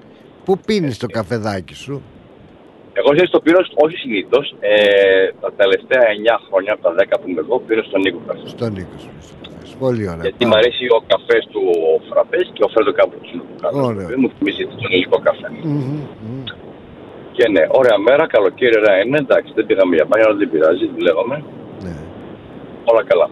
[0.45, 1.95] πού πίνεις το καφεδάκι σου;
[2.99, 4.45] Εγώ ξέρεις το πίνω όχι συνήθως.
[4.59, 4.75] Ε,
[5.43, 8.47] τα τελευταία 9 χρόνια από τα 10 που είμαι εδώ πίνω στον Νίκο καφέ.
[8.55, 9.11] Στον Νίκο σου.
[9.85, 10.25] Πολύ ωραία.
[10.27, 11.63] Γιατί μου αρέσει ο καφές του
[12.09, 13.85] φραπές και ο φρέντο καπουτσίνο που κάνω.
[13.89, 14.07] Ωραίο.
[14.11, 15.47] Δεν μου θυμίζει τον ελληνικό καφέ.
[15.63, 16.43] Μμμ, μμμ.
[17.35, 19.19] Και ναι, ωραία μέρα, καλοκαίρι ρε είναι.
[19.25, 21.35] Εντάξει, δεν πήγαμε για μπάνια, αλλά δεν πειράζει, δουλεύαμε.
[21.85, 21.95] Ναι.
[22.91, 23.27] Όλα καλά.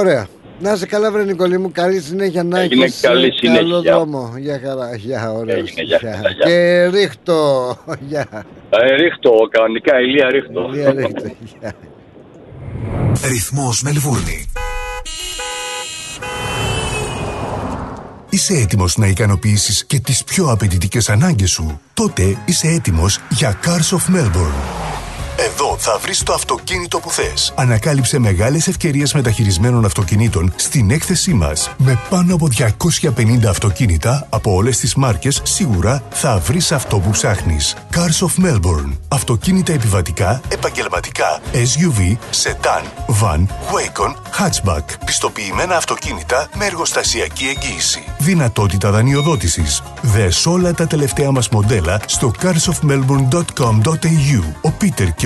[0.00, 0.24] Ωραία.
[0.60, 1.70] Να είσαι καλά, βρε Νικολή μου.
[1.72, 3.60] Καλή συνέχεια να Έγινε έχεις καλή ε, συνέχεια.
[3.62, 4.34] Καλό δρόμο.
[4.38, 4.96] Γεια χαρά.
[4.96, 5.56] Γεια, ωραία.
[5.56, 6.46] Έγινε, γεια, γεια, γεια.
[6.46, 7.76] Και ρίχτω.
[8.08, 8.26] Γεια.
[8.70, 10.70] Ε, ρίχτω, κανονικά ηλία ρίχτω.
[10.72, 11.34] Ηλία ρίχτω.
[11.60, 11.72] Γεια.
[13.28, 14.50] Ρυθμός Μελβούρνη.
[18.30, 23.96] Είσαι έτοιμος να ικανοποιήσεις και τις πιο απαιτητικές ανάγκες σου; Τότε είσαι έτοιμος για Cars
[23.96, 24.95] of Melbourne.
[25.38, 27.52] Εδώ θα βρεις το αυτοκίνητο που θες.
[27.56, 31.70] Ανακάλυψε μεγάλες ευκαιρίες μεταχειρισμένων αυτοκινήτων στην έκθεσή μας.
[31.76, 37.76] Με πάνω από 250 αυτοκίνητα από όλες τις μάρκες, σίγουρα θα βρεις αυτό που ψάχνεις.
[37.94, 38.92] Cars of Melbourne.
[39.08, 42.82] Αυτοκίνητα επιβατικά, επαγγελματικά, SUV, sedan,
[43.22, 43.40] van,
[43.72, 44.84] Wacon, hatchback.
[45.04, 48.04] Πιστοποιημένα αυτοκίνητα με εργοστασιακή εγγύηση.
[48.18, 49.82] Δυνατότητα δανειοδότησης.
[50.02, 54.42] Δες όλα τα τελευταία μας μοντέλα στο carsofmelbourne.com.au.
[54.60, 55.25] Ο Πίτερ και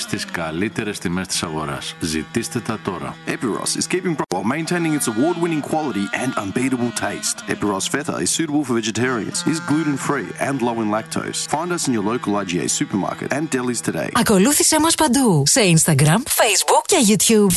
[0.00, 1.94] στις καλύτερες τιμές της αγοράς.
[2.00, 3.16] Ζητήστε τα τώρα.
[3.26, 7.36] Epiros is keeping pro- while maintaining its award-winning quality and unbeatable taste.
[7.54, 11.38] Epiros Feta is suitable for vegetarians, is gluten-free and low in lactose.
[11.56, 14.08] Find us in your local IGA supermarket and delis today.
[14.12, 17.52] Ακολούθησέ μας παντού σε Instagram, Facebook και YouTube.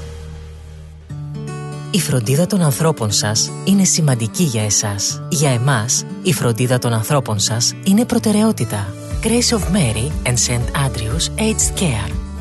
[1.91, 5.22] Η φροντίδα των ανθρώπων σας είναι σημαντική για εσάς.
[5.30, 8.93] Για εμάς, η φροντίδα των ανθρώπων σας είναι προτεραιότητα.
[9.24, 10.66] Grace of Mary and St.
[10.86, 12.29] Andrews Aged Care.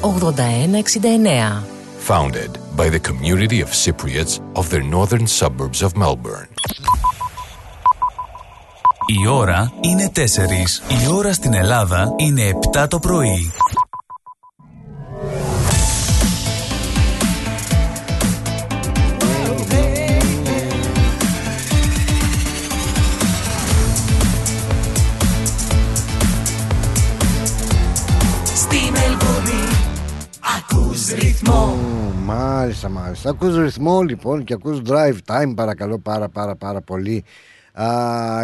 [0.00, 1.62] 8169.
[2.08, 6.48] Founded by the community of Cypriots of the northern suburbs of Melbourne.
[9.06, 10.20] Η ώρα είναι 4.
[11.04, 13.52] Η ώρα στην Ελλάδα είναι 7 το πρωί.
[30.92, 31.76] Ακούς ρυθμό
[32.16, 33.30] Μ, Μάλιστα, μάλιστα.
[33.30, 37.24] Ακούς ρυθμό λοιπόν και ακούς drive time παρακαλώ πάρα πάρα πάρα πολύ.
[37.72, 37.86] Α,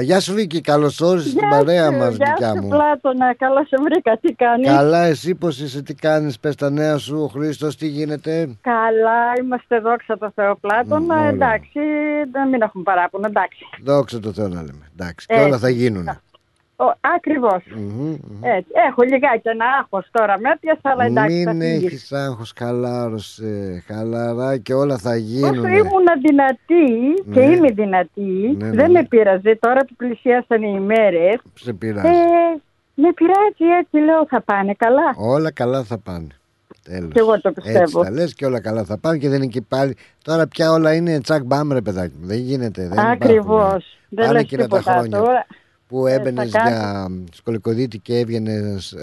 [0.01, 2.69] γεια σου Βίκη, καλώς όρισες στην παρέα μας Γεια δικιά σου μου.
[2.69, 6.99] Πλάτωνα, καλά σε βρήκα, τι κάνεις; Καλά, εσύ πώς είσαι, τι κάνεις, πες τα νέα
[6.99, 11.29] σου, ο Χρήστος, τι γίνεται; Καλά, είμαστε δόξα τω Θεώ Πλάτωνα, Μ, ωραία.
[11.29, 11.81] εντάξει,
[12.33, 13.65] δεν μην έχουμε παράπονο, εντάξει.
[13.83, 14.91] Δόξα τω Θεώ να λέμε.
[14.99, 15.47] Εντάξει, και Έτσι.
[15.47, 16.21] όλα θα γίνουν.
[16.81, 16.85] Ο,
[17.17, 17.63] ακριβώς.
[18.41, 18.71] Έτσι.
[18.89, 21.87] Έχω λιγάκι ένα άγχος τώρα με έπιασε, αλλά εντάξει θα Μην φύγεις.
[21.87, 25.59] έχεις άγχος, χαλάρωσε, χαλαρά και όλα θα γίνουν.
[25.59, 26.87] Όσο ήμουν δυνατή
[27.33, 27.55] και Ναι.
[27.55, 28.21] είμαι δυνατή,
[28.59, 29.01] Ναι, ναι, δεν ναι.
[29.01, 31.41] με πείραζε τώρα που πλησιάσαν οι ημέρες.
[31.55, 32.07] Σε πειράζει.
[32.09, 32.61] Ε,
[32.95, 35.15] με πειράζει έτσι, λέω θα πάνε καλά.
[35.17, 36.27] Όλα καλά θα πάνε.
[36.85, 37.13] Τέλος.
[37.13, 38.03] Κι εγώ το Έτσι πιστεύω.
[38.03, 39.97] τα λες και όλα καλά θα πάνε και δεν είναι και πάλι.
[40.25, 42.27] Τώρα πια όλα είναι τσακ μπαμ ρε παιδάκι μου.
[42.27, 42.83] Δεν γίνεται.
[42.83, 43.85] Δεν υπάρχουν, Ακριβώς.
[43.85, 43.97] ε.
[44.09, 45.47] Δεν Πάνε λες εκείνα τα τίποτα χρόνια τώρα.
[45.89, 46.79] Που Ε, έμπαινες θα κάνεις.
[46.79, 48.95] για σκολικοδίτη και έβγαινες.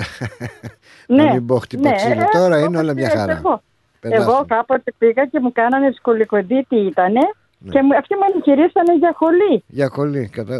[1.07, 2.21] Ναι, να μην πω χτύπα ναι, ξύλο.
[2.21, 3.31] ε, Τώρα όπως είναι όλα μια και χαρά.
[3.37, 3.61] Εγώ,
[3.99, 4.45] Περνάς εγώ το.
[4.47, 7.19] κάποτε πήγα και μου κάνανε σκολικοντίτη ήτανε
[7.57, 7.71] Ναι.
[7.71, 9.63] και μου, αυτοί με εγχειρήσανε για χολή.
[9.67, 10.29] Για χολή.
[10.31, 10.59] Κατα...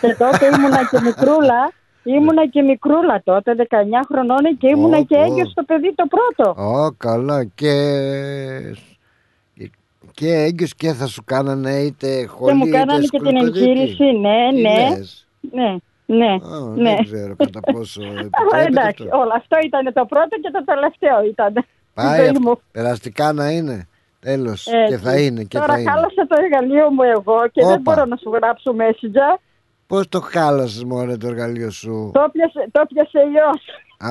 [0.00, 1.72] Και τότε ήμουνα και μικρούλα.
[2.06, 3.64] Ήμουνα και μικρούλα τότε, 19
[4.12, 5.22] χρονών και ήμουνα Ω, και ω.
[5.22, 6.62] έγκυος στο παιδί το πρώτο.
[6.62, 7.44] Ω, καλά.
[7.44, 7.72] Και.
[10.12, 13.70] Και έγκυος και θα σου κάνανε είτε χολή και μου είτε κάνανε και την σκολικοδίτη.
[13.70, 14.88] εγχείρηση, ναι, Τι ναι.
[14.96, 15.76] λες; Ναι,
[16.06, 16.94] ναι, Α, ναι.
[16.94, 19.16] Δεν ξέρω κατά πόσο Αλλά επιτρέπεται εντάξει, αυτό.
[19.18, 21.52] όλο αυτό ήταν το πρώτο και το τελευταίο ήταν.
[21.94, 22.40] Πάει ζωή αυτό.
[22.40, 22.60] μου.
[22.72, 23.88] περαστικά να είναι.
[24.20, 24.66] Τέλος.
[24.66, 24.92] Έτσι.
[24.94, 25.90] Και θα είναι και Τώρα θα είναι.
[25.90, 27.70] χάλασα το εργαλείο μου εγώ και Όπα.
[27.70, 29.38] δεν μπορώ να σου γράψω messenger.
[29.86, 33.62] Πώς το χάλασες μωρέ το εργαλείο σου; Το πιάσε, το πιάσε ιός.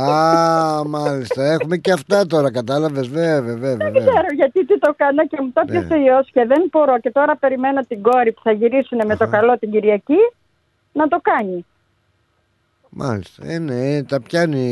[0.02, 1.44] Α, μάλιστα.
[1.44, 3.76] Έχουμε και αυτά τώρα, κατάλαβες; Βέβαια, βέβαια.
[3.76, 4.02] Δεν βέβαια.
[4.02, 5.72] ξέρω γιατί τι το κάνω και μου το Ναι.
[5.72, 7.00] πιάσε ιός και δεν μπορώ.
[7.00, 10.18] Και τώρα περιμένω την κόρη που θα γυρίσουν με το καλό την Κυριακή
[10.94, 11.66] να το κάνει.
[12.89, 13.46] Μάλιστα.
[13.48, 14.68] Ε, ναι, τα πιάνει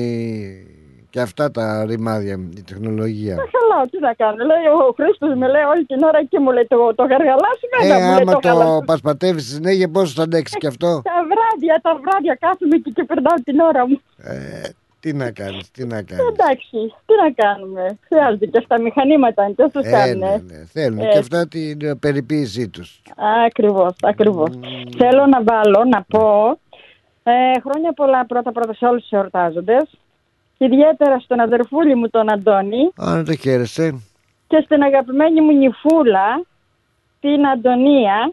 [1.09, 3.35] και αυτά τα ρημάδια, η τεχνολογία.
[3.35, 4.45] Τα χαλάω, τι να κάνω.
[4.45, 7.67] Λέει ο Χρήστος με λέει όλη την ώρα και μου λέει το, το γαργαλά σου
[7.81, 8.83] Ε, βέβαια μου λέει άμα το γαλά το σου.
[8.85, 13.35] πασπατεύεις συνέχεια, πώς θα αντέξεις και αυτό; Τα βράδια, τα βράδια κάθομαι εκεί και περνάω
[13.43, 14.01] την ώρα μου.
[14.17, 14.61] Ε,
[15.01, 16.25] τι να κάνεις, τι να κάνεις.
[16.27, 17.97] Εντάξει, τι να κάνουμε.
[18.07, 20.19] Χρειάζεται και αυτά μηχανήματα, είναι τόσο Ε, κάνουν.
[20.19, 20.65] ναι, ναι.
[20.65, 23.01] Θέλουν Ε, και αυτά την ε, περιποίησή τους.
[23.45, 24.49] Ακριβώς, ακριβώς.
[24.97, 26.57] Θέλω να βάλω, να πω,
[27.23, 27.31] ε,
[27.63, 29.83] χρόνια πολλά πρώτα πρώτα σε όλους τους εορτάζοντες.
[30.57, 34.01] Και ιδιαίτερα στον αδερφούλη μου τον Αντώνη Α, να το χαίρεσαι.
[34.47, 36.45] και στην αγαπημένη μου νυφούλα,
[37.19, 38.31] την Αντωνία,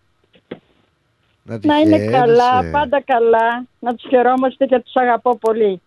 [1.43, 2.11] Να, τη να είναι χαίρεσαι.
[2.19, 5.81] καλά, πάντα καλά, να τους χαιρόμαστε και τους αγαπώ πολύ.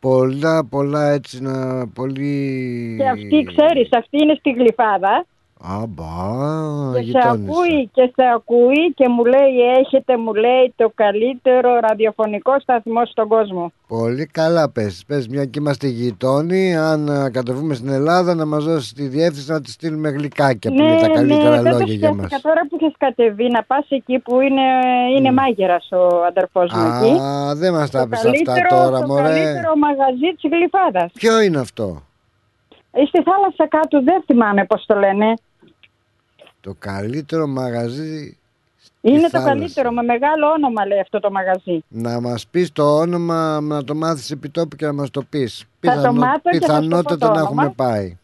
[0.00, 2.94] Πολλά, πολλά έτσι να πολύ...
[2.98, 5.26] Και αυτή, ξέρεις, αυτή είναι στη Γλυφάδα
[5.62, 7.30] Αμπά, και σε γειτόνισσα.
[7.52, 13.28] ακούει και σε ακούει και μου λέει έχετε, μου λέει, το καλύτερο ραδιοφωνικό σταθμό στον
[13.28, 13.72] κόσμο.
[13.88, 15.04] Πολύ καλά πες.
[15.06, 19.50] Πες μια και είμαστε γειτόνοι, αν α, κατεβούμε στην Ελλάδα να μας δώσεις τη διεύθυνση
[19.50, 22.16] να τη στείλουμε γλυκάκια που είναι τα καλύτερα ναι, δεν το λόγια για μας.
[22.26, 24.62] σκέφτηκα τώρα που έχεις κατεβεί να πας εκεί που είναι,
[25.16, 27.20] είναι μάγειρας ο αδερφός μου εκεί.
[27.20, 29.22] Α, δεν μας τα Το πεις αυτά καλύτερο- τώρα το μωρέ.
[29.22, 31.10] καλύτερο μαγαζί της Γλυφάδας.
[31.12, 32.02] Ποιο είναι αυτό;
[32.92, 35.34] Ε, Στη θάλασσα κάτω δεν θυμάμαι πώς το λένε.
[36.68, 38.36] Το καλύτερο μαγαζί
[39.00, 39.48] Είναι το θάλασσα.
[39.52, 41.84] καλύτερο, με μεγάλο όνομα λέει αυτό το μαγαζί.
[41.88, 45.64] Να μας πεις το όνομα, να το μάθεις επί τόπου και να μας το πεις.
[45.80, 47.42] Θα το μάθω και θα σου πω πιθανότατα το να όνομα.
[47.62, 48.16] έχουμε πάει.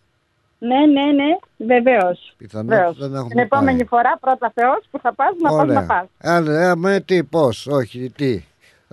[0.58, 1.36] Ναι, ναι, ναι,
[1.74, 2.34] βεβαίως.
[2.36, 2.98] Πιθανότατα Βεβαίως.
[3.10, 3.86] να έχουμε Την επόμενη πάει.
[3.86, 6.06] φορά πρώτα Θεός που θα πας να πας να πας.
[6.20, 8.44] Άντε, ε, με τι, πώς, όχι, τι.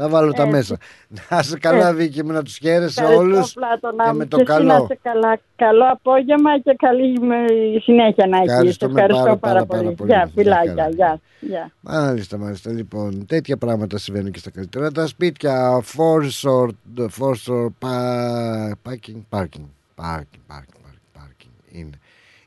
[0.01, 0.55] Θα βάλω τα Έτσι.
[0.55, 0.77] μέσα.
[1.29, 1.93] Να σε καλά, Έτσι.
[2.01, 4.17] Βίκυ μου, να τους χαίρεσαι Ευχαριστώ, όλους Πλάτωνα και μου.
[4.17, 4.83] με το Και εσύ να καλό.
[4.83, 5.39] είσαι καλά.
[5.55, 8.49] Καλό απόγευμα και καλή με- συνέχεια να έχεις.
[8.51, 9.83] Ευχαριστούμε Ευχαριστώ πάρα, πάρα, πάρα, πολύ.
[9.83, 10.09] πάρα πολύ.
[10.11, 10.73] Γεια, Γεια φιλάκια.
[10.83, 10.89] χαρά.
[10.95, 11.19] Γεια.
[11.39, 11.71] Γεια.
[11.81, 12.71] Μάλιστα, μάλιστα.
[12.71, 14.91] Λοιπόν, τέτοια πράγματα συμβαίνουν και στα καλύτερα.
[14.91, 16.67] Τα σπίτια, force or,
[17.19, 21.97] force or pa- parking, parking, parking, parking, parking, parking είναι.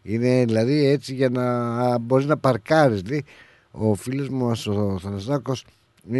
[0.02, 3.02] Είναι δηλαδή έτσι για να μπορείς να παρκάρεις.
[3.02, 3.24] Δηλαδή,
[3.70, 5.72] ο φίλος μου ο Θανασάκος είναι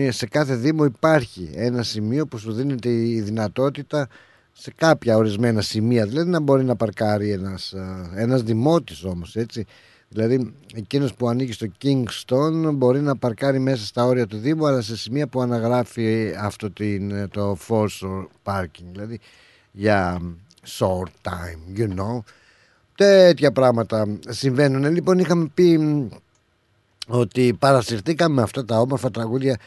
[0.09, 4.09] σε κάθε δήμο υπάρχει ένα σημείο που σου δίνεται η δυνατότητα
[4.53, 6.07] σε κάποια ορισμένα σημεία.
[6.07, 9.65] Δηλαδή να μπορεί να παρκάρει ένας, α, ένας δημότης όμως έτσι.
[10.09, 14.81] Δηλαδή εκείνος που ανήκει στο Kingston μπορεί να παρκάρει μέσα στα όρια του Δήμου αλλά
[14.81, 19.21] σε σημεία που αναγράφει αυτό την, το force parking δηλαδή
[19.73, 20.21] για
[20.79, 22.23] short time you know.
[22.97, 24.93] Τέτοια πράγματα συμβαίνουν.
[24.93, 26.09] Λοιπόν είχαμε πει μ,
[27.07, 29.59] ότι παρασυρθήκαμε με αυτά τα όμορφα τραγούδια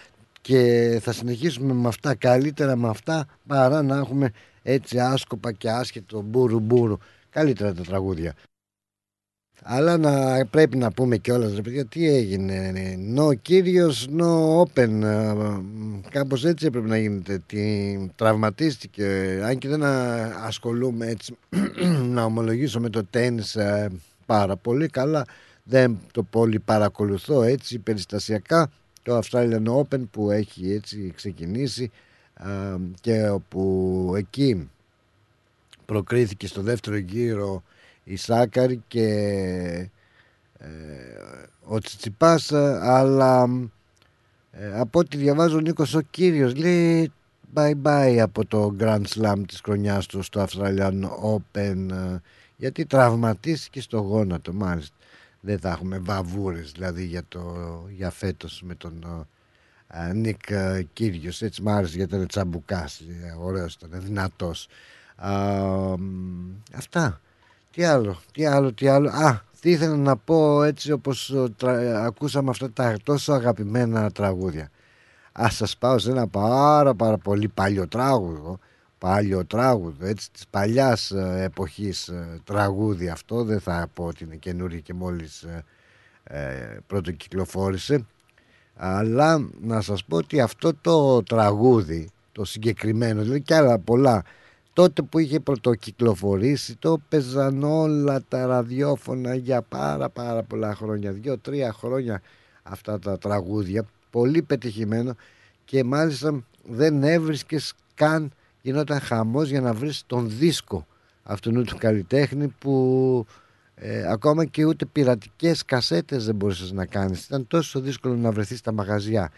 [0.41, 4.31] και θα συνεχίσουμε με αυτά καλύτερα με αυτά παρά να έχουμε
[4.63, 6.97] έτσι άσκοπα και άσχετο μπούρου μπούρου
[7.29, 8.33] καλύτερα τα τραγούδια.
[9.63, 12.71] Αλλά να, πρέπει να πούμε κιόλας ρε παιδιά τι έγινε.
[13.17, 15.33] No κύριος no open Ε,
[16.09, 17.41] κάπως έτσι έπρεπε να γίνεται.
[17.45, 19.39] Τι, τραυματίστηκε.
[19.43, 21.37] Αν και δεν α, ασχολούμαι έτσι
[22.13, 23.89] να ομολογήσω με το τένις ε,
[24.25, 25.25] πάρα πολύ καλά
[25.67, 28.71] δεν το πολύ παρακολουθώ έτσι περιστασιακά.
[29.03, 31.91] Το Australian Open που έχει έτσι ξεκινήσει
[32.33, 34.69] ε, και όπου εκεί
[35.85, 37.63] προκρίθηκε στο δεύτερο γύρο
[38.03, 39.07] η Σάκαρη και
[40.57, 40.67] ε,
[41.63, 43.49] ο Τσιτσιπάς ε, αλλά
[44.51, 47.11] ε, από ό,τι διαβάζω ο Νίκος ο Κύριος λέει
[47.55, 51.01] bye bye από το Grand Slam της χρονιάς του στο Australian
[51.33, 52.21] Open ε,
[52.57, 54.96] γιατί τραυματίστηκε στο γόνατο μάλιστα
[55.47, 57.41] δεν θα έχουμε βαβούρες δηλαδή για, το,
[57.89, 59.25] για φέτος με τον
[59.87, 61.41] ε, Νίκ ε, Κύριος.
[61.41, 64.67] Έτσι μ' άρεσε γιατί ήταν τσαμπουκάς ε, ωραίος ήταν δυνατός.
[65.15, 65.31] Α,
[65.97, 67.21] μ, αυτά.
[67.71, 69.09] Τι άλλο, τι άλλο, τι άλλο.
[69.09, 74.69] Α, τι ήθελα να πω έτσι όπως ε, τρα- ακούσαμε αυτά τα τόσο αγαπημένα τραγούδια.
[75.31, 78.59] Ας σας πάω σε ένα πάρα πάρα πολύ παλιό τράγουδο
[78.97, 84.35] Παλιό τράγουδο έτσι της παλιάς ε, εποχής ε, τραγούδι αυτό Δεν θα πω ότι είναι
[84.35, 85.63] καινούριο και μόλις ε,
[86.23, 88.05] ε, πρώτο κυκλοφόρησε
[88.75, 94.23] αλλά να σας πω ότι αυτό το τραγούδι το συγκεκριμένο δηλαδή και άλλα πολλά
[94.73, 101.73] τότε που είχε πρωτοκυκλοφορήσει το παίζαν όλα τα ραδιόφωνα για πάρα πάρα πολλά χρόνια δύο-τρία
[101.73, 102.21] χρόνια
[102.69, 103.85] αυτά τα τραγούδια.
[104.09, 105.15] Πολύ πετυχημένο
[105.65, 108.31] και μάλιστα δεν έβρισκες καν
[108.67, 110.87] γινόταν χαμός για να βρεις τον δίσκο
[111.23, 113.25] αυτού του καλλιτέχνη που
[113.75, 117.25] ε, ακόμα και ούτε πειρατικές κασέτες δεν μπορούσες να κάνεις.
[117.25, 119.31] Ήταν τόσο δύσκολο να βρεθείς στα μαγαζιά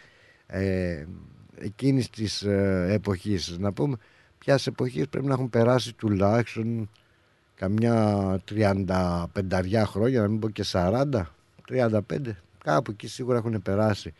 [0.47, 1.05] ε,
[1.57, 3.57] εκείνης της ε, εποχής.
[3.59, 3.97] Να πούμε,
[4.37, 6.89] ποιας εποχής πρέπει να έχουν περάσει τουλάχιστον
[7.55, 9.27] καμιά 35
[9.85, 11.03] χρόνια, να μην πω και 40,
[11.69, 11.99] 35,
[12.63, 14.13] κάπου εκεί σίγουρα έχουν περάσει.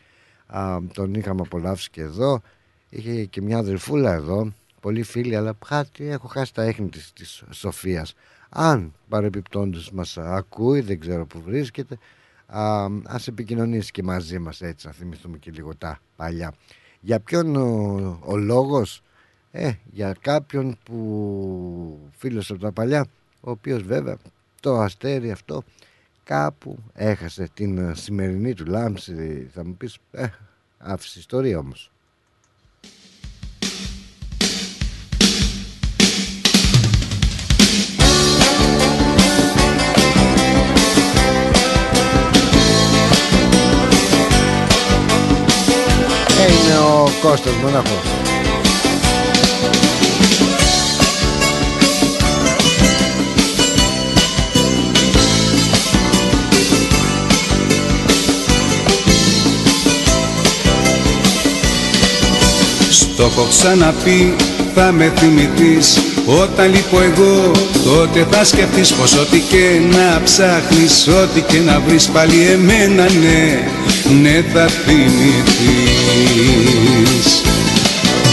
[0.46, 2.40] Α, τον είχαμε απολαύσει και εδώ.
[2.88, 7.42] Είχε και μια αδερφούλα εδώ, πολύ φίλη, αλλά κάτι έχω χάσει τα έχνη της, της
[7.50, 8.14] Σοφίας.
[8.48, 11.98] Αν παρεπιπτόντως μας ακούει, δεν ξέρω που βρίσκεται,
[12.46, 16.54] α, ας επικοινωνήσει και μαζί μας έτσι, να θυμηθούμε και λίγο τα παλιά.
[17.00, 19.02] Για ποιον ο, ο λόγος,
[19.50, 23.06] ε, για κάποιον που φίλος από τα παλιά,
[23.40, 24.16] ο οποίος βέβαια
[24.60, 25.62] το αστέρι αυτό
[26.24, 30.26] κάπου έχασε την σημερινή του λάμψη, θα μου πεις, ε,
[30.78, 31.90] άφησες ιστορία όμως.
[46.90, 48.20] Ο Κώστας Μοναχός.
[62.90, 64.36] Στο έχω ξαναπεί
[64.74, 65.98] θα με θυμηθείς.
[66.26, 67.50] Όταν λείπω εγώ
[67.84, 73.58] τότε θα σκεφτείς Πως ό,τι και να ψάχνεις Ό,τι και να βρεις πάλι εμένα ναι
[74.20, 75.90] Ναι θα θυμηθείς.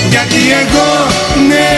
[0.09, 0.89] Γιατί εγώ,
[1.49, 1.69] ναι,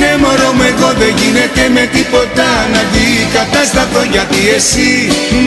[0.00, 4.92] ναι μωρό μου εγώ δεν γίνεται με τίποτα να αντικατάσταθω Γιατί εσύ,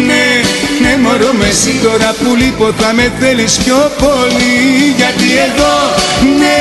[0.07, 0.25] ναι,
[0.81, 4.55] ναι μωρό με εσύ τώρα που λείπω θα με θέλεις πιο πολύ.
[4.99, 5.75] Γιατί εγώ,
[6.41, 6.59] ναι,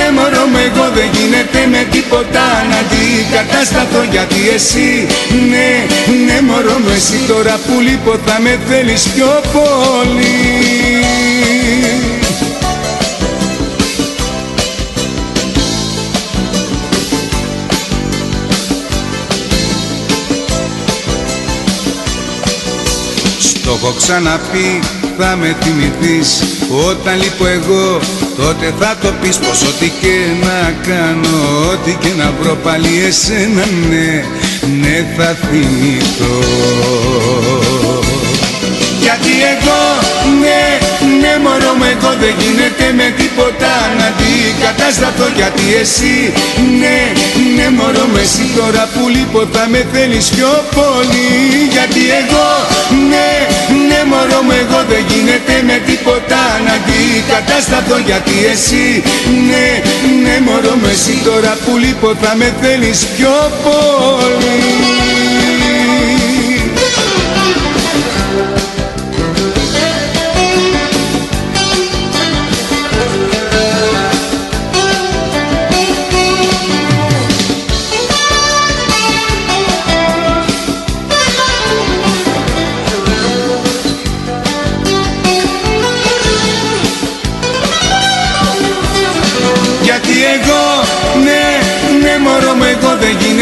[0.00, 5.06] ναι μωρό μου εγώ δεν γίνεται με τίποτα να αντικατάσταθω Γιατί εσύ,
[5.50, 5.70] ναι,
[6.26, 10.38] ναι μωρό με εσύ τώρα που λείπω θα με θέλεις πιο πολύ.
[23.64, 24.80] Το έχω ξαναπεί
[25.20, 26.42] θα με θυμηθείς
[26.88, 28.00] Όταν λείπω εγώ
[28.36, 31.38] τότε θα το πεις Πως ό,τι και να κάνω
[31.72, 34.24] Ό,τι και να βρω πάλι εσένα ναι
[34.80, 36.38] Ναι θα θυμηθώ.
[39.00, 39.82] Γιατί εγώ,
[40.40, 40.78] ναι,
[41.20, 43.72] ναι μωρό μου εγώ δεν γίνεται με τίποτα.
[43.98, 46.16] Να αντικατάσταθω Γιατί εσύ,
[46.80, 46.98] ναι,
[47.56, 51.30] ναι μωρό με εσύ τώρα που λείπω θα με θέλεις πιο πολύ.
[51.74, 52.48] Γιατί εγώ,
[53.10, 53.30] ναι,
[53.88, 56.42] ναι μωρό μου εγώ δεν γίνεται με τίποτα.
[56.66, 58.86] Να αντικατάσταθω Γιατί εσύ,
[59.50, 59.66] ναι,
[60.24, 65.09] ναι μωρό με εσύ τώρα που λείπω θα με θέλεις πιο πολύ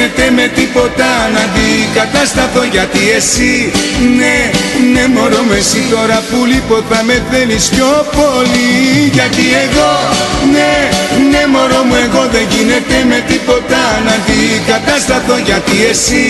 [0.09, 3.55] γίνεται με τίποτα να αντικατάσταθω Γιατί εσύ,
[4.19, 4.37] ναι,
[4.93, 8.71] ναι μωρό με εσύ τώρα που λείπω θα με θέλεις πιο πολύ.
[9.17, 9.93] Γιατί εγώ,
[10.55, 10.73] ναι,
[11.31, 16.27] ναι μωρό μου εγώ δεν γίνεται με τίποτα να αντικατάσταθω Γιατί εσύ,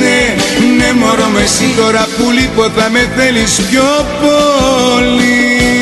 [0.00, 0.20] ναι,
[0.78, 3.88] ναι μωρό με εσύ τώρα που λείπω θα με θέλεις πιο
[4.22, 5.79] πολύ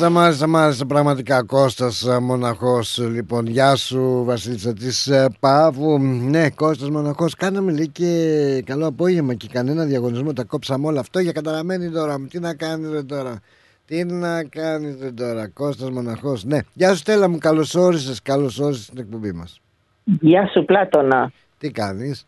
[0.00, 0.86] Μάλιστα, μάλιστα, μάλιστα.
[0.86, 2.98] Πραγματικά Κώστας ε, Μοναχός.
[2.98, 5.98] Λοιπόν, γεια σου Βασίλισσα της ε, Παύου.
[6.02, 7.34] Ναι, Κώστας Μοναχός.
[7.34, 10.32] Κάναμε λέει και καλό απόγευμα και κανένα διαγωνισμό.
[10.32, 12.26] Τα κόψαμε όλα αυτό για καταραμένη τώρα μου.
[12.26, 13.40] Τι να κάνεις ρε τώρα;
[13.86, 16.44] Τι να κάνεις ρε τώρα; Κώστας Μοναχός.
[16.44, 17.38] Ναι, γεια σου Στέλλα μου.
[17.38, 18.22] Καλώς όρισες.
[18.22, 19.60] Καλώς όρισες στην εκπομπή μας.
[20.04, 21.32] Γεια σου Πλάτωνα.
[21.58, 22.26] Τι κάνεις;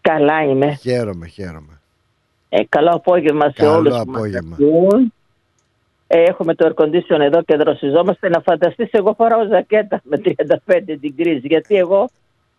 [0.00, 0.74] Καλά είμαι.
[0.74, 1.80] Χαίρομαι, χαίρομαι.
[2.48, 4.56] Ε, καλό απόγευμα σε Καλό όλους που μας απόγευμα.
[4.60, 5.12] ακούν.
[6.06, 8.28] Ε, έχουμε το air condition εδώ και δροσιζόμαστε.
[8.28, 10.34] Να φανταστείς εγώ φοράω ζακέτα με 35
[11.02, 12.08] degrees γιατί εγώ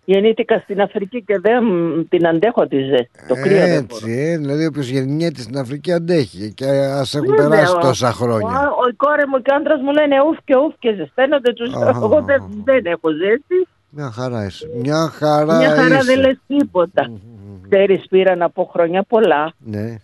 [0.05, 1.63] γεννήθηκα στην Αφρική και δεν
[2.09, 3.09] την αντέχω τη ζέστη.
[3.27, 3.77] Το κρύο δεν μπορώ.
[4.05, 8.11] Έτσι, ε, δηλαδή όποιος γεννιέται στην Αφρική αντέχει και ας έχουν Βέβαια, περάσει ο- τόσα
[8.11, 8.47] χρόνια.
[8.47, 11.53] Ο, ο, η κόρη μου και ο άντρας μου λένε ουφ και ουφ και ζεσταίνονται
[11.53, 11.73] τους.
[11.73, 11.89] Αχα.
[12.03, 13.67] Εγώ δεν, δεν έχω ζέστη.
[13.89, 14.69] Μια χαρά είσαι.
[14.75, 16.05] Μια χαρά Μια χαρά είσαι.
[16.05, 17.11] δεν λες τίποτα.
[17.69, 19.95] Ξέρεις πήρα να πω χρόνια πολλά Ναι.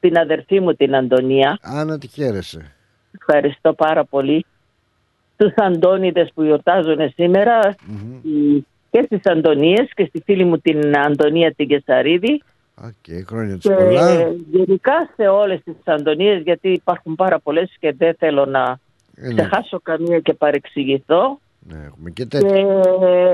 [0.00, 1.58] την αδερφή μου την Αντωνία.
[1.62, 2.72] Α, να τη χαίρεσαι.
[3.34, 4.44] Ευχαριστώ πάρα πολύ.
[5.34, 7.74] στους Αντώνιδες που γιορτάζουν σήμερα
[8.22, 12.42] η- και στις Αντωνίες και στη φίλη μου την Αντωνία την Κεσαρίδη
[12.74, 14.30] Οκ, χρόνια τους και πολλά.
[14.50, 18.78] γενικά σε όλες τις Αντωνίες γιατί υπάρχουν πάρα πολλές και δεν θέλω να
[19.16, 19.34] Ε, ναι.
[19.34, 21.38] ξεχάσω καμία και παρεξηγηθώ.
[21.68, 22.64] Ναι, έχουμε και Και τέτοια.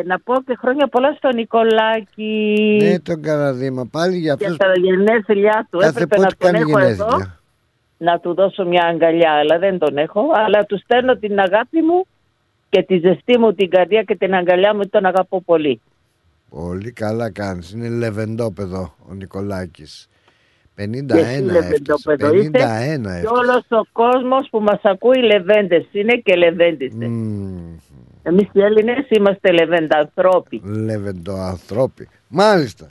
[0.06, 3.88] να πω και χρόνια πολλά στον Νικολάκη Ναι, τον Καραδίμα.
[3.90, 5.78] Πάλι για για αυτούς τα γενέθλιά του.
[5.78, 7.38] κάθε Έπρεπε να πότε τον κάνει έχω εδώ γενέθλια.
[7.98, 10.20] Να του δώσω μια αγκαλιά, αλλά δεν τον έχω.
[10.34, 12.06] Αλλά του στέλνω την αγάπη μου
[12.68, 15.80] και τη ζεστή μου την καρδιά και την αγκαλιά μου, τον αγαπώ πολύ.
[16.50, 17.72] Πολύ καλά κάνεις.
[17.72, 20.08] Είναι λεβεντόπεδο ο Νικολάκης.
[20.76, 21.40] 51 Και εσύ έφτασε.
[21.40, 22.50] λεβεντόπεδο 51 είσαι.
[22.50, 23.26] Και έφτασε.
[23.26, 27.04] όλος ο κόσμος που μας ακούει λεβέντες είναι και λεβέντισε.
[28.22, 30.60] Εμείς οι Έλληνες είμαστε λεβεντανθρώποι.
[30.64, 32.08] Λεβεντοανθρώποι.
[32.28, 32.86] Μάλιστα.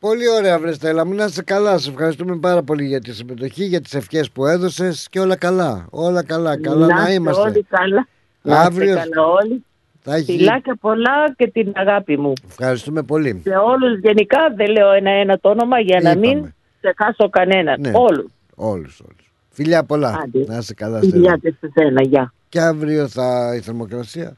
[0.00, 1.78] Πολύ ωραία βρε Στέλλα μου, να είσαι καλά.
[1.78, 5.86] Σε ευχαριστούμε πάρα πολύ για τη συμμετοχή, για τις ευχές που έδωσες και όλα καλά.
[5.90, 7.42] Όλα καλά, καλά να, είστε είμαστε.
[7.42, 8.06] όλοι καλά.
[8.42, 9.64] Να Αύριο είστε καλά όλοι.
[10.00, 10.36] θα έχει...
[10.36, 12.32] Φιλάκια πολλά και την αγάπη μου.
[12.48, 13.40] Ευχαριστούμε πολύ.
[13.44, 17.80] Σε όλους γενικά δεν λέω ένα-ένα το όνομα για να μην ξεχάσω κανέναν.
[17.80, 17.90] Ναι.
[17.94, 18.30] Όλους.
[18.54, 19.32] Όλους, όλους.
[19.50, 20.18] Φιλιά πολλά.
[20.22, 20.44] Άντε.
[20.46, 21.38] Να είσαι καλά Φιλιά Στέλλα.
[21.38, 22.32] και σε σένα, γεια.
[22.48, 24.36] Και αύριο θα, η θερμοκρασία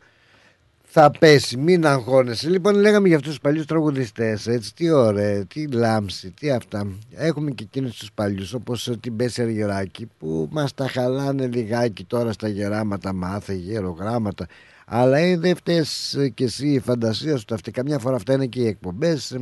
[0.95, 2.49] θα πέσει, μην αγχώνεσαι.
[2.49, 4.47] Λοιπόν, λέγαμε για αυτούς τους παλιούς τραγουδιστές.
[4.47, 6.87] Έτσι, τι ωραία, τι λάμψη, τι αυτά.
[7.11, 12.33] Έχουμε και εκείνους τους παλιούς, όπως την Πέση Αργυράκη, που μας τα χαλάνε λιγάκι τώρα
[12.33, 14.47] στα γεράματα, μάθε γερογράμματα.
[14.87, 17.71] Αλλά ε, δεν φταίς ε, και εσύ η φαντασία σου τα αυτή.
[17.71, 19.37] Καμιά φορά αυτά είναι και οι εκπομπές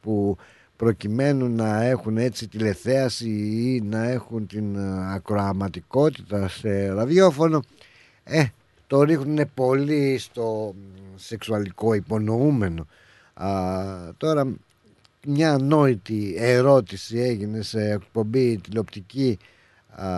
[0.00, 0.36] που
[0.76, 7.62] προκειμένου να έχουν έτσι τηλεθέαση ή να έχουν την ε, ακροαματικότητα σε ραδιόφωνο
[8.24, 8.44] ε,
[8.88, 12.86] το ρίχνουν πολύ στο μ, σεξουαλικό υπονοούμενο.
[13.34, 13.50] Α,
[14.16, 14.54] τώρα
[15.26, 19.38] μια ανόητη ερώτηση έγινε σε εκπομπή τηλεοπτική
[19.88, 20.08] α,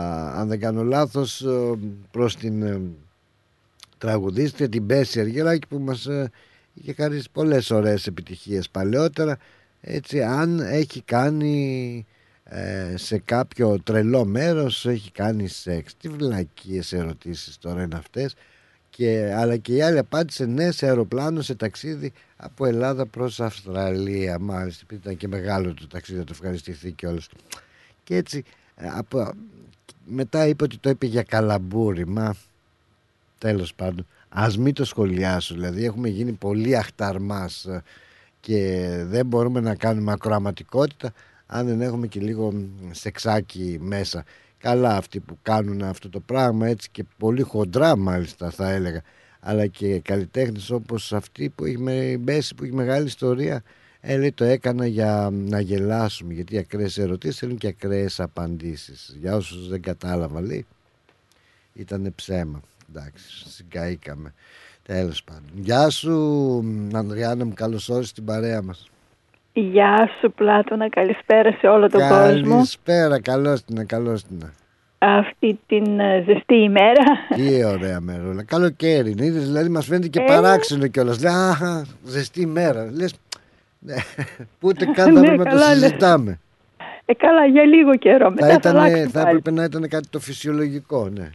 [0.41, 1.79] αν δεν κάνω λάθος ε,
[2.11, 2.81] προς την ε,
[3.99, 6.31] τραγουδίστρια την Μπέση Αργυράκη που μας ε,
[6.75, 9.39] είχε χαρίσει πολλές ωραίες επιτυχίες παλαιότερα
[9.81, 12.07] έτσι αν έχει κάνει
[12.45, 18.35] ε, σε κάποιο τρελό μέρος έχει κάνει σεξ τι βλακίες ερωτήσεις τώρα είναι αυτές;
[19.01, 24.39] Και, αλλά και η άλλη απάντησε ναι σε αεροπλάνο σε ταξίδι από Ελλάδα προς Αυστραλία
[24.39, 27.29] μάλιστα επειδή ήταν και μεγάλο το ταξίδι θα το ευχαριστηθεί κιόλας.
[28.05, 28.45] Και έτσι
[28.77, 29.33] ε, από,
[30.05, 32.35] μετά είπε ότι το είπε για καλαμπούρι μα
[33.39, 37.83] τέλος πάντων ας μην το σχολιάσω δηλαδή έχουμε γίνει πολύ αχταρμάς ε,
[38.41, 41.13] και δεν μπορούμε να κάνουμε ακροαματικότητα
[41.47, 44.25] αν δεν έχουμε και λίγο μ, σεξάκι μέσα
[44.61, 49.03] καλά αυτοί που κάνουν αυτό το πράγμα έτσι και πολύ χοντρά μάλιστα θα έλεγα.
[49.41, 53.63] Αλλά και καλλιτέχνες όπως αυτή που έχει με η Μπέση που έχει μεγάλη ιστορία
[54.01, 59.17] ε, λέει, το έκανα για να γελάσουμε γιατί οι ακραίες ερωτήσεις θέλουν και ακραίες απαντήσεις.
[59.21, 60.67] Για όσους δεν κατάλαβα λέει
[61.73, 62.61] ήταν ψέμα.
[62.89, 64.35] Εντάξει συγκαήκαμε.
[64.83, 65.51] Τέλος πάντων.
[65.55, 66.13] Γεια σου
[66.65, 68.91] μ, Ανδριάννα μου καλώς όρισες στην παρέα μας
[69.61, 72.55] Γεια σου Πλάτωνα, καλησπέρα σε όλο τον κόσμο.
[72.55, 74.43] Καλησπέρα, καλώς την, καλώς την.
[74.99, 77.03] Αυτή την ε, ζεστή ημέρα.
[77.35, 78.43] Τι ωραία μερούλα.
[78.45, 80.25] Καλοκαίρι, είναι, είδες, δηλαδή μας φαίνεται και Ε.
[80.25, 81.23] παράξενο κιόλας.
[81.23, 81.61] Λέει, αχ,
[82.05, 82.89] ζεστή μέρα.
[82.93, 83.15] Λες,
[83.79, 83.95] ναι,
[84.61, 85.75] που ούτε καν θα Ναι, έπρεπε να το καλά, ναι.
[85.75, 86.39] συζητάμε.
[87.05, 88.25] Ε, καλά, για λίγο καιρό.
[88.25, 89.37] Θα, Μετά θα, ήταν, αλλάξει θα πάλι.
[89.37, 91.29] έπρεπε να ήταν κάτι το φυσιολογικό, ναι.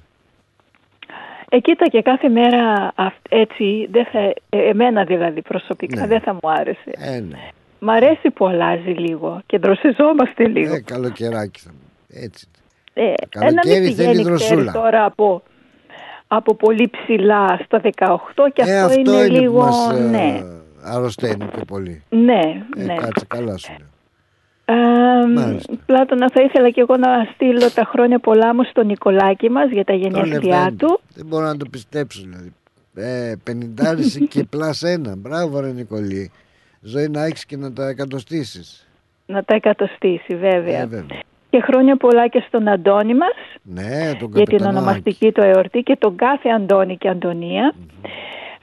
[1.50, 4.20] Ε, κοίτα και κάθε μέρα αυ- έτσι, δεν θα,
[4.50, 6.08] ε, εμένα δηλαδή προσωπικά Ναι.
[6.08, 6.92] δεν θα μου άρεσε.
[6.98, 7.50] Ε, ναι.
[7.86, 10.74] Μ' αρέσει που αλλάζει λίγο και δροσιζόμαστε λίγο.
[10.74, 11.80] Ε, καλοκαιράκι θα μου.
[12.26, 12.48] Έτσι.
[12.94, 14.56] Ε, ε, να καλοκαίρι μην θέλεις πηγαίνει δροσούλα.
[14.56, 15.44] ξέρεις, τώρα από,
[16.28, 17.88] από πολύ ψηλά στα 18
[18.54, 19.60] και ε, αυτό, αυτό είναι, είναι, λίγο...
[19.60, 20.44] που μας ε, ναι,
[20.84, 22.04] αρρωσταίνει πιο πολύ.
[22.10, 22.96] ναι, Ε, ναι.
[22.96, 23.88] κάτσε, καλά σου λέω.
[24.68, 25.74] Ε, Μάλιστα.
[25.86, 29.84] Πλάτωνα, θα ήθελα και εγώ να στείλω τα χρόνια πολλά μου στον Νικολάκη μας για
[29.84, 30.76] τα Το γενέθλιά Λεβέντη.
[30.76, 31.00] του.
[31.16, 32.54] Δεν μπορώ να το πιστέψω δηλαδή.
[32.96, 35.16] Ε, πενηντάριση και πλάς ένα.
[35.16, 36.32] Μπράβο ρε Νικολή.
[36.88, 38.88] Ζωή να έχεις και να τα εκατοστήσεις.
[39.26, 40.80] Να τα εκατοστήσει βέβαια.
[40.82, 41.20] Ε, βέβαια.
[41.50, 43.84] Και χρόνια πολλά και στον Αντώνη μας Ναι,
[44.20, 44.78] τον για την καπετανάκι.
[44.78, 47.74] ονομαστική του εορτή και τον κάθε Αντώνη και Αντωνία.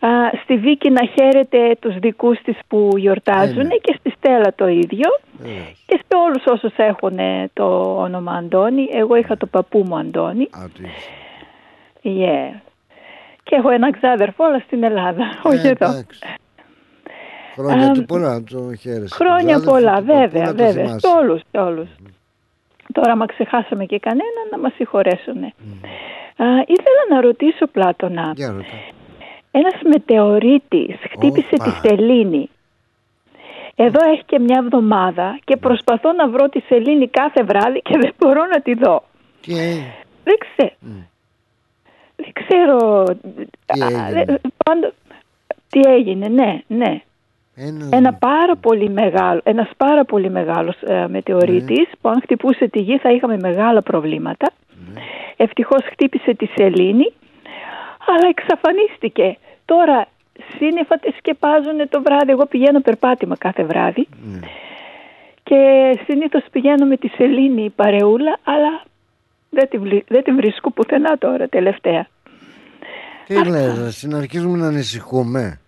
[0.00, 0.08] Α,
[0.42, 3.76] στη Βίκη να χαίρετε τους δικούς της που γιορτάζουν Ε, ναι.
[3.76, 5.08] και στη Στέλλα το ίδιο
[5.38, 5.62] Βέβαια.
[5.86, 8.88] και σε όλους όσους έχουν ε, το όνομα Αντώνη.
[8.92, 10.42] Εγώ είχα το παππού μου Αντώνη.
[10.42, 11.08] Α, το είσαι.
[12.04, 12.60] Yeah.
[13.42, 15.86] Και έχω ένα ξάδερφο αλλά στην Ελλάδα, όχι Ε, εδώ.
[17.56, 17.72] Εντάξει.
[17.76, 19.14] Χρόνια Α, του πολλά να το χαίρεσαι.
[19.14, 20.84] Χρόνια Τον ξάδερφο πολλά, του παππού βέβαια, να το βέβαια.
[20.84, 20.98] θυμάσαι.
[20.98, 21.88] Σε όλους, σε όλους.
[22.92, 25.42] Τώρα, άμα ξεχάσαμε και κανέναν, να μας συγχωρέσουν.
[25.44, 28.64] Α, ήθελα να ρωτήσω, Πλάτωνα, Για ρωτά.
[29.50, 31.64] ένας μετεωρίτης χτύπησε Όπα.
[31.64, 32.50] τη Σελήνη.
[33.76, 38.12] Εδώ έχει και μια εβδομάδα και προσπαθώ να βρω τη Σελήνη κάθε βράδυ και δεν
[38.18, 39.04] μπορώ να τη δω.
[39.40, 40.72] Τι έγινε; Δεν ξέρω.
[42.16, 43.04] Δεν ξέρω
[43.66, 44.92] Τι έγινε; Ε, πάντο-
[45.68, 47.02] τι έγινε, ναι, ναι.
[47.54, 52.80] Ένα, Ένα πάρα πολύ μεγάλο, ένας πάρα πολύ μεγάλος ε, μετεωρίτης που αν χτυπούσε τη
[52.80, 54.50] γη θα είχαμε μεγάλα προβλήματα.
[55.36, 57.12] Ευτυχώς χτύπησε τη σελήνη,
[58.06, 59.36] αλλά εξαφανίστηκε.
[59.64, 60.06] Τώρα
[60.58, 62.30] σύννεφα τη σκεπάζουν το βράδυ.
[62.30, 64.08] Εγώ πηγαίνω περπάτημα κάθε βράδυ
[65.42, 65.58] και
[66.06, 68.82] συνήθως πηγαίνω με τη σελήνη η παρεούλα, αλλά
[69.50, 72.06] δεν τη, βλή- δεν τη βρίσκω πουθενά τώρα τελευταία.
[73.26, 75.60] Τι λες, συναρχίζουμε να ανησυχούμε.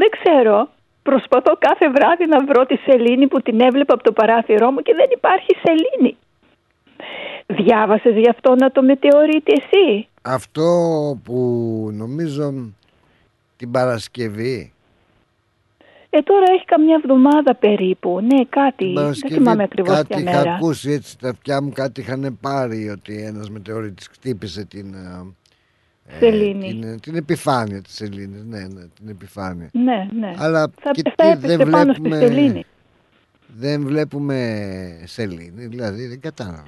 [0.00, 0.68] Δεν ξέρω.
[1.02, 4.94] Προσπαθώ κάθε βράδυ να βρω τη σελήνη που την έβλεπα από το παράθυρό μου και
[4.94, 6.16] δεν υπάρχει σελήνη.
[7.46, 10.68] Διάβασες γι' αυτό να το μετεωρίτη εσύ; Αυτό
[11.24, 11.38] που
[11.92, 12.72] νομίζω
[13.56, 14.72] την Παρασκευή.
[16.10, 18.20] Ε, τώρα έχει καμιά εβδομάδα περίπου.
[18.20, 18.84] Ναι, κάτι.
[18.84, 20.54] Την Δεν Παρασκευή θυμάμαι ακριβώς κάτι ποια είχα μέρα.
[20.54, 24.94] ακούσει έτσι τα αυτιά μου κάτι είχαν πάρει ότι ένας μετεωρίτης χτύπησε την,
[26.08, 26.68] ε, ε, Σελήνη.
[26.80, 28.44] την, την επιφάνεια της σελήνης.
[28.44, 29.70] Ναι, ναι, την επιφάνεια.
[29.72, 30.32] Ναι, ναι.
[30.38, 32.64] Αλλά θα, και θα τι, έπεσε δεν πάνω στη βλέπουμε- σελήνη.
[33.58, 34.36] Δεν βλέπουμε
[35.04, 36.64] σελήνη, δηλαδή δεν κατάλαβα.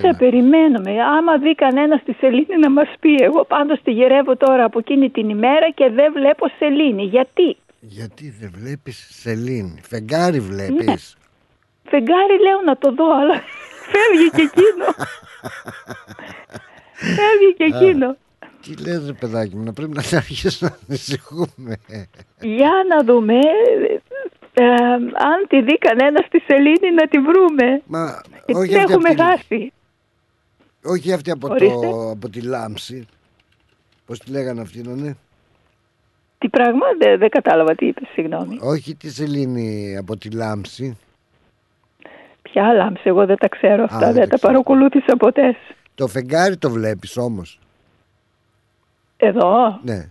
[0.00, 1.02] Θα περιμένουμε.
[1.02, 3.14] Άμα δει κανένας τη σελήνη να μας πει.
[3.20, 7.02] Εγώ πάντως τη γυρεύω τώρα από εκείνη την ημέρα και δεν βλέπω σελήνη.
[7.02, 10.86] Γιατί; Γιατί δεν βλέπεις σελήνη; Φεγγάρι βλέπεις.
[10.86, 10.94] Ναι.
[11.90, 13.34] Φεγγάρι λέω να το δω, αλλά
[13.92, 14.84] φεύγει και εκείνο.
[17.18, 18.16] φεύγει και εκείνο.
[18.74, 21.76] Τι λες ρε παιδάκι μου, να πρέπει να αρχίσουμε να ανησυχούμε.
[22.40, 24.64] Για να δούμε ε, ε,
[25.30, 27.82] αν τη δει κανένας στη σελήνη να τη βρούμε.
[27.86, 29.72] Μα Γιατί όχι την αυτή έχουμε από τη- χάσει.
[30.84, 31.86] Όχι αυτή από, Ορίστε.
[31.88, 33.06] το, από τη λάμψη.
[34.06, 35.16] Πώς τη λέγανε αυτή να είναι.
[36.38, 38.58] Τι πράγμα, δεν δεν κατάλαβα τι είπες, συγγνώμη.
[38.60, 40.98] Όχι τη σελήνη από τη λάμψη.
[42.42, 45.56] Ποια λάμψη, εγώ δεν τα ξέρω αυτά, δεν δεν, τα τα παρακολούθησα ποτέ.
[45.94, 47.58] Το φεγγάρι το βλέπεις όμως.
[49.20, 50.10] Εδώ, Ναι.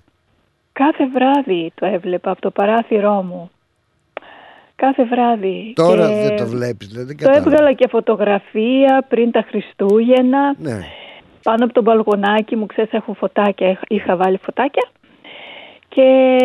[0.73, 3.49] κάθε βράδυ το έβλεπα από το παράθυρό μου.
[4.75, 5.73] Κάθε βράδυ.
[5.75, 7.49] Τώρα Και δεν το βλέπεις, δηλαδή δεν Το κατάλαβα.
[7.51, 10.55] έβγαλα και φωτογραφία πριν τα Χριστούγεννα.
[10.57, 10.79] Ναι.
[11.43, 14.87] Πάνω από το μπαλκονάκι μου, ξέρεις, έχω φωτάκια, είχα- είχα βάλει φωτάκια.
[15.89, 16.37] Και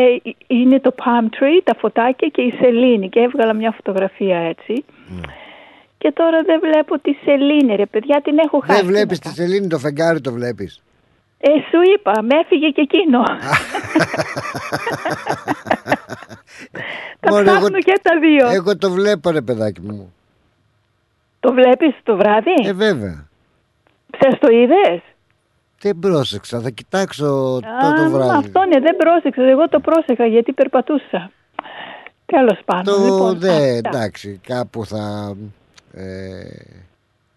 [0.47, 3.09] είναι το palm tree, τα φωτάκια και η σελήνη.
[3.09, 4.85] Και έβγαλα μια φωτογραφία έτσι.
[5.09, 5.21] Ναι.
[5.99, 8.79] Και τώρα δεν βλέπω τη σελήνη, ρε παιδιά, την έχω χάσει.
[8.79, 10.83] Δεν βλέπεις τη σελήνη, το φεγγάρι το βλέπεις.
[11.44, 13.23] Ε, σου είπα, με έφυγε και εκείνο.
[17.20, 18.48] τα Μωρέ, ψάχνω και τα δύο.
[18.51, 20.14] Εγώ το βλέπω ρε παιδάκι μου.
[21.40, 23.28] Το βλέπεις το βράδυ; Ε βέβαια.
[24.19, 25.01] Θες το είδες;
[25.81, 27.24] Δεν πρόσεξα, θα κοιτάξω
[27.60, 28.36] το, Α, το βράδυ.
[28.36, 29.43] Αυτό ναι, δεν πρόσεξα.
[29.43, 31.31] Εγώ το πρόσεχα γιατί περπατούσα.
[32.27, 32.94] Τέλος πάντων.
[32.94, 33.89] Το λοιπόν, δε, αυτά.
[33.89, 35.36] εντάξει, κάπου θα.
[35.94, 36.05] Ε,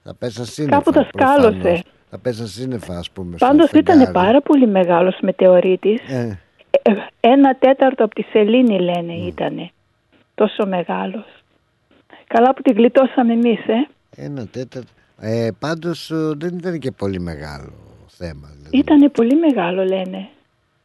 [0.03, 0.75] θα πέσα σύννεφα.
[0.77, 1.57] Κάπου τα σκάλωσε.
[1.57, 1.81] προφανώς.
[2.09, 3.37] Θα πέσα σύννεφα, ας πούμε.
[3.37, 4.11] στο Πάντως ήταν φεγγάρι.
[4.11, 6.01] πάρα πολύ μεγάλος μετεωρίτης.
[6.07, 6.39] Ε,
[6.81, 9.69] Ε, Ένα τέταρτο από τη σελήνη λένε ήτανε.
[10.35, 11.25] Τόσο μεγάλος.
[12.27, 13.87] Καλά που τη γλιτώσαμε εμείς, ε.
[14.15, 14.89] ένα τέταρτο.
[15.19, 17.71] Ε, πάντως ε, δεν ήταν και πολύ μεγάλο
[18.07, 18.49] θέμα.
[18.57, 18.77] Δηλαδή.
[18.77, 20.27] Ήτανε πολύ μεγάλο λένε.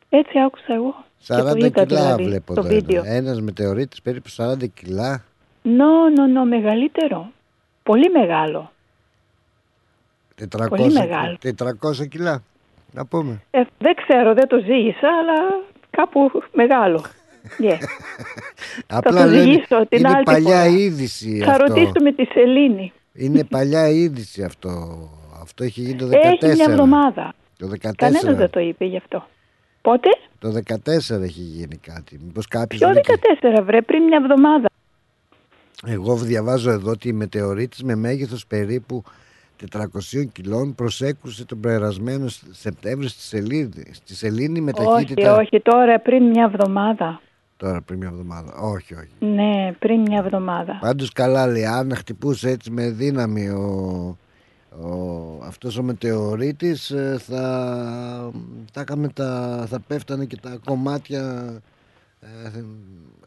[0.08, 1.04] Έτσι άκουσα εγώ.
[1.26, 2.68] Και το 40 είδα κιλά δηλαδή, βλέπω το εδώ.
[2.74, 3.02] βίντεο.
[3.06, 5.24] Ένας μετεωρίτης περίπου 40 κιλά.
[5.62, 7.30] Νο, νο, νο, μεγαλύτερο.
[7.82, 8.70] Πολύ μεγάλο.
[10.56, 11.38] 400, Πολύ μεγάλο.
[12.00, 12.42] 400 κιλά.
[12.92, 13.42] Να πούμε.
[13.50, 17.04] Ε, δεν ξέρω, δεν το ζήγησα, αλλά κάπου μεγάλο.
[17.62, 17.78] Yeah.
[18.86, 20.66] Απλά το λένε, ζυγίσω την είναι άλλη παλιά φορά.
[20.66, 21.64] είδηση Θα αυτό.
[21.66, 22.92] ρωτήσουμε τη Σελήνη.
[23.12, 24.98] Είναι παλιά είδηση αυτό.
[25.40, 26.12] Αυτό έχει γίνει το 14.
[26.12, 27.32] Έχει μια εβδομάδα.
[27.58, 27.90] Το 14.
[27.96, 29.26] Κανένας δεν το είπε γι' αυτό.
[29.82, 30.08] Πότε;
[30.38, 30.48] Το
[30.84, 32.20] 14 έχει γίνει κάτι.
[32.24, 34.68] Μήπως κάποιος Ποιο δεν έχει- 14 βρε, πριν μια εβδομάδα.
[35.86, 39.02] Εγώ διαβάζω εδώ ότι η μετεωρίτης με μέγεθος περίπου
[39.72, 45.36] 400 κιλών προσέκρουσε τον περασμένο Σεπτέμβριο στη Σελήνη, στη Σελήνη με Όχι, ταχύτητα.
[45.36, 47.20] όχι, τώρα πριν μια εβδομάδα.
[47.56, 48.54] Τώρα πριν μια εβδομάδα.
[48.54, 49.08] Όχι, όχι.
[49.34, 50.78] Ναι, πριν μια εβδομάδα.
[50.80, 54.18] Πάντως καλά λέει, αν χτυπούσε έτσι με δύναμη ο,
[54.80, 54.90] ο,
[55.44, 58.30] αυτός ο μετεωρίτης ε, θα,
[58.72, 61.52] θα, έκαμε τα, θα πέφτανε και τα κομμάτια
[62.20, 62.60] ε,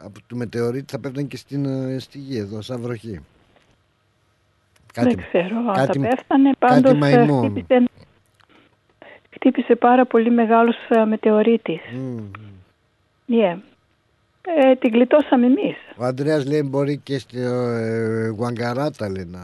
[0.04, 3.20] από του μετεωρίτη θα πέφτανε και στην, ε, στη γη εδώ σαν βροχή.
[5.02, 6.52] Δεν ξέρω αν κάτι- θα πέφτανε.
[6.60, 7.50] κάτι Πάντως ε, μαϊμόν.
[7.50, 7.84] χτύπησε,
[9.36, 11.82] χτύπησε πάρα πολύ μεγάλος ε, μετεωρίτης.
[13.30, 13.58] Yeah.
[14.58, 15.76] Ε, την γλιτώσαμε εμείς.
[15.98, 19.40] Ο Ανδρέας λέει μπορεί και στο ε, Γουαγκαράτα λέει να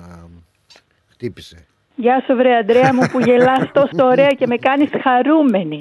[1.11, 1.65] χτύπησε.
[1.95, 5.79] Γεια σου βρε Αντρέα μου που γελάς τόσο ωραία και με κάνεις χαρούμενη.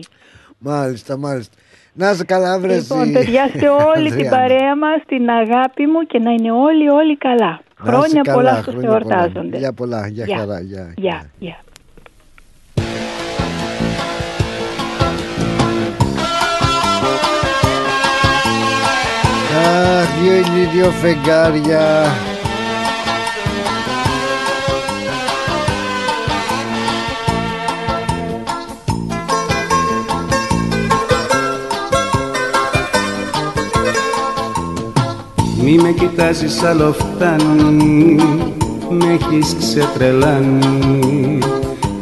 [0.58, 1.56] Μάλιστα, μάλιστα.
[1.92, 4.36] Να είσαι καλά, βρε Λοιπόν, εσύ, παιδιά, σε όλη την Ανδριάννα.
[4.36, 7.60] παρέα μας, την αγάπη μου και να είναι όλοι όλοι καλά.
[7.80, 9.58] Χρόνια καλά, πολλά στο εορτάζονται.
[9.58, 10.60] Για πολλά, για χαρά.
[10.60, 11.30] για γεια.
[11.38, 11.56] γεια.
[19.98, 20.08] Αχ,
[20.72, 22.04] δύο φεγγάρια
[35.70, 38.16] Μη με κοιτάζεις άλλο φτάνει.
[38.88, 41.38] Με έχεις ξετρελάνει.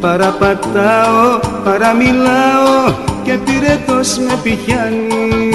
[0.01, 5.51] Παραπατάω, παραμιλάω Και πυρετός με πιάνει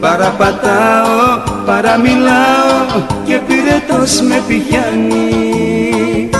[0.00, 6.30] Παραπατάω, παραμιλάω Και πυρετός με πιάνει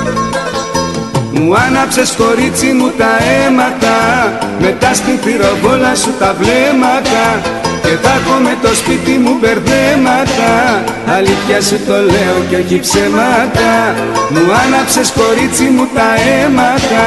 [1.32, 3.96] μου άναψες κορίτσι μου τα αίματα
[4.60, 7.24] Μετά στην πυροβόλα σου τα βλέμματα
[7.86, 10.50] Και θα έχω με το σπίτι μου μπερδέματα.
[11.16, 13.70] Αλήθεια σου το λέω και όχι ψέματα.
[14.32, 17.04] Μου άναψες κορίτσι μου τα αίματα.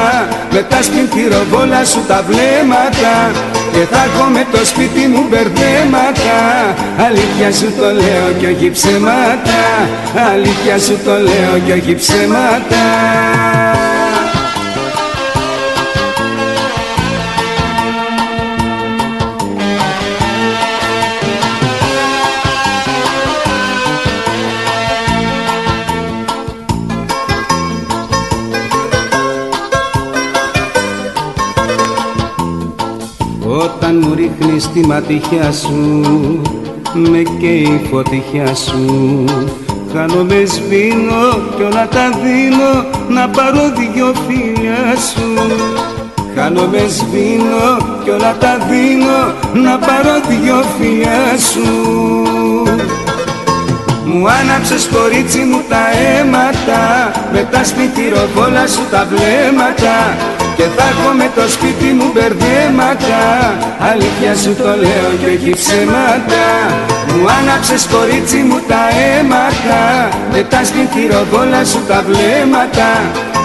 [0.52, 3.14] Μετά στην πυροβόλα σου τα βλέμματα.
[3.74, 6.38] Και θα έχω με το σπίτι μου μπερδέματα.
[7.08, 9.62] Αλήθεια σου το λέω και όχι ψέματα.
[10.32, 12.84] Αλήθεια σου το λέω και όχι ψέματα
[33.90, 36.02] Όταν μου ρίχνεις τη ματιά σου
[36.94, 39.26] Με καίει η φωτιά σου.
[39.94, 41.24] Χάνομαι σβήνω
[41.56, 45.56] κι όλα τα δίνω Να πάρω δυο φίλια σου.
[46.36, 49.20] Χάνομαι σβήνω κι όλα τα δίνω
[49.64, 51.70] Να πάρω δυο φίλια σου.
[54.06, 61.12] Μου άναψες κορίτσι μου τα αίματα Μετά στην τυροβόλα σου τα βλέμματα Και θα έχω
[61.22, 63.22] με το σπίτι μου μπερδέματα
[63.92, 66.46] Αλήθεια σου το λέω και όχι ψέματα.
[67.08, 69.82] Μου άναψες κορίτσι μου τα αίματα.
[70.32, 72.90] Μετά στην τυροβόλα σου τα βλέμματα.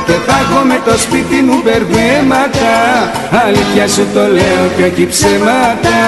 [0.07, 2.75] Και θα έχω με το σπίτι μου μπερδέματα
[3.47, 5.99] Αλήθεια σου το λέω και όχι ψέματα.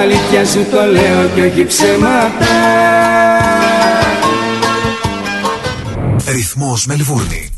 [0.00, 2.54] Αλήθεια σου το λέω και όχι ψέματα.
[6.26, 7.51] Ρυθμός Μελβούρνη.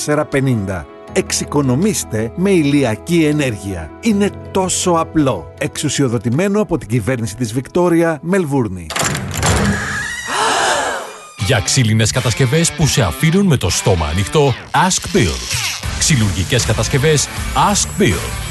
[0.05, 0.85] 14 50.
[1.13, 3.89] Εξοικονομήστε με ηλιακή ενέργεια.
[4.01, 5.53] Είναι τόσο απλό.
[5.57, 8.85] Εξουσιοδοτημένο από την κυβέρνηση της Βικτόρια, Μελβούρνη.
[11.45, 15.35] Για ξύλινες κατασκευές που σε αφήνουν με το στόμα ανοιχτό, Ask Bill.
[15.99, 17.27] Ξυλουργικές κατασκευές
[17.71, 18.50] Ask Bill.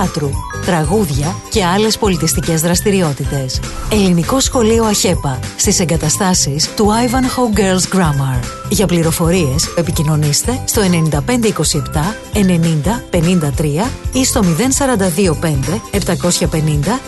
[0.00, 0.30] θεάτρου,
[0.66, 3.60] τραγούδια και άλλες πολιτιστικές δραστηριότητες.
[3.92, 8.40] Ελληνικό Σχολείο ΑΧΕΠΑ στις εγκαταστάσεις του Ivanhoe Girls Grammar.
[8.68, 11.22] Για πληροφορίες επικοινωνήστε στο 9527
[12.32, 12.40] 90
[13.10, 17.00] 53 ή στο 0425 750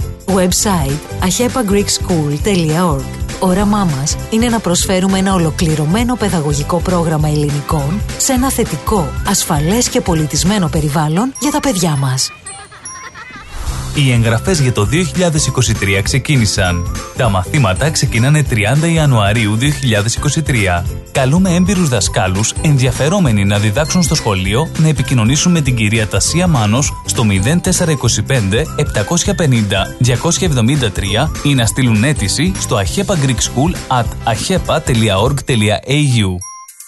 [0.00, 0.15] 273.
[0.34, 3.04] Website ahepagreekschool.org
[3.40, 10.00] Όραμά μας είναι να προσφέρουμε ένα ολοκληρωμένο παιδαγωγικό πρόγραμμα ελληνικών σε ένα θετικό, ασφαλές και
[10.00, 12.30] πολιτισμένο περιβάλλον για τα παιδιά μας.
[13.96, 16.96] Οι εγγραφές για το 2023 ξεκίνησαν.
[17.16, 20.82] Τα μαθήματα ξεκινάνε 30 Ιανουαρίου 2023.
[21.12, 27.02] Καλούμε έμπειρους δασκάλους ενδιαφερόμενοι να διδάξουν στο σχολείο να επικοινωνήσουν με την κυρία Τασία Μάνος
[27.04, 27.32] στο 0425
[28.84, 34.96] 750 273 ή να στείλουν αίτηση στο ahepa greek school at ahepa.org.au.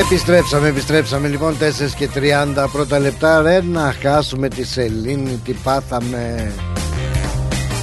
[0.00, 1.28] Επιστρέψαμε, επιστρέψαμε.
[1.28, 3.42] Λοιπόν 4 και 30 πρώτα λεπτά.
[3.42, 6.52] Ρε να χάσουμε τη Σελήνη Τι πάθαμε.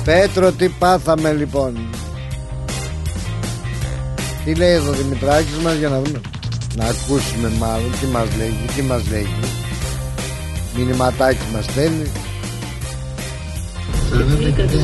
[0.03, 1.77] Πέτρο τι πάθαμε λοιπόν.
[4.45, 6.21] Τι λέει εδώ ο Δημητράκης μας για να δούμε.
[6.75, 9.39] Να ακούσουμε μάλλον τι μας λέγει Τι μας λέγει
[10.75, 12.11] Μηνυματάκι μας στέλνει.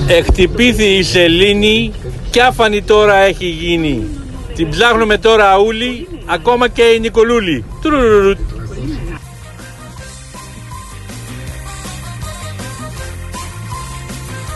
[0.07, 1.91] Εκτυπήθη η Σελήνη.
[2.29, 4.07] Κι άφανη τώρα έχει γίνει
[4.55, 7.65] Την ψάχνουμε τώρα ούλη Ακόμα και η Νικολούλη.
[7.81, 8.35] Τουρουρουρου.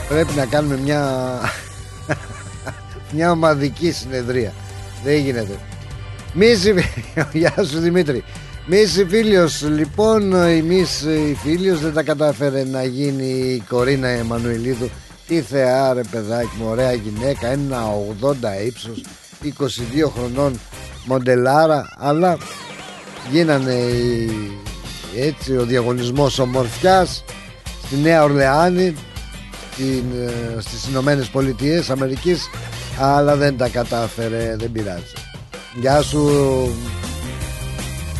[0.10, 1.24] Πρέπει να κάνουμε μια
[3.12, 4.54] Μια ομαδική συνεδρία.
[5.04, 5.60] Δεν γίνεται.
[6.34, 6.74] Μίση
[7.34, 8.24] Γεια σου Δημήτρη.
[8.66, 9.62] Μίση Φίλιος.
[9.62, 14.90] Λοιπόν η Μίση Φίλιος δεν τα κατάφερε να γίνει η Κορίνα Εμμανουηλίδου.
[15.28, 17.84] Τι θεά ρε παιδάκι μου Ωραία γυναίκα Ένα
[18.22, 18.36] 80
[18.66, 19.02] ύψος
[19.44, 20.60] 22 χρονών
[21.06, 22.38] Μοντελάρα Αλλά
[23.32, 24.32] γίνανε οι,
[25.18, 27.24] έτσι ο διαγωνισμός ομορφιάς
[27.86, 28.96] στη Νέα Ορλεάνη
[29.80, 32.50] στην, ε, στις Ηνωμένες Πολιτείες Αμερικής
[33.00, 35.14] αλλά δεν τα κατάφερε δεν πειράζει.
[35.80, 36.30] Γεια σου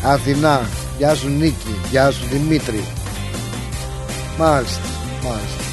[0.04, 0.68] Αθηνά
[0.98, 2.84] Γεια σου Νίκη Γεια σου Δημήτρη.
[4.38, 4.80] Μάλιστα
[5.22, 5.64] Μάλιστα.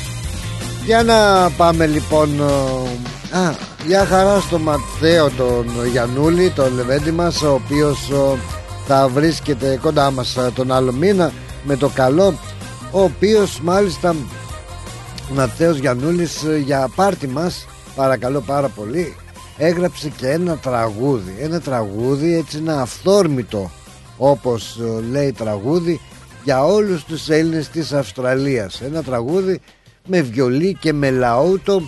[0.85, 2.39] Για να πάμε λοιπόν
[3.33, 8.37] ε, Α, για χαρά στο Ματθαίο τον Γιαννούλη τον Λεβέντη μας ο οποίος ε,
[8.87, 11.31] θα βρίσκεται κοντά μας ε, τον άλλο μήνα
[11.63, 12.39] με το καλό
[12.91, 14.15] ο οποίος μάλιστα
[15.33, 19.15] Ματθαίος Γιαννούλης για πάρτι μας παρακαλώ πάρα πολύ
[19.57, 21.35] έγραψε και ένα τραγούδι.
[21.39, 23.71] Ένα τραγούδι έτσι ένα αυθόρμητο
[24.17, 24.79] όπως
[25.11, 25.99] λέει τραγούδι
[26.43, 28.81] για όλους τους Έλληνες της Αυστραλίας.
[28.81, 29.61] Ένα τραγούδι
[30.07, 31.81] με βιολί και με λαούτο α,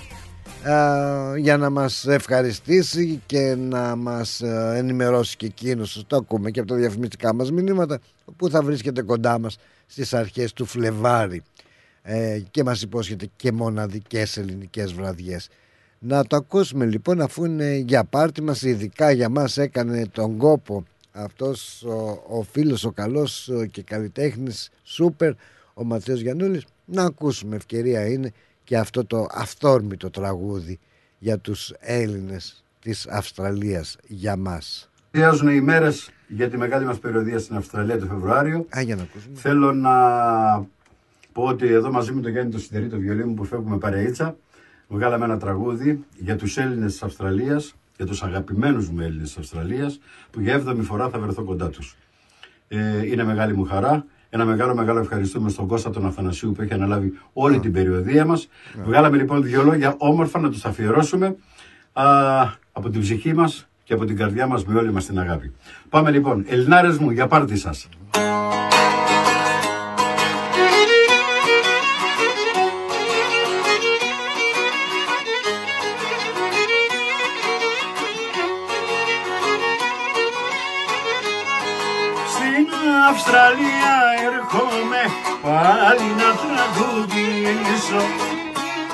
[1.37, 6.69] για να μας ευχαριστήσει και να μας α, ενημερώσει και εκείνος το ακούμε και από
[6.69, 7.99] τα διαφημιστικά μας μηνύματα
[8.37, 9.57] που θα βρίσκεται κοντά μας
[9.87, 11.43] στις αρχές του Φλεβάρι.
[12.01, 15.49] Ε, και μας υπόσχεται και μοναδικές ελληνικές βραδιές.
[15.99, 20.85] Να το ακούσουμε λοιπόν αφού είναι για πάρτι μας ειδικά για μας έκανε τον κόπο
[21.11, 25.33] αυτός ο, ο φίλος ο καλός και καλλιτέχνης σούπερ
[25.73, 26.65] ο Ματθαίος Γιαννούλης.
[26.85, 28.31] Να ακούσουμε ευκαιρία είναι
[28.69, 30.79] και αυτό το αυθόρμητο τραγούδι
[31.19, 34.89] για τους Έλληνες της Αυστραλίας για μας.
[35.11, 38.65] Χρειάζουν οι μέρες για τη μεγάλη μας περιοδία στην Αυστραλία το Φεβρουάριο.
[38.77, 39.35] Α, για να ακούσουμε.
[39.37, 39.91] Θέλω να
[41.31, 44.35] πω ότι εδώ μαζί με τον Γιάννη το Σιδερή, το βιολί μου που φεύγουμε παρεΐτσα,
[44.87, 49.99] βγάλαμε ένα τραγούδι για τους Έλληνες της Αυστραλίας, για τους αγαπημένους μου Έλληνες της Αυστραλίας,
[50.31, 51.97] που για έβδομη φορά θα βρεθώ κοντά τους.
[52.67, 54.05] Ε, είναι μεγάλη μου χαρά.
[54.31, 58.47] Ένα μεγάλο, μεγάλο ευχαριστούμε στον Κώστα τον Αθανασίου που έχει αναλάβει όλη την περιοδία μας.
[58.47, 58.81] Yeah.
[58.85, 61.35] Βγάλαμε λοιπόν δύο λόγια όμορφα να τους αφιερώσουμε
[62.71, 65.53] από την ψυχή μας και από την καρδιά μας με όλη μας την αγάπη.
[65.89, 67.87] Πάμε λοιπόν, Ελληνάρες μου, για πάρτι σας.
[83.09, 83.78] Αυστραλία
[85.41, 88.01] πάλι να τραγουδήσω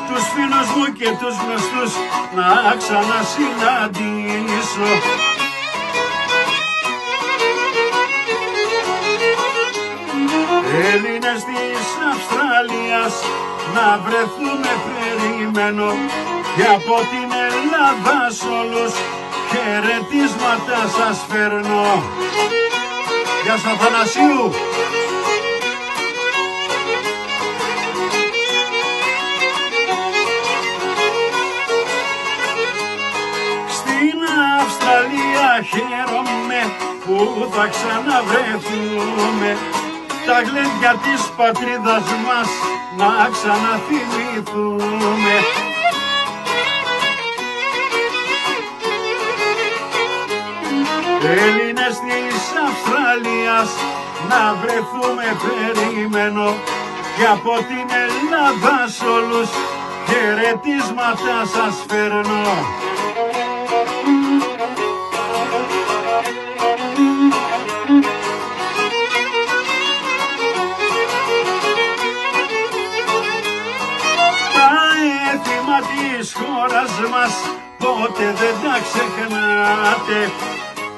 [0.08, 1.92] τους φίλους μου και τους γνωστούς
[2.36, 2.50] να
[2.82, 4.90] ξανασυναντήσω
[10.92, 13.14] Έλληνες της Αυστραλίας
[13.76, 15.90] να βρεθούμε περιμένω
[16.56, 18.94] και από την Ελλάδα σ' όλους
[19.50, 21.86] χαιρετίσματα σας φέρνω.
[23.44, 24.75] Γεια σας Αθανασίου!
[35.72, 36.62] Χαίρομαι
[37.06, 39.58] που θα ξαναβρεθούμε
[40.26, 42.50] τα γλέντια της πατρίδας μας
[42.98, 45.36] να ξαναθυμηθούμε.
[51.46, 53.70] Έλληνες της Αυστραλίας
[54.30, 56.48] να βρεθούμε περιμένω
[57.18, 59.50] και από την Ελλάδα σ' όλους
[60.08, 62.44] χαιρετίσματα σας φέρνω.
[76.38, 77.34] Χώρας μας
[77.78, 80.20] ποτέ δεν τα ξεχνάτε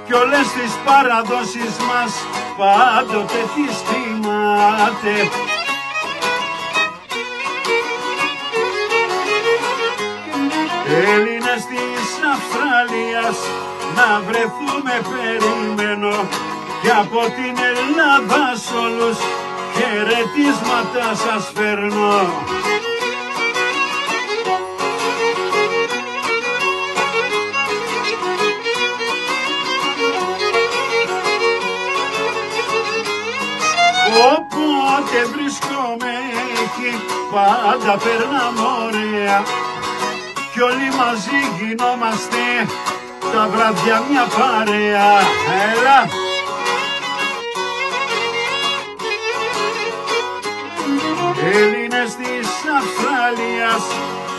[0.06, 2.12] κι όλες τις παραδόσεις μας
[2.58, 5.16] πάντοτε τις θυμάται.
[11.14, 13.38] Έλληνες της Αυστραλίας
[13.96, 16.16] να βρεθούμε περιμένω
[16.82, 19.18] και από την Ελλάδα σ' όλους
[19.76, 22.57] χαιρετίσματα σας φέρνω.
[35.18, 36.14] Όποτε βρίσκομαι
[36.64, 36.92] εκεί
[37.32, 39.44] πάντα περνάμε ωραία
[40.54, 42.44] κι όλοι μαζί γινόμαστε
[43.34, 45.10] τα βράδια μια παρέα.
[45.72, 46.00] Έλα!
[51.54, 53.84] Έλληνες της Αυστραλίας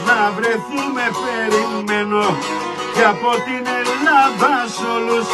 [0.07, 2.37] να βρεθούμε περιμένω
[2.95, 5.27] και από την Ελλάδα σ' όλους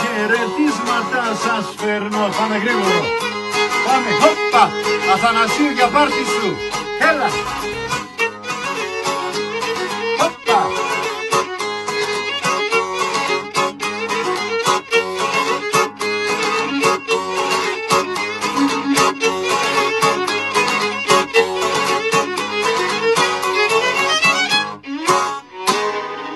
[0.00, 2.28] χαιρετίσματα σας φέρνω.
[2.38, 3.31] Πάμε γρήγορα.
[3.86, 4.70] Πάμε, χόπα,
[5.14, 6.56] Αθανασίου για πάρτι σου.
[7.10, 7.28] Έλα.
[10.18, 10.60] Χόπα.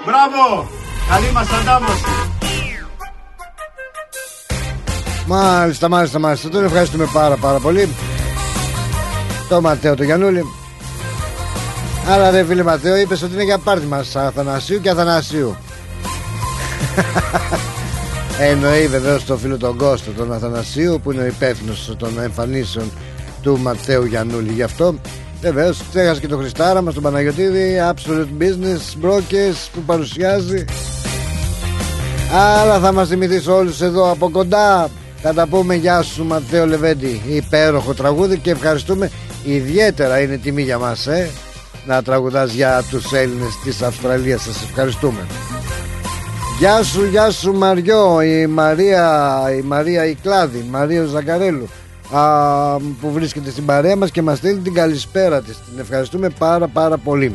[0.05, 0.68] Μπράβο!
[1.09, 2.26] Καλή μας αντάμωση.
[5.27, 6.48] Μάλιστα, μάλιστα, μάλιστα.
[6.48, 7.89] Τον ευχαριστούμε πάρα πάρα πολύ.
[9.48, 10.44] Το Ματέο το Γιαννούλη.
[12.09, 15.57] Άρα ρε φίλε Ματέο είπες ότι είναι για πάρτι μας Αθανασίου και Αθανασίου
[18.51, 22.90] Εννοεί βεβαίως το φίλο τον Κώστο τον Αθανασίου που είναι ο υπεύθυνος των εμφανίσεων
[23.43, 24.94] του Ματέου Γιαννούλη Γι' αυτό
[25.40, 30.65] βεβαίως ξέχασε και το Χριστάρα μας τον Παναγιωτήδη Absolute Business Brokers που παρουσιάζει
[32.35, 34.90] Άρα θα μας θυμηθείς όλους εδώ από κοντά
[35.28, 37.23] Θα τα πούμε γεια σου Ματέο Λεβέντη.
[37.27, 39.11] Υπέροχο τραγούδι και ευχαριστούμε
[39.44, 40.20] Ιδιαίτερα.
[40.20, 41.31] Είναι τιμή για μας ε,
[41.86, 44.43] Να τραγουδάς για τους Έλληνες της Αυστραλίας.
[44.43, 45.27] Σας ευχαριστούμε.
[46.59, 48.23] Γεια σου, γεια σου Μαριό.
[48.23, 51.69] Η Μαρία, η Μαρία η Κλάδη Μαρία Ζακαρέλου
[52.11, 52.20] α,
[53.01, 55.57] Που βρίσκεται στην παρέα μας Και μας στέλνει την καλησπέρα της.
[55.57, 57.35] Την ευχαριστούμε πάρα πάρα πολύ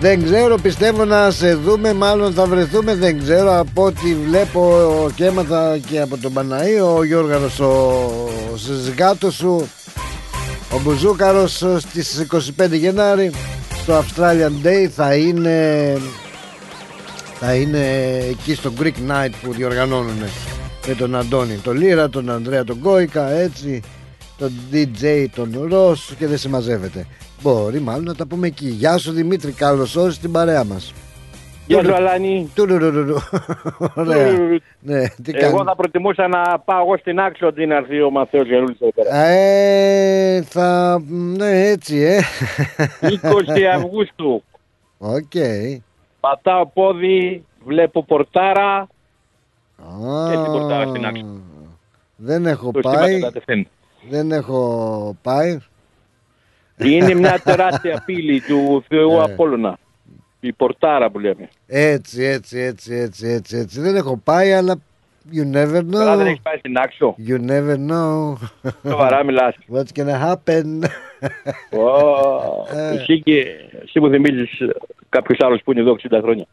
[0.00, 5.24] δεν ξέρω, πιστεύω να σε δούμε, μάλλον θα βρεθούμε, δεν ξέρω από ό,τι βλέπω και
[5.24, 7.70] έμαθα και από τον Παναή, ο Γιώργαρος, ο,
[8.52, 9.68] ο συζυγάτος σου,
[10.70, 12.26] ο Μπουζούκαρος στις
[12.58, 13.32] 25 Γενάρη
[13.82, 15.96] στο Australian Day θα είναι,
[17.40, 20.22] θα είναι εκεί στο Greek Night που διοργανώνουν
[20.86, 23.82] με τον Αντώνη τον Λύρα, τον Ανδρέα τον Κόικα, έτσι,
[24.38, 27.06] τον DJ τον Ρος και δεν συμμαζεύεται.
[27.44, 28.66] Μπορεί μάλλον να τα πούμε εκεί.
[28.66, 30.92] Γεια σου Δημήτρη, καλώς όρισες στην παρέα μας.
[31.66, 32.50] Γεια σου Αλάνη.
[33.94, 34.32] Ωραία.
[34.80, 38.10] Ναι, τι Εγώ κάνεις; θα προτιμούσα να πάω εγώ στην άξιο αντί να έρθει ο
[38.10, 39.16] Μαθαίος Γερούλης εδώ πέρα.
[39.16, 41.00] Ε, θα.
[41.08, 42.20] Ναι, έτσι, ε.
[43.00, 44.42] 20 Αυγούστου.
[44.98, 45.32] Οκ.
[46.20, 48.86] Πατάω πόδι, βλέπω πορτάρα
[50.30, 51.40] και την πορτάρα στη Νάξο.
[52.16, 53.20] Δεν έχω Το σχήμα πάει.
[53.20, 53.66] κατατεθέν.
[54.10, 55.58] Δεν έχω πάει.
[56.78, 59.22] Είναι μια τεράστια πύλη του Θεού Ε.
[59.22, 59.78] Απόλλωνα.
[60.40, 61.48] Η πορτάρα που λέμε.
[61.66, 63.80] Έτσι, έτσι, έτσι, έτσι, έτσι, έτσι.
[63.80, 64.76] Δεν έχω πάει, αλλά
[65.32, 65.90] You never know.
[65.92, 67.16] Καλά δεν έχεις πάει στη Νάξο.
[67.28, 68.34] You never know.
[68.90, 69.54] Σοβαρά μιλάς.
[69.72, 70.82] What's gonna happen;
[71.70, 72.94] Ω, Ε.
[72.94, 73.44] Εσύ και
[73.84, 74.50] εσύ μου θυμίζεις
[75.08, 76.46] κάποιος άλλος που είναι εδώ 60 χρόνια.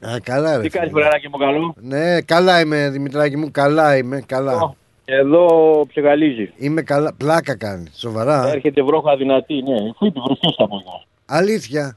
[0.00, 0.62] Α, καλά ρε.
[0.62, 1.00] Τι κάνεις φίλε.
[1.00, 4.74] βρεράκι μου καλό; Ναι, καλά είμαι Δημητράκη μου, καλά είμαι, καλά.
[5.12, 6.52] Εδώ ψεγαλίζει.
[6.56, 8.48] Είμαι καλά, πλάκα κάνει, σοβαρά.
[8.48, 9.76] Έρχεται βρόχα δυνατή, ναι.
[9.98, 11.02] Φύγει βροχές τα απόγευμα.
[11.26, 11.96] Αλήθεια.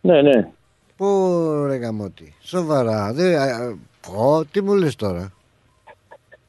[0.00, 0.48] Ναι, ναι.
[0.96, 1.06] Πω
[1.66, 3.12] ρε γαμώτη, σοβαρά.
[3.12, 3.76] Δεν, α, α,
[4.10, 5.32] πω, τι μου λες τώρα.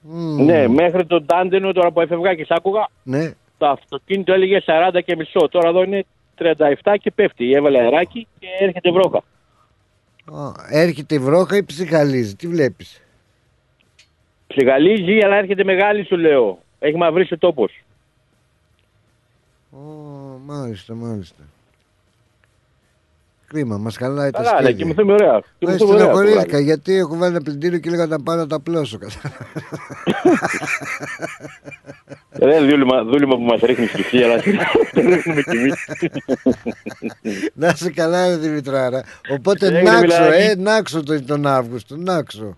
[0.01, 0.43] Μμμ.
[0.43, 3.31] Ναι, μέχρι τον Τάντενο τώρα που έφευγα και σ' άκουγα, Ναι.
[3.57, 5.47] το αυτοκίνητο έλεγε 40 και μισό.
[5.49, 6.05] Τώρα εδώ είναι
[6.37, 7.51] 37 και πέφτει.
[7.53, 9.23] Έβαλε αεράκι και έρχεται βρόχα.
[10.31, 13.01] Ω, έρχεται η βρόχα ή ψυχαλίζει, τι βλέπεις;
[14.55, 16.59] Ψεγαλίζει, αλλά έρχεται μεγάλη σου λέω.
[16.79, 17.83] Έχει μαυρίσει ο τόπος.
[19.71, 19.77] Ω,
[20.45, 21.43] μάλιστα, μάλιστα.
[23.47, 24.75] Κρίμα, μας χαλάει τα Καλά, να σχέδια.
[24.77, 25.35] κοιμηθούμε ωραία.
[25.35, 26.05] Ε, Κοιμηθούμε ωραία.
[26.05, 26.63] το στεναχωρήθηκα βράδυ.
[26.63, 28.97] γιατί έχω βάλει ένα πλυντήριο και έλεγα να πάω να τα πλώσω.
[32.39, 34.41] Ρε, δούλημα, δούλημα που μας ρίχνει στη θεία, αλλά
[34.93, 35.85] το ρίχνουμε κι εμείς.
[37.53, 39.03] να είσαι καλά ρε Δημητράρα.
[39.29, 40.43] Οπότε Έγινε, νάξω, Μιλάκη.
[40.49, 42.57] ε, νάξω τον, τον Αύγουστο, νάξω.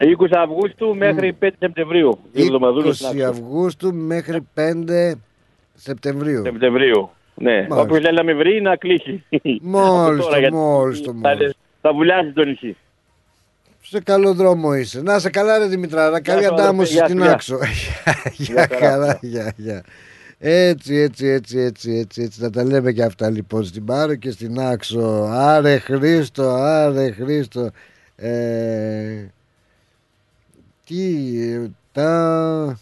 [0.00, 2.18] 20 Αυγούστου μέχρι 5 Σεπτεμβρίου.
[2.32, 5.12] Δύο εβδομαδούλες 20 να Αυγούστου μέχρι 5
[5.74, 6.42] Σεπτεμβρίου.
[6.44, 7.10] Σεπτεμβρίου.
[7.34, 7.80] Ναι, Μάλιστα.
[7.80, 9.24] όποιος λέει να με βρει να κλείσει.
[9.60, 11.54] Μόλις Από τώρα, το, γιατί μόλις το, θα- μόλις.
[11.80, 12.76] Θα βουλιάσει το νησί.
[13.82, 15.02] Σε καλό δρόμο είσαι.
[15.02, 16.20] Να σε καλά ρε Δημητράρα.
[16.20, 17.08] Καλή σου, αντάμωση αδερφέ.
[17.12, 17.58] στην Γεια, άξο.
[18.36, 19.42] Γεια Γεια χαρά, χαρά, γεια.
[19.42, 19.82] γεια, γεια.
[20.38, 22.40] Έτσι, έτσι, έτσι, έτσι, έτσι, έτσι.
[22.42, 25.28] Να τα λέμε και αυτά λοιπόν στην Πάρο και στην Άξο.
[25.30, 27.70] Άρε Χρήστο, άρε Χρήστο.
[28.16, 29.26] Ε,
[30.90, 32.78] τι, ε, τα...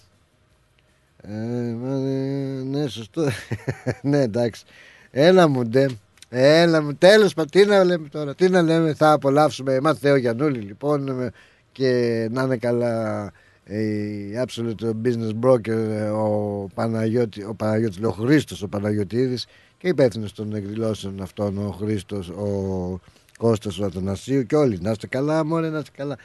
[1.22, 3.28] Ε, μα, ε, ναι, σωστό.
[4.02, 4.64] ναι, εντάξει.
[5.10, 5.88] Έλα μου, ντε.
[6.28, 10.16] Έλα μου, τέλος πάντων, τι να λέμε τώρα, τι να λέμε, θα απολαύσουμε εμάς Θεό
[10.16, 11.32] Γιαννούλη λοιπόν ε,
[11.72, 11.88] και
[12.30, 13.24] να είναι καλά
[13.64, 19.46] ε, η Absolute Business Broker ε, ο, Παναγιώτη, ο Παναγιώτης, λέω, ο Χρήστος ο Παναγιωτίδης
[19.78, 23.00] και υπεύθυνος των εκδηλώσεων αυτών ο Χρήστος, ο
[23.38, 26.16] Κώστας ο Αθανασίου και όλοι, να είστε καλά μωρέ, να είστε καλά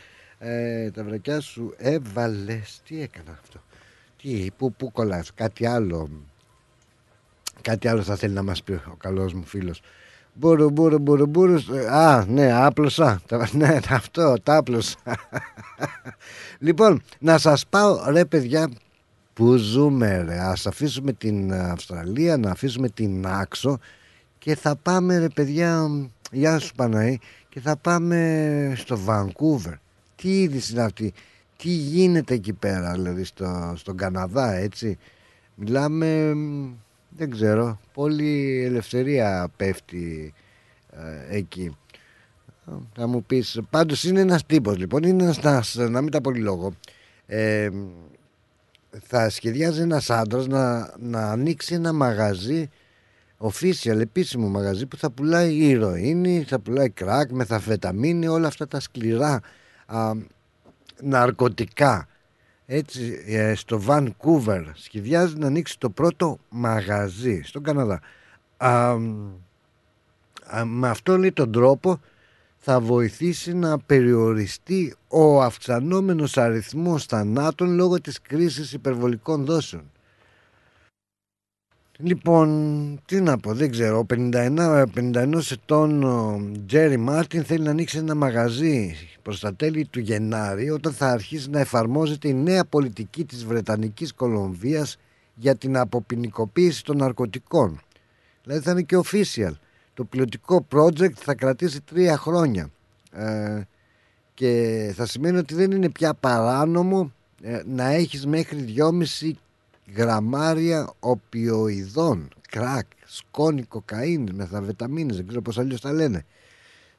[0.43, 3.59] ε, τα βρακιά σου έβαλες, τι έκανα αυτό;
[4.21, 6.09] Τι, πού, πού κολλάς, κάτι άλλο
[7.61, 9.81] Κάτι άλλο θα θέλει να μας πει ο καλός μου φίλος.
[10.33, 11.57] Μπούρου, μπούρου, μπούρου, μπούρου.
[11.89, 13.21] Α, ναι, άπλωσα.
[13.27, 14.95] Τα- Ναι, αυτό, τα άπλωσα.
[16.59, 18.69] λοιπόν, να σας πάω, ρε παιδιά,
[19.33, 20.39] που ζούμε ρε.
[20.39, 23.79] Ας αφήσουμε την Αυστραλία, να αφήσουμε την Άξο
[24.37, 25.87] και θα πάμε ρε παιδιά,
[26.31, 29.73] γεια σου Παναή, και θα πάμε στο Βανκούβερ.
[30.15, 31.13] Τι είδηση είναι αυτή,
[31.57, 34.97] τι γίνεται εκεί πέρα, δηλαδή στο, στον Καναδά, έτσι;
[35.55, 36.73] Μιλάμε, μ,
[37.09, 40.33] δεν ξέρω, πολύ ελευθερία πέφτει
[40.91, 41.77] ε, εκεί.
[42.95, 46.39] Θα μου πεις, πάντως είναι ένας τύπος λοιπόν, είναι ένας, ένας να μην τα πολύ
[46.39, 46.73] λόγο.
[47.25, 47.69] Ε,
[49.07, 52.69] θα σχεδιάζει ένας άντρας να, να ανοίξει ένα μαγαζί
[53.37, 59.41] official, επίσημο μαγαζί που θα πουλάει ηρωίνη, θα πουλάει κράκ, μεθαφεταμίνη, όλα αυτά τα σκληρά
[59.93, 60.11] α,
[61.01, 62.07] ναρκωτικά.
[62.65, 68.01] Έτσι, ε, στο Vancouver σχεδιάζει να ανοίξει το πρώτο μαγαζί στον Καναδά.
[68.57, 68.91] Α,
[70.45, 71.99] α, με αυτό λέει τον τρόπο
[72.57, 79.91] θα βοηθήσει να περιοριστεί ο αυξανόμενος αριθμός θανάτων λόγω της κρίσης υπερβολικών δόσεων.
[81.97, 83.97] Λοιπόν, τι να πω, δεν ξέρω.
[83.97, 89.85] Ο 51, 51 ετών ο Τζέρι Μάρτιν θέλει να ανοίξει ένα μαγαζί προς τα τέλη
[89.85, 94.97] του Γενάρη όταν θα αρχίσει να εφαρμόζεται η νέα πολιτική της Βρετανικής Κολομβίας
[95.35, 97.81] για την αποποινικοποίηση των ναρκωτικών.
[98.43, 99.51] Δηλαδή θα είναι και official.
[99.93, 102.69] Το πιλωτικό project θα κρατήσει τρία χρόνια
[103.11, 103.61] ε,
[104.33, 107.11] και θα σημαίνει ότι δεν είναι πια παράνομο
[107.41, 108.73] ε, να έχεις μέχρι
[109.21, 109.31] 2,5
[109.95, 116.25] γραμμάρια οπιοειδών, κρακ, σκόνη, κοκαίνης, μεθαβεταμίνες, δεν ξέρω πώς αλλιώς τα λένε.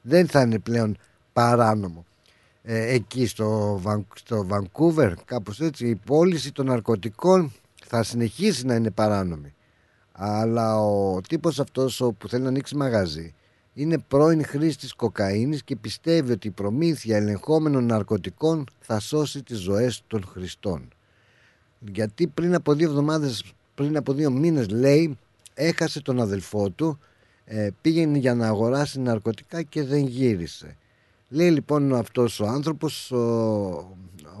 [0.01, 0.97] Δεν θα είναι πλέον
[1.33, 2.05] παράνομο.
[2.63, 7.51] Ε, εκεί στο, Βαν, στο Vancouver, κάπως έτσι, η πώληση των ναρκωτικών
[7.85, 9.53] θα συνεχίσει να είναι παράνομη.
[10.11, 13.33] Αλλά ο τύπος αυτός ο που θέλει να ανοίξει μαγαζί
[13.73, 20.03] είναι πρώην χρήστης κοκαίνης και πιστεύει ότι η προμήθεια ελεγχόμενων ναρκωτικών θα σώσει τις ζωές
[20.07, 20.87] των χρηστών.
[21.79, 23.43] Γιατί πριν από δύο εβδομάδες,
[23.75, 25.17] πριν από δύο μήνες λέει
[25.53, 26.99] έχασε τον αδελφό του,
[27.45, 30.75] ε, πήγαινε για να αγοράσει ναρκωτικά και δεν γύρισε.
[31.29, 33.17] Λέει λοιπόν αυτός ο άνθρωπος, ο,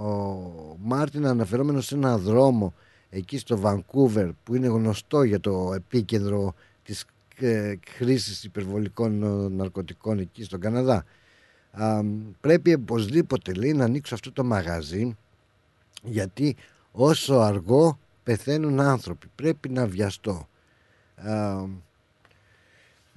[0.03, 2.73] ο Μάρτιν αναφερόμενος σε ένα δρόμο
[3.09, 6.53] εκεί στο Βανκούβερ που είναι γνωστό για το επίκεντρο
[6.83, 7.05] της
[7.39, 11.05] ε, χρήσης υπερβολικών ε, ναρκωτικών εκεί στον Καναδά.
[11.71, 12.01] Α,
[12.41, 15.15] πρέπει οπωσδήποτε λέει να ανοίξω αυτό το μαγαζί
[16.03, 16.55] γιατί
[16.95, 19.27] όσο αργό πεθαίνουν άνθρωποι.
[19.35, 20.47] Πρέπει να βιαστώ.
[21.15, 21.63] Α,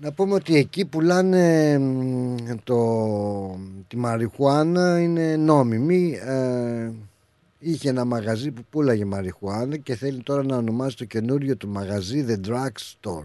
[0.01, 2.79] να πούμε ότι εκεί πουλάνε μ, το,
[3.89, 6.19] τη μαριχουάνα είναι νόμιμη.
[6.23, 6.91] Ε,
[7.59, 12.27] είχε ένα μαγαζί που πουλάγε μαριχουάνα και θέλει τώρα να ονομάσει το καινούριο του μαγαζί
[12.29, 12.69] The Drug
[13.01, 13.25] Store.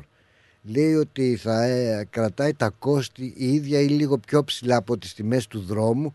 [0.61, 5.13] Λέει ότι θα ε, κρατάει τα κόστη η ίδια ή λίγο πιο ψηλά από τις
[5.13, 6.13] τιμές του δρόμου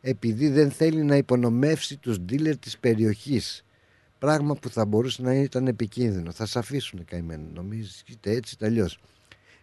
[0.00, 3.64] επειδή δεν θέλει να υπονομεύσει τους ντίλερ της περιοχής
[4.20, 8.88] πράγμα που θα μπορούσε να ήταν επικίνδυνο θα σε αφήσουν καημένοι νομίζετε έτσι τελειώ.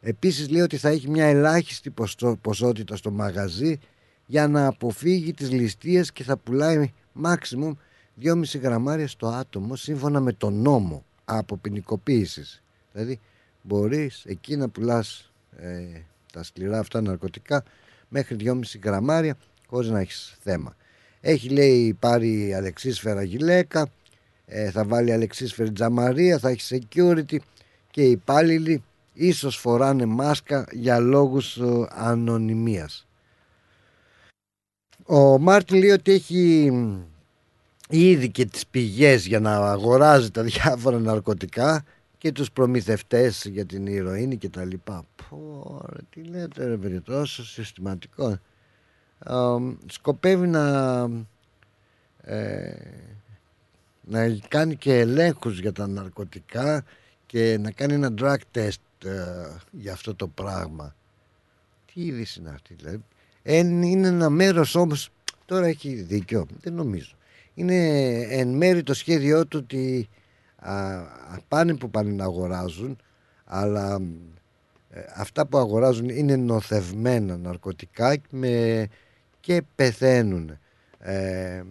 [0.01, 3.79] επίσης λέει ότι θα έχει μια ελάχιστη ποσο- ποσότητα στο μαγαζί
[4.25, 6.93] για να αποφύγει τις ληστείες και θα πουλάει
[7.23, 7.71] maximum
[8.21, 12.61] 2,5 γραμμάρια στο άτομο σύμφωνα με τον νόμο από ποινικοποίησης.
[12.93, 13.19] Δηλαδή
[13.61, 15.83] μπορείς εκεί να πουλάς ε,
[16.33, 17.63] τα σκληρά αυτά ναρκωτικά
[18.07, 20.75] μέχρι 2,5 γραμμάρια χωρίς να έχεις θέμα.
[21.21, 23.89] Έχει λέει πάρει αλεξίσφαιρα γυλαίκα,
[24.49, 27.37] ε, θα βάλει αλεξίσφαιρη τζαμαρία, θα έχει security
[27.91, 28.83] και οι υπάλληλοι
[29.13, 33.07] ίσως φοράνε μάσκα για λόγους ε, ανωνυμίας.
[35.05, 37.01] Ο Μάρτιν λέει ότι έχει μ,
[37.89, 41.83] ήδη και τις πηγές για να αγοράζει τα διάφορα ναρκωτικά
[42.17, 45.05] και τους προμηθευτές για την ηρωίνη και τα λοιπά.
[45.15, 48.27] Πω, ρε, τι λέτε ρε παιδί, τόσο συστηματικό.
[49.25, 49.33] Ε,
[49.85, 50.99] σκοπεύει να,
[52.21, 52.75] ε,
[54.09, 56.83] να κάνει και ελέγχους για τα ναρκωτικά
[57.25, 59.11] και να κάνει ένα drug test ε,
[59.71, 60.95] για αυτό το πράγμα.
[61.85, 63.03] Τι είδηση είναι αυτή δηλαδή;
[63.43, 65.09] Εν, είναι ένα μέρος όμως,
[65.45, 67.15] τώρα έχει δίκιο, δεν νομίζω.
[67.53, 67.85] Είναι
[68.29, 70.09] εν μέρη το σχέδιό του ότι
[70.55, 71.03] α,
[71.47, 72.97] πάνε που πάνε να αγοράζουν,
[73.45, 74.01] αλλά
[74.89, 78.87] ε, αυτά που αγοράζουν είναι νοθευμένα ναρκωτικά με,
[79.39, 80.57] και πεθαίνουν
[80.99, 81.63] ε,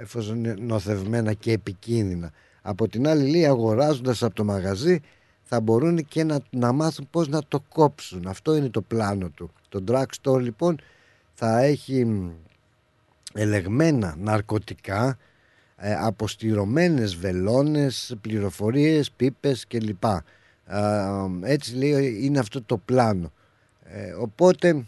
[0.00, 2.32] εφόσον είναι νοθευμένα και επικίνδυνα.
[2.62, 5.00] Από την άλλη λέει αγοράζοντας από το μαγαζί
[5.42, 8.26] θα μπορούν και να, να μάθουν πώς να το κόψουν.
[8.26, 9.52] Αυτό είναι το πλάνο του.
[9.68, 10.80] Το drugstore λοιπόν
[11.34, 12.30] θα έχει μ,
[13.34, 15.18] ελεγμένα ναρκωτικά,
[15.76, 20.04] ε, αποστηρωμένες βελόνες, πληροφορίες, πίπες κλπ.
[20.04, 20.20] Ε,
[21.42, 23.32] έτσι λέει είναι αυτό το πλάνο.
[23.84, 24.86] Ε, οπότε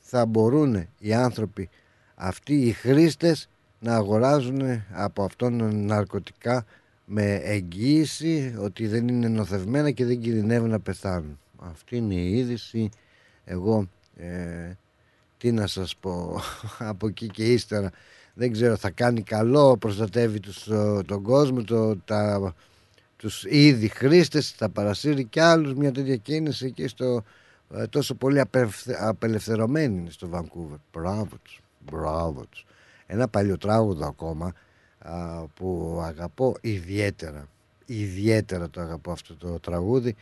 [0.00, 1.68] θα μπορούν οι άνθρωποι
[2.14, 6.64] αυτοί οι χρήστες να αγοράζουν από αυτόν ναρκωτικά
[7.04, 11.38] με εγγύηση ότι δεν είναι νοθευμένα και δεν κινδυνεύουν να πεθάνουν.
[11.58, 12.88] Αυτή είναι η είδηση.
[13.44, 14.72] Εγώ ε,
[15.38, 16.40] τι να σας πω
[16.78, 17.90] από εκεί και ύστερα
[18.34, 22.54] δεν ξέρω θα κάνει καλό προστατεύει τους, ε, τον κόσμο το, τα,
[23.16, 27.24] τους ήδη χρήστες θα παρασύρει και άλλους μια τέτοια κίνηση εκεί στο
[27.74, 32.65] ε, τόσο πολύ απελευθε, απελευθερωμένοι είναι στο Βανκούβερ μπράβο τους, μπράβο τους
[33.06, 34.52] ένα παλιό τράγουδο ακόμα
[34.98, 37.48] α, που αγαπώ ιδιαίτερα
[37.86, 40.16] ιδιαίτερα το αγαπώ αυτό το τραγούδι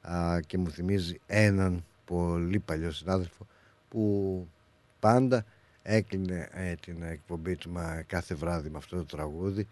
[0.00, 3.46] α, και μου θυμίζει έναν πολύ παλιό συνάδελφο
[3.88, 4.46] που
[5.00, 5.44] πάντα
[5.82, 9.66] έκλεινε ε, την εκπομπή του μα, κάθε βράδυ με αυτό το τραγούδι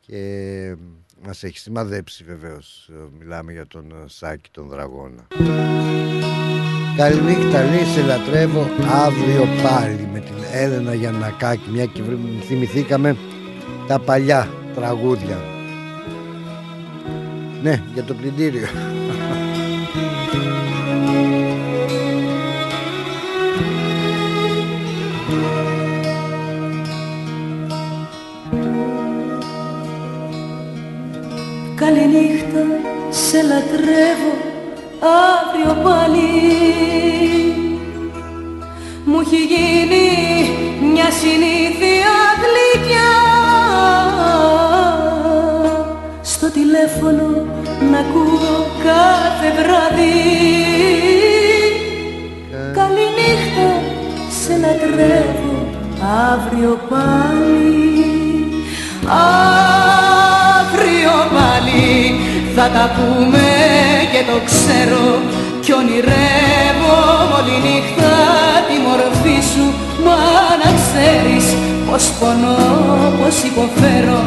[0.00, 0.76] και
[1.22, 5.26] μας έχει σημαδέψει βεβαίως μιλάμε για τον Σάκη τον Δραγώνα
[6.96, 8.70] Καληνύχτα λέει σε λατρεύω.
[9.04, 12.02] Αύριο πάλι με την Έλενα Γιαννακάκη μια και
[12.46, 13.16] θυμηθήκαμε
[13.86, 15.38] τα παλιά τραγούδια.
[17.62, 18.66] Ναι για το πλυντήριο.
[31.74, 32.60] Καληνύχτα
[33.10, 34.51] σε λατρεύω
[35.02, 36.30] αύριο πάλι.
[39.04, 40.08] Μου έχει γίνει
[40.92, 42.12] μια συνήθεια
[42.42, 43.12] γλυκιά.
[46.22, 47.46] Στο τηλέφωνο
[47.90, 50.12] να ακούω κάθε βράδυ.
[52.74, 53.68] Καληνύχτα
[54.40, 55.66] σε λατρεύω
[56.32, 57.82] αύριο πάλι.
[59.06, 60.01] Αύριο πάλι
[62.56, 63.46] θα τα πούμε
[64.12, 65.04] και το ξέρω.
[65.64, 66.98] Κι ονειρεύω
[67.36, 68.16] όλη νύχτα
[68.68, 69.66] τη μορφή σου.
[70.04, 70.20] Μα
[70.62, 71.46] να ξέρεις
[71.86, 72.62] πως πονώ,
[73.18, 74.22] πως υποφέρω.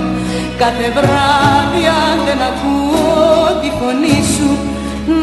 [0.62, 4.50] Κάθε βράδυ αν δεν ακούω τη φωνή σου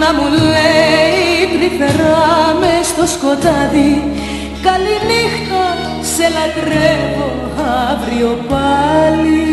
[0.00, 2.30] Να μου λέει τρυφερά
[2.60, 3.92] μες στο σκοτάδι.
[4.66, 5.64] Καληνύχτα
[6.12, 7.30] σε λατρεύω
[7.90, 9.51] αύριο πάλι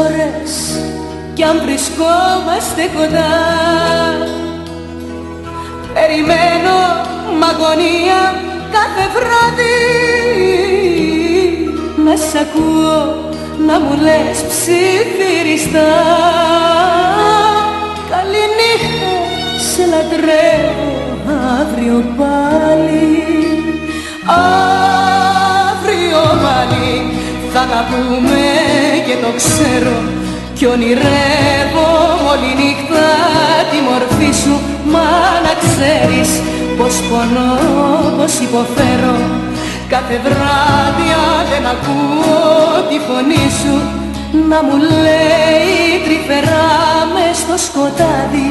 [0.00, 0.52] ώρες
[1.34, 3.36] κι αν βρισκόμαστε κοντά.
[5.94, 6.76] Περιμένω
[7.38, 8.20] μ' αγωνία
[8.76, 9.80] κάθε βράδυ.
[12.04, 12.98] Να σ' ακούω
[13.66, 15.92] να μου λες ψιθυριστά.
[18.10, 19.12] Καληνύχτα
[19.70, 20.90] σε λατρεύω
[21.60, 23.24] αύριο πάλι.
[25.66, 27.19] Αύριο πάλι
[27.52, 28.44] θα τα πούμε
[29.06, 29.96] και το ξέρω.
[30.56, 31.88] Κι ονειρεύω
[32.30, 33.08] όλη νύχτα
[33.70, 34.54] τη μορφή σου
[34.92, 35.08] Μα
[35.44, 36.30] να ξέρεις
[36.78, 37.52] πως πονώ,
[38.16, 39.16] πως υποφέρω.
[39.92, 43.76] Κάθε βράδυ αν δεν ακούω τη φωνή σου
[44.50, 46.68] Να μου λέει τρυφερά
[47.14, 48.48] μες στο σκοτάδι.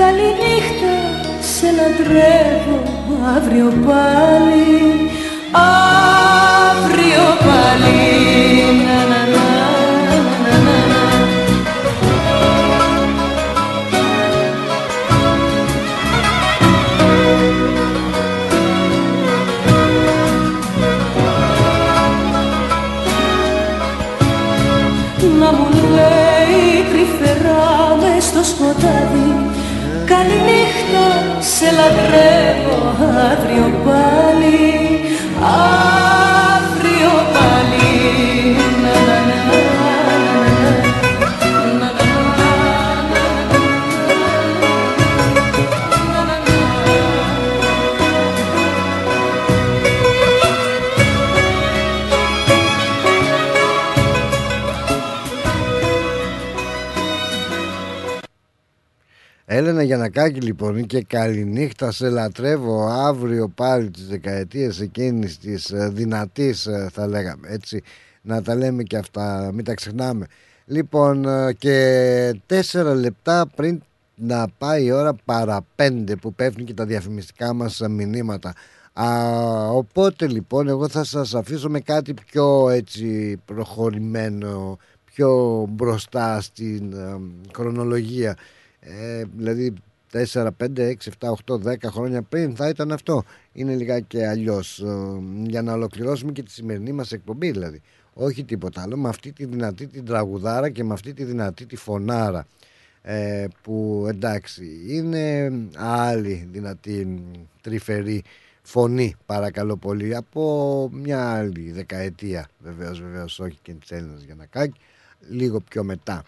[0.00, 0.94] Καληνύχτα
[1.52, 2.78] σε λατρεύω
[3.36, 4.74] αύριο πάλι
[5.56, 8.00] Αύριο πάλι
[8.86, 9.48] να, να, να,
[10.44, 11.02] να, να, να.
[25.38, 29.28] να μου λέει τρυφερά μες στο σκοτάδι
[30.04, 31.06] Καληνύχτα
[31.40, 32.78] σε λατρεύω
[33.30, 34.83] αύριο πάλι
[35.42, 36.23] Αύριο
[59.56, 62.86] Έλενα Γιανακάκη λοιπόν και καληνύχτα σε λατρεύω.
[62.88, 67.82] Αύριο πάλι τις δεκαετίες εκείνης της ε, δυνατής ε, θα λέγαμε έτσι
[68.22, 70.26] να τα λέμε και αυτά μην τα ξεχνάμε.
[70.66, 73.82] Λοιπόν ε, και τέσσερα λεπτά πριν
[74.14, 78.54] να πάει η ώρα παρά πέντε που πέφτουν και τα διαφημιστικά μας μηνύματα.
[78.92, 79.08] Α,
[79.68, 87.20] οπότε λοιπόν εγώ θα σας αφήσω με κάτι πιο έτσι προχωρημένο πιο μπροστά στην ε,
[87.54, 88.36] χρονολογία
[88.84, 89.74] ε, δηλαδή
[90.12, 93.24] 4, 5, 6, 7, 8, 10 χρόνια πριν θα ήταν αυτό.
[93.52, 94.84] Είναι λιγάκι αλλιώς.
[95.42, 97.82] για να ολοκληρώσουμε και τη σημερινή μας εκπομπή δηλαδή.
[98.14, 98.96] Όχι τίποτα άλλο.
[98.96, 102.46] Με αυτή τη δυνατή την τραγουδάρα και με αυτή τη δυνατή τη φωνάρα.
[103.06, 107.22] Ε, που εντάξει είναι άλλη δυνατή
[107.60, 108.22] τρυφερή
[108.62, 114.46] φωνή παρακαλώ πολύ από μια άλλη δεκαετία βεβαίως βεβαίως όχι και της Έλληνας για να
[114.46, 114.80] κάκι
[115.28, 116.24] λίγο πιο μετά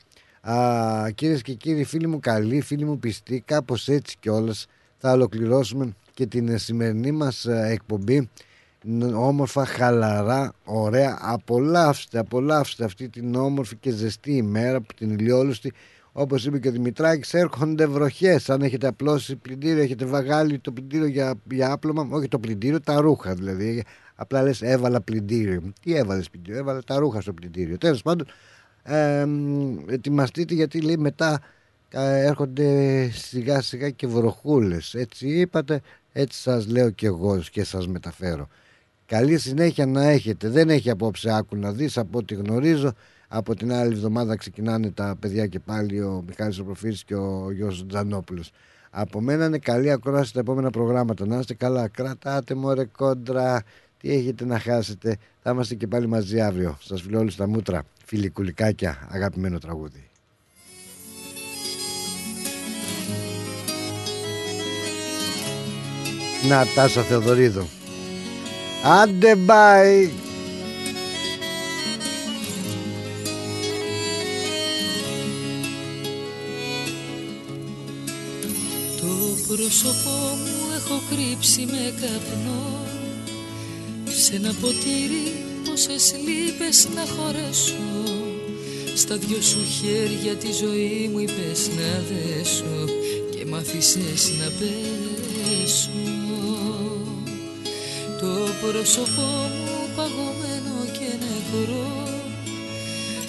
[0.51, 4.67] Α, κυρίες και κύριοι φίλοι μου καλοί, φίλοι μου πιστοί, κάπως έτσι κιόλας
[4.99, 8.31] θα ολοκληρώσουμε και την σημερινή μας ε, εκπομπή.
[9.15, 15.73] Όμορφα, χαλαρά, ωραία απολαύστε, απολαύστε αυτή την όμορφη και ζεστή ημέρα που την ηλιόλουστη.
[16.13, 18.51] Όπως είπε και ο Δημητράκης έρχονται βροχές.
[18.51, 23.01] Αν έχετε απλώσει πλυντήριο, έχετε βαγάλει το πλυντήριο για, για άπλωμα όχι το πλυντήριο, τα
[23.01, 23.85] ρούχα δηλαδή.
[24.15, 27.79] Απλά λες έβαλα πλυντήριο τι έβαλες πλυντήριο, έβαλα τα ρούχα στο πλυντήριο.
[27.79, 28.27] Τέλος πάντων
[28.87, 29.27] ε,
[29.89, 31.41] ετοιμαστείτε γιατί λέει μετά
[31.91, 34.95] ε, έρχονται σιγά σιγά και βροχούλες.
[34.95, 35.81] Έτσι είπατε
[36.19, 38.49] έτσι σας λέω και εγώ και σας μεταφέρω.
[39.07, 40.49] Καλή συνέχεια να έχετε.
[40.49, 41.99] Δεν έχει απόψε άκου να δεις.
[41.99, 42.93] Από ό,τι γνωρίζω
[43.29, 47.85] από την άλλη εβδομάδα ξεκινάνε τα παιδιά και πάλι ο Μιχάλης Προφίλης και ο Γιώργος
[47.89, 48.51] Τζανόπουλος.
[48.91, 51.27] Από μένα είναι καλή ακρόαση τα επόμενα προγράμματα.
[51.27, 51.89] Να είστε καλά.
[51.89, 53.63] Κρατάτε μωρέ κόντρα.
[53.99, 55.17] Τι έχετε να χάσετε.
[55.43, 56.79] Θα είμαστε και πάλι μαζί αύριο.
[56.81, 60.11] Σας φιλώ όλους τα μούτρα φιλικουλικάκια αγαπημένο τραγούδι.
[66.49, 67.67] Νατάσα Θεοδωρίδου.
[68.85, 70.11] Άντε μπάι.
[79.01, 79.07] Το
[79.47, 82.87] πρόσωπό μου έχω κρύψει με καπνό.
[84.05, 87.87] Σε ένα ποτήρι πόσες λύπες να χωρέσω.
[88.95, 92.93] Στα δυο σου χέρια τη ζωή μου είπες να δέσω
[93.31, 95.91] Και μ' άφησες να πέσω.
[98.21, 102.09] Το πρόσωπό μου παγωμένο και νεκρό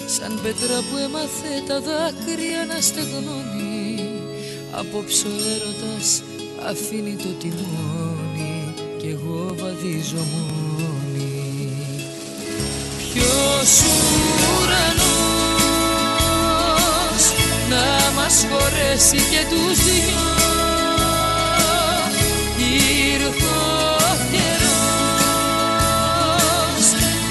[0.06, 4.10] Σαν πέτρα που έμαθε τα δάκρυα να στεγνώνει
[4.70, 6.22] Απόψε ο έρωτας
[6.70, 10.97] αφήνει το τιμόνι Κι εγώ βαδίζω μόνη
[13.18, 13.74] Άγιος
[14.60, 15.24] ουρανός
[17.68, 17.86] να
[18.16, 20.26] μας χωρέσει και τους δυο.
[22.56, 24.88] Ήρθε ο καιρός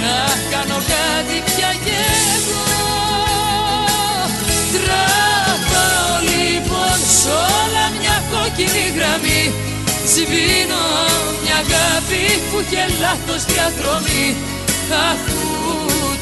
[0.01, 0.18] να
[0.51, 1.97] κάνω κάτι πια και
[2.35, 2.68] εγώ.
[4.73, 9.43] Τραβάω λοιπόν σ' όλα μια κόκκινη γραμμή.
[10.11, 10.85] Σβήνω
[11.43, 14.27] μια αγάπη που είχε λάθος διαδρομή